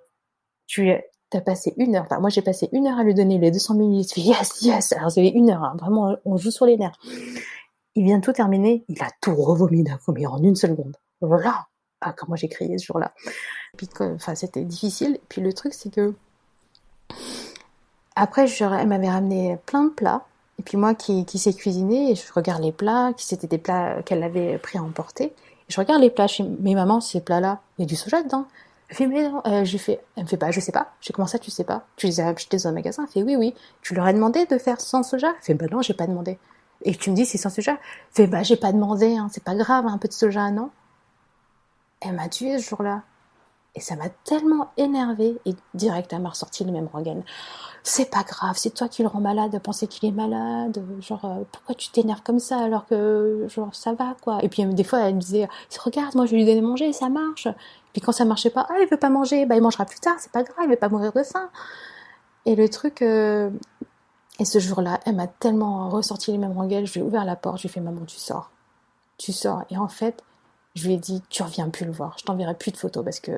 [0.67, 3.75] Tu as passé une heure, moi j'ai passé une heure à lui donner les 200
[3.75, 6.99] minutes, yes, yes, alors avez une heure, hein, vraiment, on joue sur les nerfs.
[7.95, 10.97] Il vient de tout terminer, il a tout revomi d'un coup, mais en une seconde.
[11.21, 11.69] Voilà.
[12.01, 13.13] Ah, comment j'ai crié ce jour-là.
[14.01, 15.19] Enfin, c'était difficile.
[15.29, 16.15] Puis le truc, c'est que
[18.17, 20.27] après, elle m'avait ramené plein de plats.
[20.59, 24.25] Et puis moi qui, sais cuisiner, je regarde les plats, qui c'était des plats qu'elle
[24.25, 25.33] avait pris à emporter.
[25.69, 28.47] Je regarde les plats chez mes mamans, ces plats-là, il y a du soja dedans.
[28.89, 29.65] Elle euh,
[30.17, 30.93] elle me fait pas, je sais pas.
[31.01, 31.85] J'ai comment ça, tu sais pas?
[31.97, 33.05] Tu les as achetés dans un magasin?
[33.05, 33.55] Elle fait, oui, oui.
[33.83, 35.29] Tu leur as demandé de faire sans soja?
[35.29, 36.39] Elle fait, bah non, j'ai pas demandé.
[36.83, 37.73] Et tu me dis, c'est sans soja?
[37.73, 37.79] Elle
[38.15, 40.71] fait, bah j'ai pas demandé, hein, c'est pas grave, un peu de soja, non?
[42.01, 43.03] Elle m'a tué ce jour-là.
[43.75, 45.39] Et ça m'a tellement énervée.
[45.45, 47.23] Et direct, elle m'a ressorti le même rengaine
[47.89, 51.25] c'est pas grave, c'est toi qui le rends malade de penser qu'il est malade, genre
[51.25, 54.39] euh, pourquoi tu t'énerves comme ça alors que genre ça va quoi?
[54.43, 55.49] Et puis des fois elle me disait
[55.83, 57.49] regarde moi je lui donner à manger ça marche.
[57.93, 60.17] Puis quand ça marchait pas ah il veut pas manger bah il mangera plus tard
[60.19, 61.51] c'est pas grave il va pas mourir de faim.
[62.47, 63.51] Et le truc euh,
[64.39, 67.37] et ce jour-là elle m'a tellement ressorti les mêmes rengaines je lui ai ouvert la
[67.37, 68.51] porte je lui ai fait maman tu sors.
[69.17, 70.23] Tu sors et en fait
[70.79, 73.21] je lui ai dit tu reviens plus le voir je t'enverrai plus de photos parce
[73.21, 73.33] que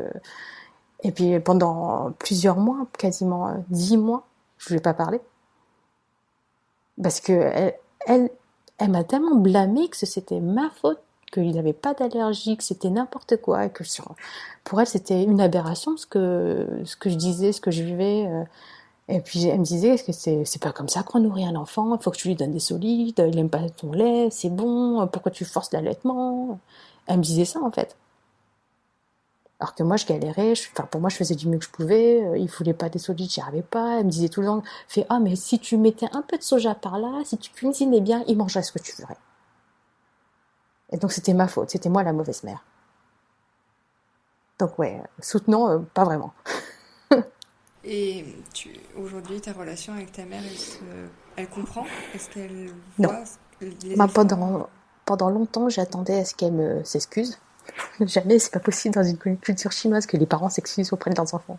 [1.03, 4.25] et puis pendant plusieurs mois quasiment euh, dix mois
[4.61, 5.21] je lui ai pas parlé.
[7.03, 7.33] Parce que
[8.07, 8.31] elle,
[8.79, 11.01] elle, m'a tellement blâmé que c'était ma faute,
[11.33, 13.85] qu'il n'avait pas d'allergie, que c'était n'importe quoi, que
[14.65, 18.27] pour elle c'était une aberration ce que, ce que je disais, ce que je vivais.
[18.27, 18.45] Euh.
[19.09, 21.57] Et puis elle me disait, est-ce que c'est, c'est pas comme ça qu'on nourrit un
[21.57, 24.51] enfant, il faut que tu lui donnes des solides, il aime pas ton lait, c'est
[24.51, 26.61] bon, pourquoi tu forces l'allaitement?
[27.07, 27.97] Elle me disait ça en fait.
[29.61, 30.53] Alors que moi, je galérais.
[30.73, 32.23] enfin, pour moi, je faisais du mieux que je pouvais.
[32.23, 33.99] Euh, il voulait pas des solides, j'y arrivais pas.
[33.99, 36.43] Elle me disait tout le temps, fais, ah, mais si tu mettais un peu de
[36.43, 39.19] soja par là, si tu cuisinais bien, il mangerait ce que tu ferais.
[40.93, 41.71] Et donc, c'était ma faute.
[41.71, 42.65] C'était moi la mauvaise mère.
[44.59, 46.33] Donc, ouais, soutenant, euh, pas vraiment.
[47.85, 48.25] Et
[48.97, 50.43] aujourd'hui, ta relation avec ta mère,
[51.37, 51.85] elle, comprend?
[52.15, 53.25] Est-ce qu'elle voit
[53.61, 53.95] Non.
[53.97, 54.69] Bah, pendant,
[55.05, 57.39] pendant longtemps, j'attendais à ce qu'elle s'excuse
[58.01, 61.35] Jamais, c'est pas possible dans une culture chinoise que les parents s'excusent auprès de leurs
[61.35, 61.59] enfants.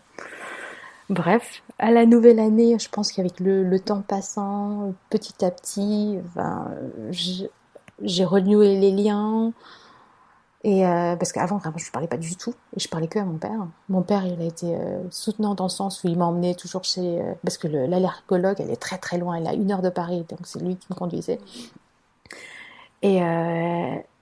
[1.10, 6.18] Bref, à la nouvelle année, je pense qu'avec le, temps passant, petit à petit,
[8.00, 9.52] j'ai renoué les liens.
[10.64, 12.54] Et euh, parce qu'avant, vraiment, je parlais pas du tout.
[12.76, 13.66] Et je parlais que à mon père.
[13.88, 16.84] Mon père, il a été euh, soutenant dans le sens où il m'a emmené toujours
[16.84, 17.20] chez...
[17.20, 19.34] Euh, parce que l'allergologue, elle est très très loin.
[19.34, 20.24] Elle a une heure de Paris.
[20.28, 21.40] Donc c'est lui qui me conduisait.
[23.02, 23.20] Et,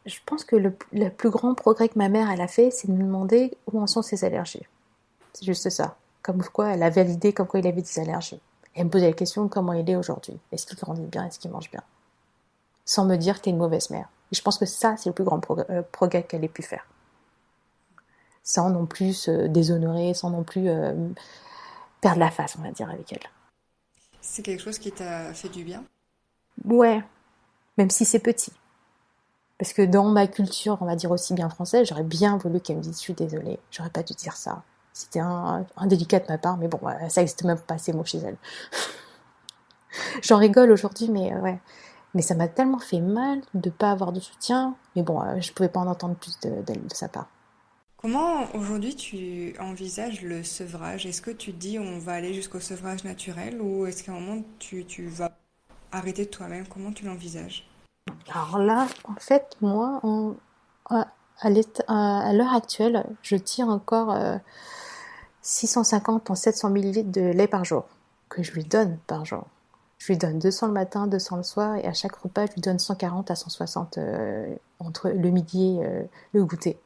[0.07, 0.73] je pense que le,
[1.11, 3.87] plus grand progrès que ma mère elle a fait, c'est de me demander où en
[3.87, 4.67] sont ses allergies.
[5.33, 5.97] C'est juste ça.
[6.23, 8.41] Comme quoi, elle a validé comme quoi il avait des allergies.
[8.75, 10.39] Et elle me posait la question comment il est aujourd'hui.
[10.53, 11.27] Est-ce qu'il grandit bien?
[11.27, 11.83] Est-ce qu'il mange bien?
[12.85, 14.09] Sans me dire que t'es une mauvaise mère.
[14.33, 15.41] Et je pense que ça, c'est le plus grand
[15.71, 16.87] euh, progrès, qu'elle ait pu faire.
[18.43, 20.95] Sans non plus se déshonorer, sans non plus euh,
[22.01, 23.29] perdre la face, on va dire, avec elle.
[24.21, 25.85] C'est quelque chose qui t'a fait du bien?
[26.65, 27.03] Ouais,
[27.77, 28.53] même si c'est petit.
[29.61, 32.79] Parce que dans ma culture, on va dire aussi bien française, j'aurais bien voulu qu'elle
[32.79, 34.63] me dise je suis désolée, j'aurais pas dû dire ça.
[34.95, 36.81] C'était un, indélicat de ma part, mais bon,
[37.11, 38.39] ça n'existe même pas ces mots chez elle.
[40.23, 41.59] J'en rigole aujourd'hui, mais euh, ouais.
[42.15, 44.77] Mais ça m'a tellement fait mal de pas avoir de soutien.
[44.97, 47.29] Mais bon, euh, je pouvais pas en entendre plus d'elle de, sa part.
[47.99, 51.05] Comment aujourd'hui tu envisages le sevrage?
[51.05, 54.43] Est-ce que tu dis on va aller jusqu'au sevrage naturel ou est-ce qu'à un moment
[54.59, 55.33] tu, tu vas
[55.93, 56.67] arrêter de toi-même?
[56.67, 57.70] Comment tu l'envisages?
[58.33, 60.01] Alors là, en fait, moi,
[60.89, 64.17] à, l'heure actuelle, je tire encore
[65.43, 67.85] 650 en 700 ml de lait par jour,
[68.29, 69.47] que je lui donne par jour.
[69.99, 72.63] Je lui donne 200 le matin, 200 le soir, et à chaque repas, je lui
[72.63, 76.03] donne 140 à 160 euh, entre le midi et euh,
[76.33, 76.79] le goûter.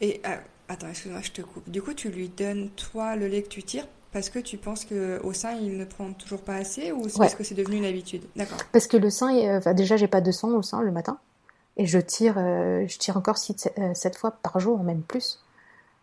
[0.00, 0.36] Et euh,
[0.68, 1.68] attends, excuse-moi, je te coupe.
[1.68, 4.84] Du coup, tu lui donnes, toi, le lait que tu tires parce que tu penses
[4.84, 7.84] qu'au sein, il ne prend toujours pas assez ou c'est parce que c'est devenu une
[7.84, 8.22] habitude?
[8.36, 8.58] D'accord.
[8.72, 11.18] Parce que le sein, enfin, déjà, j'ai pas de sang au sein le matin.
[11.76, 15.40] Et je tire, euh, je tire encore 7 euh, fois par jour, même plus.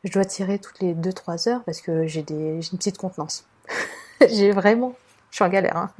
[0.04, 3.46] Je dois tirer toutes les 2-3 heures parce que j'ai une petite contenance.
[4.30, 4.96] j'ai vraiment.
[5.30, 5.78] Je suis en galère.
[5.78, 5.92] Hein.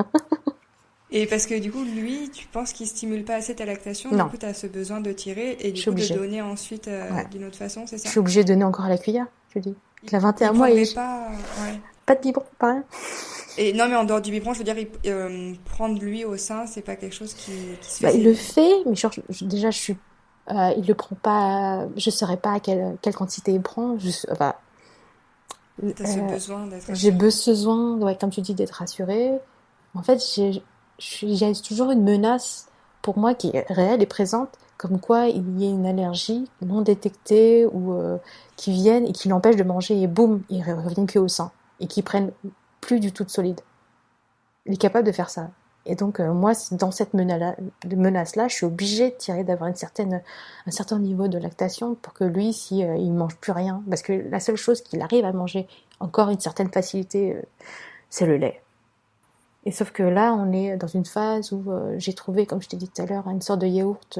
[1.12, 4.26] et parce que du coup, lui, tu penses qu'il stimule pas assez ta lactation Non.
[4.26, 7.08] Du coup, tu as ce besoin de tirer et du coup de donner ensuite euh,
[7.30, 8.06] d'une autre façon, c'est ça?
[8.06, 9.76] Je suis obligée de donner encore à la cuillère, je dis.
[10.04, 10.72] Il a 21 mois.
[10.72, 10.86] Et...
[10.96, 11.28] Pas...
[11.62, 11.80] Ouais.
[12.10, 12.84] Pas de biberon, pas rien.
[13.58, 14.76] Et non, mais en dehors du biberon, je veux dire,
[15.06, 18.18] euh, prendre lui au sein, c'est pas quelque chose qui, qui se Bah, fait.
[18.18, 19.98] il le fait, mais genre, je- déjà, je suis,
[20.50, 21.86] euh, il le prend pas.
[21.98, 23.98] Je saurais pas à quelle, quelle quantité il prend.
[24.00, 24.54] Je, enfin,
[25.96, 26.86] T'as ce euh, besoin d'être.
[26.94, 29.32] j'ai besoin, ouais, comme tu dis, d'être rassurée.
[29.94, 30.64] En fait, j'ai,
[31.62, 32.68] toujours une menace
[33.02, 36.82] pour moi qui est réelle et présente, comme quoi il y a une allergie non
[36.82, 38.18] détectée ou euh,
[38.56, 41.88] qui vienne et qui l'empêche de manger et boum, il revient que au sein et
[41.88, 42.32] qui prenne
[42.82, 43.62] plus du tout de solide.
[44.66, 45.50] Il est capable de faire ça.
[45.86, 49.70] Et donc euh, moi, dans cette mena- de menace-là, je suis obligée de tirer d'avoir
[49.70, 54.02] un certain niveau de lactation pour que lui, si euh, il mange plus rien, parce
[54.02, 55.68] que la seule chose qu'il arrive à manger
[56.00, 57.42] encore une certaine facilité, euh,
[58.10, 58.62] c'est le lait.
[59.66, 62.70] Et sauf que là, on est dans une phase où euh, j'ai trouvé, comme je
[62.70, 64.20] t'ai dit tout à l'heure, une sorte de yaourt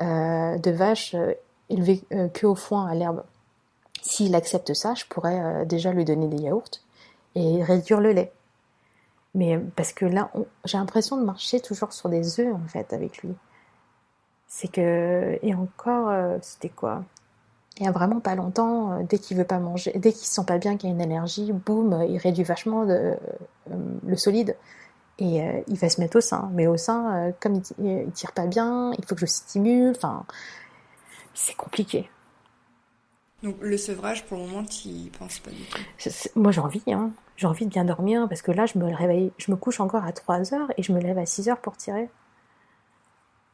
[0.00, 1.14] euh, de vache
[1.68, 2.02] élevé
[2.34, 3.22] que au foin à l'herbe.
[4.02, 6.80] S'il accepte ça, je pourrais euh, déjà lui donner des yaourts
[7.36, 8.32] et réduire le lait.
[9.34, 10.30] Mais euh, parce que là,
[10.64, 13.34] j'ai l'impression de marcher toujours sur des œufs en fait avec lui.
[14.48, 17.04] C'est que et encore, euh, c'était quoi?
[17.78, 20.44] Il y a vraiment pas longtemps, dès qu'il veut pas manger, dès qu'il se sent
[20.46, 23.16] pas bien, qu'il y a une allergie, boum, il réduit vachement de,
[24.06, 24.56] le solide
[25.18, 26.50] et il va se mettre au sein.
[26.52, 29.92] Mais au sein, comme il, il tire pas bien, il faut que je stimule.
[29.96, 30.26] Enfin,
[31.32, 32.10] c'est compliqué.
[33.42, 36.10] Donc le sevrage, pour le moment, tu y penses pas du tout.
[36.36, 37.10] Moi, j'ai envie, hein.
[37.36, 40.04] J'ai envie de bien dormir parce que là, je me réveille, je me couche encore
[40.04, 42.08] à 3 heures et je me lève à 6 heures pour tirer.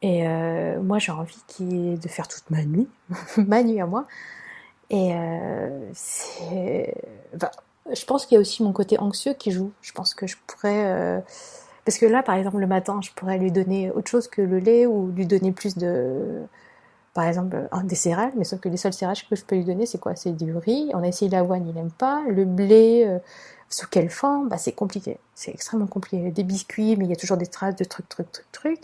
[0.01, 2.87] Et euh, moi, j'ai envie de faire toute ma nuit,
[3.37, 4.05] ma nuit à moi.
[4.91, 5.91] Et euh,
[7.91, 9.71] je pense qu'il y a aussi mon côté anxieux qui joue.
[9.81, 11.19] Je pense que je pourrais, euh,
[11.85, 14.59] parce que là, par exemple, le matin, je pourrais lui donner autre chose que le
[14.59, 16.43] lait ou lui donner plus de,
[17.13, 18.33] par exemple, un- des céréales.
[18.37, 20.15] Mais sauf que les seuls céréales que je peux lui donner, c'est quoi?
[20.15, 20.91] C'est du riz.
[20.93, 22.23] On a essayé l'avoine, il n'aime pas.
[22.29, 23.19] Le blé, euh,
[23.69, 24.49] sous quelle forme?
[24.49, 25.17] Bah, c'est compliqué.
[25.35, 26.31] C'est extrêmement compliqué.
[26.31, 28.81] Des biscuits, mais il y a toujours des traces de trucs, trucs, trucs, trucs.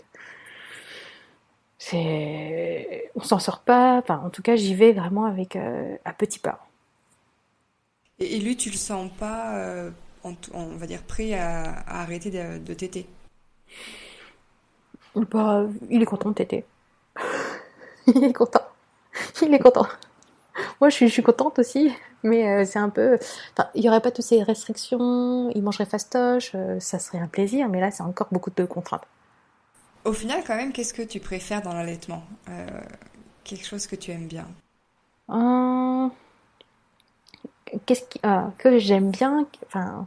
[1.78, 3.98] C'est, on s'en sort pas.
[3.98, 6.66] Enfin, en tout cas, j'y vais vraiment avec euh, à petits pas.
[8.18, 9.90] Et, lui, tu le sens pas, euh,
[10.24, 13.06] en on va dire, prêt à, à arrêter de, de téter?
[15.16, 16.64] Bah, il est content de téter.
[18.06, 18.62] Il est content.
[19.42, 19.86] Il est content.
[20.80, 21.92] Moi, je suis, je suis contente aussi,
[22.22, 23.18] mais euh, c'est un peu.
[23.52, 25.50] Enfin, il y aurait pas toutes ces restrictions.
[25.54, 29.06] Il mangerait fastoche, euh, ça serait un plaisir, mais là, c'est encore beaucoup de contraintes.
[30.04, 32.22] Au final, quand même, qu'est-ce que tu préfères dans l'allaitement?
[32.48, 32.66] Euh,
[33.44, 34.46] Quelque chose que tu aimes bien.
[37.86, 40.06] Qu'est-ce qui, ah, que j'aime bien, enfin,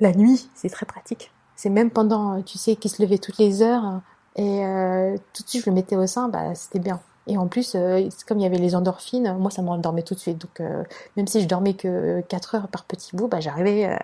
[0.00, 1.32] la nuit, c'est très pratique.
[1.56, 4.00] C'est même pendant, tu sais, qu'il se levait toutes les heures
[4.38, 7.00] et euh, tout de suite je le mettais au sein, bah c'était bien.
[7.26, 10.20] Et en plus, euh, comme il y avait les endorphines, moi ça m'endormait tout de
[10.20, 10.38] suite.
[10.38, 10.84] Donc euh,
[11.16, 13.98] même si je dormais que 4 heures par petit bout, bah j'arrivais,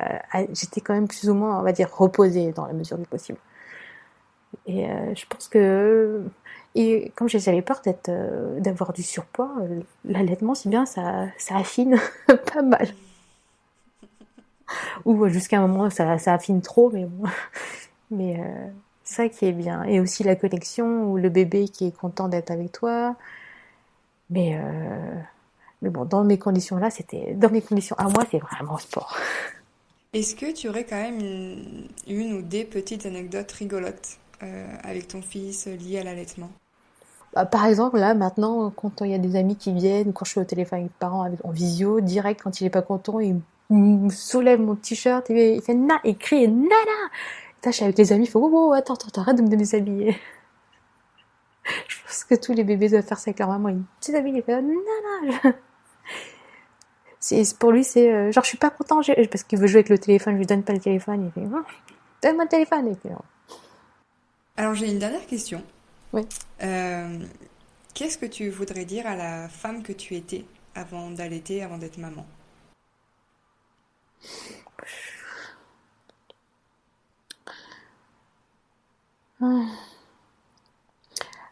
[0.53, 3.39] j'étais quand même plus ou moins, on va dire, reposée dans la mesure du possible.
[4.67, 6.23] Et je pense que
[6.75, 8.11] et comme j'avais peur d'être,
[8.61, 9.53] d'avoir du surpoids,
[10.05, 11.97] l'allaitement, c'est bien, ça, ça affine
[12.55, 12.89] pas mal.
[15.05, 17.29] Ou jusqu'à un moment, ça, ça affine trop, mais bon.
[18.11, 18.41] Mais
[19.05, 19.85] ça qui est bien.
[19.85, 23.17] Et aussi la connexion, ou le bébé qui est content d'être avec toi.
[24.31, 25.15] Mais, euh,
[25.83, 29.17] mais bon, dans mes conditions là, c'était, dans mes conditions à moi, c'est vraiment sport.
[30.15, 35.09] Est-ce que tu aurais quand même une, une ou des petites anecdotes rigolotes euh, avec
[35.09, 36.51] ton fils liées à l'allaitement?
[37.35, 40.31] Bah, Par exemple, là, maintenant, quand il y a des amis qui viennent, quand je
[40.33, 43.41] suis au téléphone avec les parents en visio, direct, quand il est pas content, il
[43.71, 46.71] me soulève mon t-shirt et il fait na, il crie nana.
[47.71, 50.17] Je suis avec les amis, il fait oh, oh, attends, attends, arrête de me déshabiller.
[51.89, 53.71] Je pense que tous les bébés doivent faire ça avec leur maman.
[53.71, 55.57] Ils déshabillent, il fait nana.
[57.21, 59.01] C'est, pour lui, c'est euh, genre, je suis pas content
[59.31, 61.49] parce qu'il veut jouer avec le téléphone, je lui donne pas le téléphone, il fait
[61.51, 61.63] oh,
[62.23, 62.89] donne-moi le téléphone.
[62.89, 63.55] Et puis, oh.
[64.59, 65.63] Alors j'ai une dernière question.
[66.13, 66.21] Oui.
[66.63, 67.19] Euh,
[67.95, 71.97] qu'est-ce que tu voudrais dire à la femme que tu étais avant d'allaiter, avant d'être
[71.97, 72.27] maman?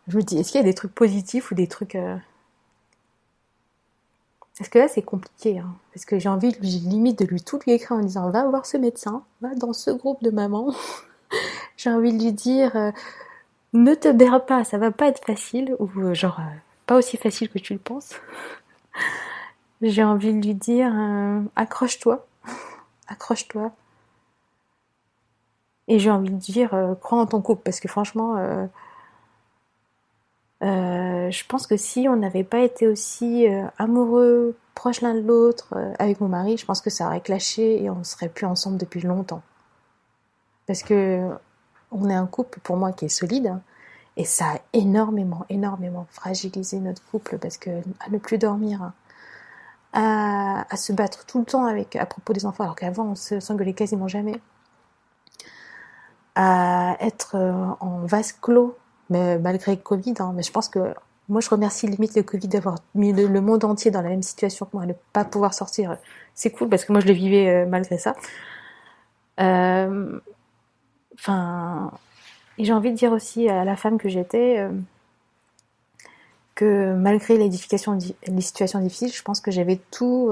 [0.06, 1.94] Je me dis, est-ce qu'il y a des trucs positifs ou des trucs.
[1.96, 2.16] euh,
[4.58, 5.58] Parce que là, c'est compliqué.
[5.58, 5.74] hein.
[5.94, 8.76] Parce que j'ai envie, limite de lui tout lui écrire en disant va voir ce
[8.76, 10.74] médecin, va dans ce groupe de mamans.
[11.76, 12.90] j'ai envie de lui dire euh,
[13.74, 15.76] ne te berre pas, ça va pas être facile.
[15.80, 16.56] Ou euh, genre, euh,
[16.86, 18.14] pas aussi facile que tu le penses.
[19.82, 22.26] j'ai envie de lui dire euh, accroche-toi,
[23.08, 23.72] accroche-toi.
[25.88, 27.62] Et j'ai envie de dire euh, crois en ton couple.
[27.64, 28.36] Parce que franchement.
[28.36, 28.66] euh,
[30.62, 33.46] euh, je pense que si on n'avait pas été aussi
[33.78, 35.74] amoureux, proches l'un de l'autre.
[35.98, 39.00] Avec mon mari, je pense que ça aurait clashé et on serait plus ensemble depuis
[39.00, 39.42] longtemps.
[40.66, 41.28] Parce que
[41.92, 43.60] on est un couple pour moi qui est solide hein,
[44.16, 50.64] et ça a énormément, énormément fragilisé notre couple parce que à ne plus dormir, hein,
[50.70, 53.74] à, se battre tout le temps avec à propos des enfants alors qu'avant on s'engueulait
[53.74, 54.40] quasiment jamais,
[56.34, 58.76] à être euh, en vase clos
[59.10, 60.14] mais malgré le Covid.
[60.20, 60.94] Hein, mais je pense que
[61.28, 64.66] moi, je remercie limite le Covid d'avoir mis le, monde entier dans la même situation
[64.66, 65.96] que moi, ne pas pouvoir sortir.
[66.34, 68.14] C'est cool parce que moi, je le vivais euh, malgré ça.
[69.40, 70.18] Euh,
[71.14, 71.92] enfin,
[72.58, 74.66] et j'ai envie de dire aussi à la femme que j'étais
[76.54, 80.30] que malgré les, les situations difficiles, je pense que j'avais tout,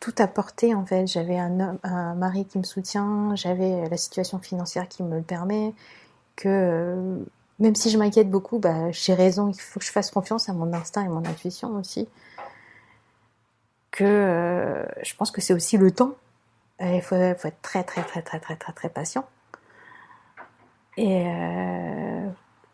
[0.00, 1.06] tout apporté en fait.
[1.06, 5.74] J'avais un, un mari qui me soutient, j'avais la situation financière qui me le permet,
[6.36, 7.24] que
[7.58, 10.52] même si je m'inquiète beaucoup, bah, j'ai raison, il faut que je fasse confiance à
[10.52, 12.08] mon instinct et mon intuition aussi.
[13.90, 16.12] Que euh, je pense que c'est aussi le temps.
[16.80, 19.26] Il faut, être très très très très très très très patient.
[20.98, 22.28] Et, euh,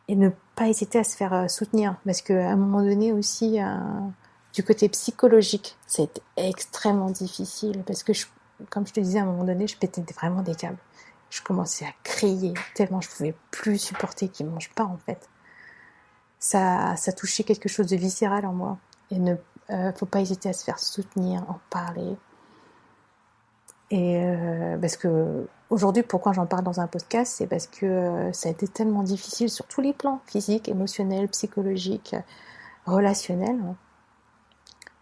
[0.09, 1.95] et ne pas hésiter à se faire euh, soutenir.
[2.05, 3.61] Parce qu'à un moment donné aussi,
[4.53, 7.83] du côté psychologique, c'est extrêmement difficile.
[7.87, 8.13] Parce que,
[8.71, 10.79] comme je te disais, à un moment donné, je pétais vraiment des câbles
[11.33, 15.29] je commençais à crier tellement je pouvais plus supporter qu'il mange pas en fait.
[16.39, 18.79] Ça, touchait quelque chose de viscéral en moi.
[19.11, 19.37] Et ne
[19.71, 22.17] euh, faut pas hésiter à se faire soutenir, en parler.
[23.91, 28.33] Et euh, parce que aujourd'hui, pourquoi j'en parle dans un podcast, c'est parce que euh,
[28.33, 32.15] ça a été tellement difficile sur tous les plans, physique, émotionnel, psychologique,
[32.85, 33.59] relationnel.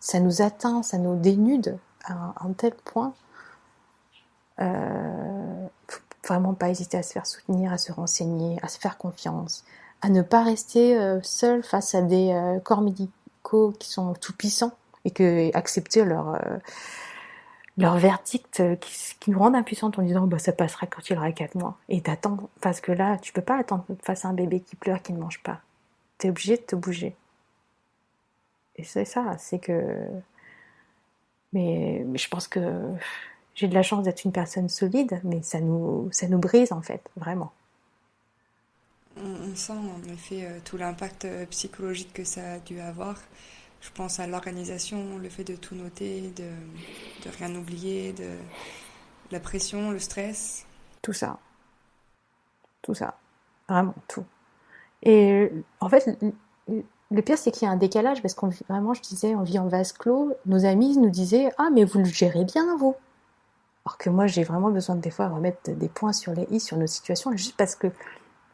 [0.01, 3.15] Ça nous atteint, ça nous dénude à un, tel point.
[4.61, 5.67] Euh,
[6.27, 9.65] vraiment pas hésiter à se faire soutenir, à se renseigner, à se faire confiance,
[10.03, 14.35] à ne pas rester euh, seul face à des euh, corps médicaux qui sont tout
[14.35, 14.73] puissants
[15.05, 16.59] et que accepter leur euh,
[17.79, 21.55] leur verdict qui, nous rendent impuissants en disant bah ça passera quand il aura 4
[21.55, 24.77] mois et t'attends parce que là tu peux pas attendre face à un bébé qui
[24.77, 25.61] pleure qui ne mange pas
[26.19, 27.17] t'es obligé de te bouger
[28.81, 29.97] et c'est ça c'est que
[31.53, 32.61] mais, mais je pense que
[33.55, 36.83] j'ai de la chance d'être une personne solide, mais ça nous, ça nous brise en
[36.83, 37.53] fait, vraiment.
[39.17, 43.19] On, sent en effet euh, tout l'impact euh, psychologique que ça a dû avoir.
[43.83, 46.45] Je pense à l'organisation, le fait de tout noter, de,
[47.25, 48.37] de rien oublier, de
[49.31, 50.65] la pression, le stress.
[51.03, 51.39] Tout ça.
[52.83, 53.19] Tout ça.
[53.69, 54.25] Vraiment tout.
[55.03, 55.51] Et
[55.81, 56.19] en fait,
[57.11, 59.59] le pire, c'est qu'il y a un décalage parce qu'on vraiment, je disais, on vit
[59.59, 60.33] en vase clos.
[60.47, 62.95] Nos amis nous disaient Ah, mais vous le gérez bien, vous.
[63.85, 66.61] Alors que moi, j'ai vraiment besoin de, des fois remettre des points sur les i
[66.61, 67.89] sur nos situations, juste parce que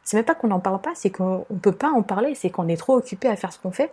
[0.04, 2.50] c'est même pas qu'on n'en parle pas, c'est qu'on ne peut pas en parler, c'est
[2.50, 3.92] qu'on est trop occupé à faire ce qu'on fait.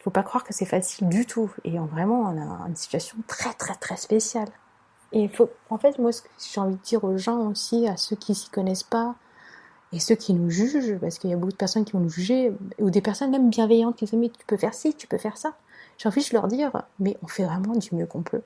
[0.00, 1.50] Il Faut pas croire que c'est facile du tout.
[1.64, 4.48] Et vraiment, on a une situation très très très spéciale.
[5.12, 7.96] Et faut, en fait, moi, ce que j'ai envie de dire aux gens aussi, à
[7.96, 9.14] ceux qui s'y connaissent pas,
[9.92, 12.10] et ceux qui nous jugent, parce qu'il y a beaucoup de personnes qui vont nous
[12.10, 15.18] juger, ou des personnes même bienveillantes qui disent mais tu peux faire ci, tu peux
[15.18, 15.54] faire ça.
[15.96, 18.42] J'ai envie de leur dire mais on fait vraiment du mieux qu'on peut.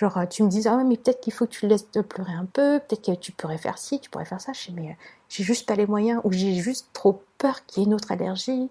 [0.00, 2.46] Genre, euh, tu me dis, ah mais peut-être qu'il faut que tu laisses pleurer un
[2.46, 4.54] peu, peut-être que tu pourrais faire ci, tu pourrais faire ça.
[4.54, 4.94] Je sais, mais euh,
[5.28, 8.10] j'ai juste pas les moyens, ou j'ai juste trop peur qu'il y ait une autre
[8.10, 8.70] allergie.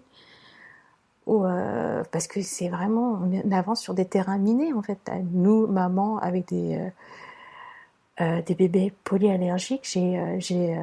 [1.26, 4.98] Ou, euh, parce que c'est vraiment, on avance sur des terrains minés, en fait.
[5.32, 6.90] Nous, maman, avec des,
[8.18, 10.76] des bébés polyallergiques, j'ai,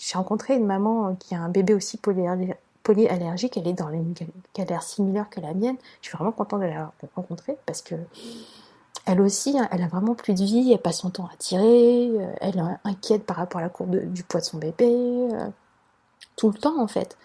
[0.00, 4.14] j'ai, rencontré une maman qui a un bébé aussi polyallergique, elle est dans une
[4.54, 5.76] galère similaire que la mienne.
[6.00, 7.94] Je suis vraiment contente de la rencontrer parce que
[9.06, 12.10] elle aussi, hein, elle a vraiment plus de vie, elle passe son temps à tirer,
[12.10, 15.48] euh, elle est inquiète par rapport à la courbe du poids de son bébé, euh,
[16.36, 17.16] tout le temps en fait.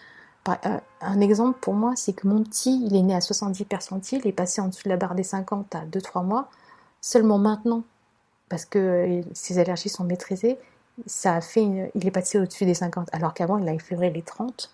[0.47, 4.21] Euh, un exemple pour moi, c'est que mon petit, il est né à 70 percentiles,
[4.23, 6.49] il est passé en dessous de la barre des 50 à 2-3 mois,
[7.01, 7.83] seulement maintenant,
[8.47, 10.57] parce que ses allergies sont maîtrisées,
[11.05, 14.21] ça a fait il est passé au-dessus des 50, alors qu'avant il a effleuré les
[14.21, 14.71] 30.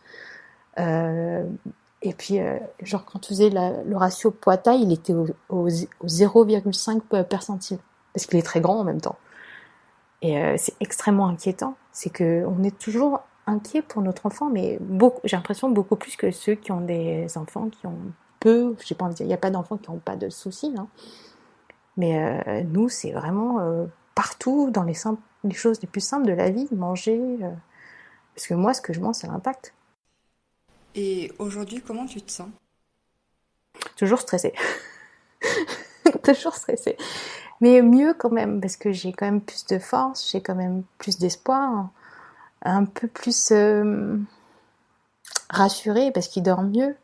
[2.02, 7.78] Et puis, euh, genre, quand tu faisais le ratio poids-taille, il était au, 0,5 percentile.
[8.14, 9.18] Parce qu'il est très grand en même temps.
[10.22, 11.76] Et euh, c'est extrêmement inquiétant.
[11.92, 16.16] C'est que on est toujours inquiet pour notre enfant, mais beaucoup, j'ai l'impression beaucoup plus
[16.16, 17.98] que ceux qui ont des enfants qui ont
[18.40, 20.30] peu, j'ai pas envie de dire, il n'y a pas d'enfants qui n'ont pas de
[20.30, 20.88] soucis, hein.
[21.98, 23.60] Mais euh, nous, c'est vraiment
[24.16, 24.96] partout, dans les,
[25.44, 27.20] les choses les plus simples de la vie, manger.
[28.36, 29.74] parce que moi, ce que je mange, c'est l'impact.
[30.96, 32.50] Et aujourd'hui, comment tu te sens?
[33.96, 34.54] Toujours stressée.
[36.24, 36.98] Toujours stressée.
[37.62, 40.84] Mais mieux quand même, parce que j'ai quand même plus de force, j'ai quand même
[40.98, 41.90] plus d'espoir,
[42.64, 44.18] un peu plus euh,
[45.50, 46.96] rassurée, parce qu'il dort mieux,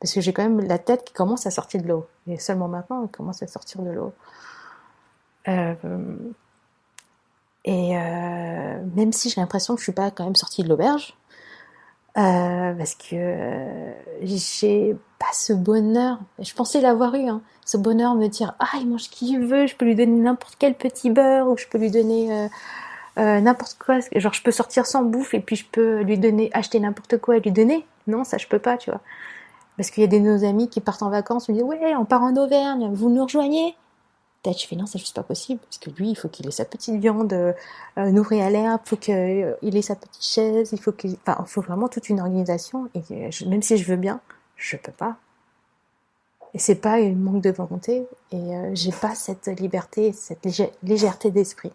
[0.00, 2.06] Parce que j'ai quand même la tête qui commence à sortir de l'eau.
[2.26, 4.12] Et seulement maintenant, elle commence à sortir de l'eau.
[5.48, 5.74] Euh,
[7.64, 11.16] et euh, même si j'ai l'impression que je suis pas quand même sortie de l'auberge,
[12.18, 13.36] euh, parce que
[14.22, 16.18] j'ai pas ce bonheur.
[16.38, 19.66] Je pensais l'avoir eu, hein, ce bonheur me dire ah il mange ce qu'il veut,
[19.66, 22.48] je peux lui donner n'importe quel petit beurre ou je peux lui donner
[23.16, 24.00] n'importe quoi.
[24.14, 27.36] Genre je peux sortir sans bouffe et puis je peux lui donner acheter n'importe quoi
[27.36, 27.86] et lui donner.
[28.08, 29.00] Non ça je peux pas tu vois.
[29.78, 31.96] Parce qu'il y a des de nos amis qui partent en vacances, me disent ouais
[31.96, 33.74] on part en Auvergne, vous nous rejoignez
[34.44, 35.60] je fais non, c'est juste pas possible.
[35.60, 37.52] Parce que lui, il faut qu'il ait sa petite viande euh,
[37.96, 41.44] nourrie à l'herbe, il faut qu'il euh, ait sa petite chaise, il faut qu'il, enfin,
[41.44, 42.88] faut vraiment toute une organisation.
[42.94, 44.20] Et euh, même si je veux bien,
[44.56, 45.16] je peux pas.
[46.54, 48.06] Et c'est pas un manque de volonté.
[48.30, 50.46] Et euh, j'ai pas cette liberté, cette
[50.82, 51.72] légèreté d'esprit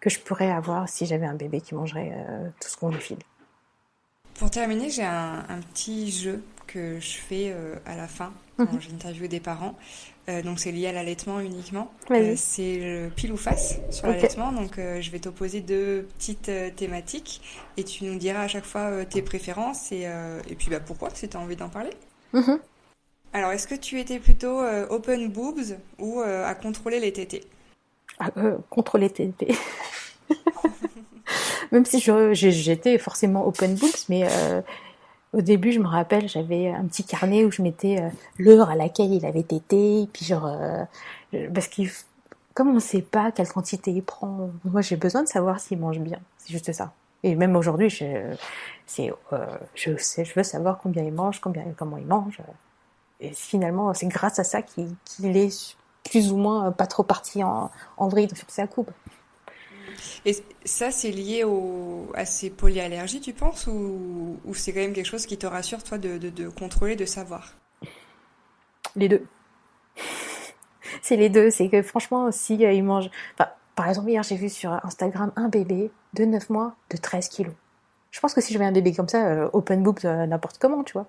[0.00, 3.00] que je pourrais avoir si j'avais un bébé qui mangerait euh, tout ce qu'on lui
[3.00, 3.18] file.
[4.34, 8.72] Pour terminer, j'ai un, un, petit jeu que je fais euh, à la fin quand
[8.72, 8.80] mmh.
[8.80, 9.74] j'interviewe des parents.
[10.28, 11.90] Euh, donc c'est lié à l'allaitement uniquement.
[12.10, 14.16] Euh, c'est le pile ou face sur okay.
[14.16, 14.52] l'allaitement.
[14.52, 17.40] Donc euh, je vais t'opposer deux petites euh, thématiques
[17.76, 20.06] et tu nous diras à chaque fois euh, tes préférences et,
[20.50, 21.90] et puis bah, pourquoi si tu as envie d'en parler.
[22.32, 22.58] Mm -hmm.
[23.32, 24.60] Alors est-ce que tu étais plutôt
[24.90, 27.44] open boobs ou à contrôler les tétés?
[28.18, 28.30] Ah,
[28.70, 29.54] Contrôler les tétés.
[31.72, 31.98] Même si
[32.66, 34.22] j'étais forcément open boobs, mais
[35.32, 38.76] au début, je me rappelle, j'avais un petit carnet où je mettais euh, l'heure à
[38.76, 40.84] laquelle il avait tété, puis genre euh,
[41.52, 41.90] parce qu'il
[42.54, 45.78] comme on ne sait pas quelle quantité il prend, moi j'ai besoin de savoir s'il
[45.78, 46.18] mange bien.
[46.38, 46.92] C'est juste ça.
[47.22, 48.34] Et même aujourd'hui, je,
[48.86, 49.92] c'est, euh, je
[50.34, 52.40] veux savoir combien il mange, combien, comment il mange.
[53.20, 55.76] Et finalement, c'est grâce à ça qu'il, qu'il est
[56.10, 58.90] plus ou moins pas trop parti en, en vrille sur sa coupe.
[60.24, 61.44] Et ça, c'est lié
[62.14, 65.98] à ces polyallergies, tu penses, ou, c'est quand même quelque chose qui te rassure, toi,
[65.98, 67.54] de, contrôler, de savoir?
[68.96, 69.24] Les deux.
[71.02, 71.50] c'est les deux.
[71.50, 73.10] C'est que franchement, si euh, il mange.
[73.34, 77.28] Enfin, par exemple, hier, j'ai vu sur Instagram un bébé de 9 mois de 13
[77.28, 77.54] kilos.
[78.10, 80.82] Je pense que si j'avais un bébé comme ça, euh, open boobs, euh, n'importe comment,
[80.82, 81.06] tu vois.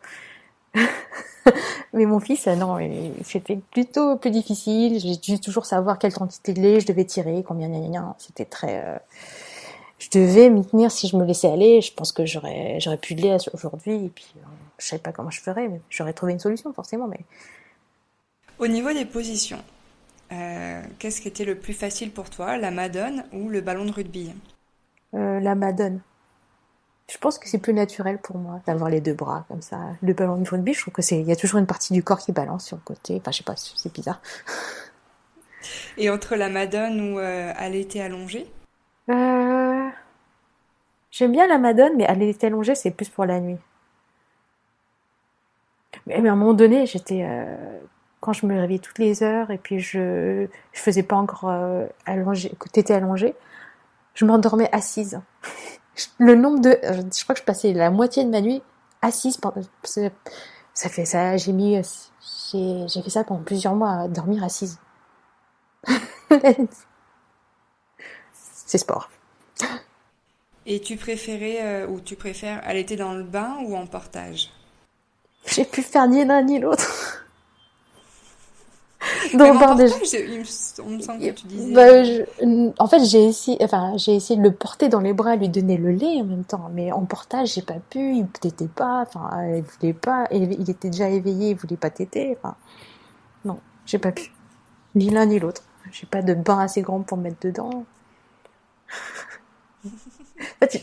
[1.93, 2.77] Mais mon fils, non,
[3.23, 4.99] c'était plutôt plus difficile.
[4.99, 7.69] J'ai dû toujours savoir quelle quantité de lait je devais tirer, combien.
[8.17, 8.83] C'était très.
[8.85, 8.97] Euh...
[9.99, 11.81] Je devais m'y tenir si je me laissais aller.
[11.81, 14.05] Je pense que j'aurais, j'aurais plus de lait aujourd'hui.
[14.05, 14.41] Et puis, euh,
[14.77, 17.07] je savais pas comment je ferais, mais j'aurais trouvé une solution forcément.
[17.07, 17.19] Mais
[18.59, 19.61] au niveau des positions,
[20.31, 23.91] euh, qu'est-ce qui était le plus facile pour toi, la madone ou le ballon de
[23.91, 24.31] rugby?
[25.15, 26.01] Euh, La madone.
[27.09, 29.79] Je pense que c'est plus naturel pour moi d'avoir les deux bras comme ça.
[30.03, 32.03] Le ballon de rugby, je trouve que c'est, il y a toujours une partie du
[32.03, 33.17] corps qui balance sur le côté.
[33.19, 34.21] Enfin, je sais pas, c'est bizarre.
[35.97, 38.45] Et entre la madone ou euh, allaiter allongé
[39.09, 39.89] euh...
[41.09, 43.57] J'aime bien la madone, mais allaiter allongé, c'est plus pour la nuit.
[46.05, 47.79] Mais, mais à un moment donné, j'étais euh,
[48.19, 51.87] quand je me réveillais toutes les heures et puis je je faisais pas encore euh,
[52.05, 53.33] allongé, tété allongé,
[54.13, 55.19] je m'endormais assise
[56.17, 58.61] le nombre de, je crois que je passais la moitié de ma nuit
[59.01, 59.39] assise
[60.79, 61.75] ça fait ça, j'ai mis,
[62.53, 64.79] j'ai, fait ça pendant plusieurs mois, à dormir assise.
[68.33, 69.09] C'est sport.
[70.65, 74.51] Et tu préférais, euh, ou tu préfères allaiter dans le bain ou en portage?
[75.47, 76.98] J'ai pu faire ni l'un ni l'autre.
[79.33, 81.73] Me, on me semble que tu disais.
[81.73, 85.35] Bah, je, en fait, j'ai essayé, enfin, j'ai essayé de le porter dans les bras,
[85.35, 86.69] lui donner le lait en même temps.
[86.73, 88.15] Mais en portage, j'ai pas pu.
[88.15, 89.01] Il t'était pas.
[89.01, 90.27] Enfin, il voulait pas.
[90.31, 91.51] Il était déjà éveillé.
[91.51, 92.37] Il voulait pas téter.
[92.37, 92.55] Enfin,
[93.45, 94.31] non, j'ai pas pu.
[94.95, 95.63] Ni l'un ni l'autre.
[95.91, 97.85] J'ai pas de bain assez grand pour mettre dedans.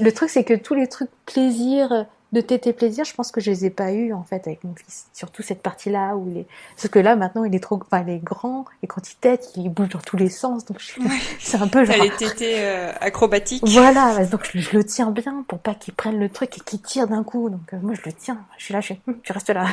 [0.00, 2.06] le truc, c'est que tous les trucs plaisir
[2.36, 4.74] de téter plaisir, je pense que je les ai pas eu en fait avec mon
[4.74, 5.06] fils.
[5.14, 6.46] Surtout cette partie-là où les,
[6.76, 9.52] parce que là maintenant il est trop, enfin il est grand et quand il tète,
[9.56, 11.00] il bouge dans tous les sens, donc je...
[11.00, 11.18] ouais.
[11.40, 11.96] c'est un peu genre.
[12.02, 13.66] les tétés euh, acrobatiques.
[13.66, 16.82] Voilà, donc je, je, le tiens bien pour pas qu'il prenne le truc et qu'il
[16.82, 17.48] tire d'un coup.
[17.48, 19.68] Donc euh, moi je le tiens, je suis là, je, hum, tu restes là.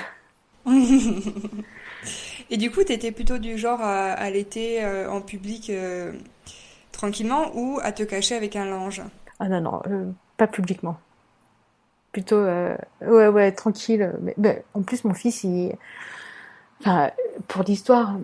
[2.49, 5.69] et du coup, t'étais plutôt du genre à, à l'été euh, en public
[6.93, 9.01] tranquillement ou à te cacher avec un linge?
[9.39, 9.81] Ah non non,
[10.37, 10.97] pas publiquement
[12.13, 14.13] plutôt euh, ouais ouais tranquille.
[14.21, 15.75] Mais, mais, en plus mon fils il
[16.79, 17.11] enfin
[17.49, 18.15] pour l'histoire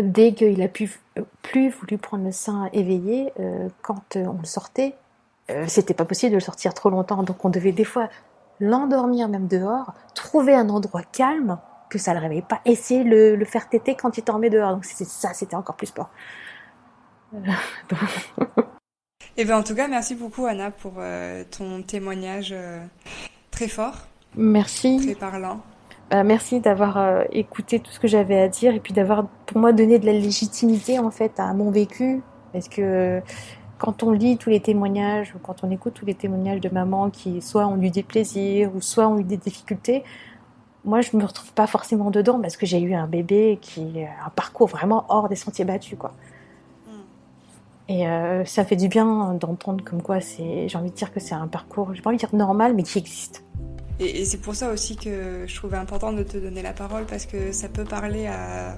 [0.00, 0.90] dès qu'il a pu
[1.42, 4.96] plus voulu prendre le sein éveillé euh, quand euh, on le sortait
[5.68, 7.22] c'était pas possible de le sortir trop longtemps.
[7.22, 8.08] Donc on devait des fois
[8.58, 11.58] l'endormir même dehors trouver un endroit calme
[11.88, 14.72] que ça le réveille pas essayer de le, le faire téter quand il dormait dehors.
[14.72, 16.10] Donc ça c'était encore plus sport
[19.38, 22.82] Eh bien, en tout cas, merci beaucoup, Anna, pour euh, ton témoignage euh,
[23.50, 23.94] très fort.
[24.34, 24.98] Merci.
[25.02, 25.60] Très parlant.
[26.10, 29.58] Bah, merci d'avoir euh, écouté tout ce que j'avais à dire et puis d'avoir pour
[29.58, 32.22] moi donné de la légitimité en fait à mon vécu
[32.52, 33.20] parce que
[33.78, 37.10] quand on lit tous les témoignages ou quand on écoute tous les témoignages de mamans
[37.10, 40.04] qui soit ont eu des plaisirs ou soit ont eu des difficultés,
[40.84, 44.26] moi je me retrouve pas forcément dedans parce que j'ai eu un bébé qui a
[44.26, 46.12] un parcours vraiment hors des sentiers battus quoi.
[47.88, 51.20] Et euh, ça fait du bien d'entendre comme quoi c'est, j'ai envie de dire que
[51.20, 53.44] c'est un parcours, j'ai pas envie de dire normal, mais qui existe.
[54.00, 57.26] Et, c'est pour ça aussi que je trouvais important de te donner la parole parce
[57.26, 58.76] que ça peut parler à,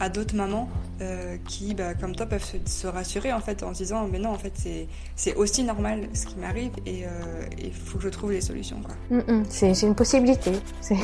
[0.00, 0.68] à d'autres mamans
[1.00, 4.30] euh, qui, bah, comme toi, peuvent se, rassurer en fait en se disant mais non
[4.30, 4.52] en fait
[5.16, 7.08] c'est aussi normal ce qui m'arrive et euh,
[7.58, 8.94] il faut que je trouve les solutions quoi.
[9.10, 9.44] Mm, mm.
[9.48, 10.52] c'est une possibilité.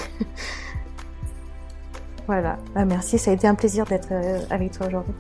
[2.26, 2.58] voilà.
[2.74, 5.14] Bah, merci, ça a été un plaisir d'être euh, avec toi aujourd'hui.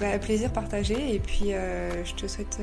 [0.00, 2.58] Bah, plaisir partagé et puis je te souhaite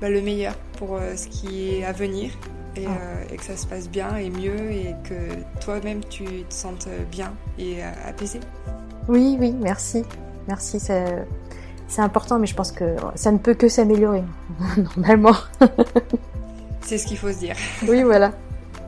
[0.00, 2.30] bah, le meilleur pour ce qui est à venir
[2.76, 2.80] ah.
[2.80, 6.88] Euh, et, que ça se passe bien et mieux et que toi-même tu te sentes
[7.10, 8.40] bien et euh, apaisé.
[9.08, 10.04] Oui, oui, merci.
[10.48, 14.24] Merci, c'est important, mais je pense que ça ne peut que s'améliorer,
[14.96, 15.36] normalement.
[16.80, 17.56] c'est ce qu'il faut se dire.
[17.86, 18.32] Oui, voilà.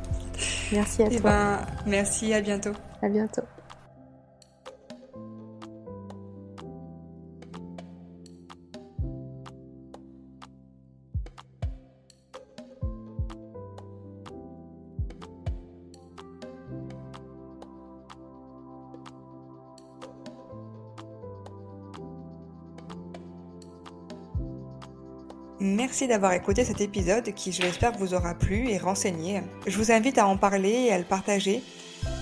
[0.72, 1.30] Merci à et eh toi.
[1.30, 2.72] Ben, merci, à bientôt.
[3.02, 3.42] À bientôt.
[25.64, 29.40] Merci d'avoir écouté cet épisode qui, je l'espère, vous aura plu et renseigné.
[29.66, 31.62] Je vous invite à en parler et à le partager,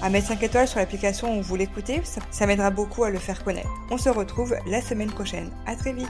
[0.00, 3.18] à mettre 5 étoiles sur l'application où vous l'écoutez, ça, ça m'aidera beaucoup à le
[3.18, 3.68] faire connaître.
[3.90, 5.50] On se retrouve la semaine prochaine.
[5.66, 6.06] À très vite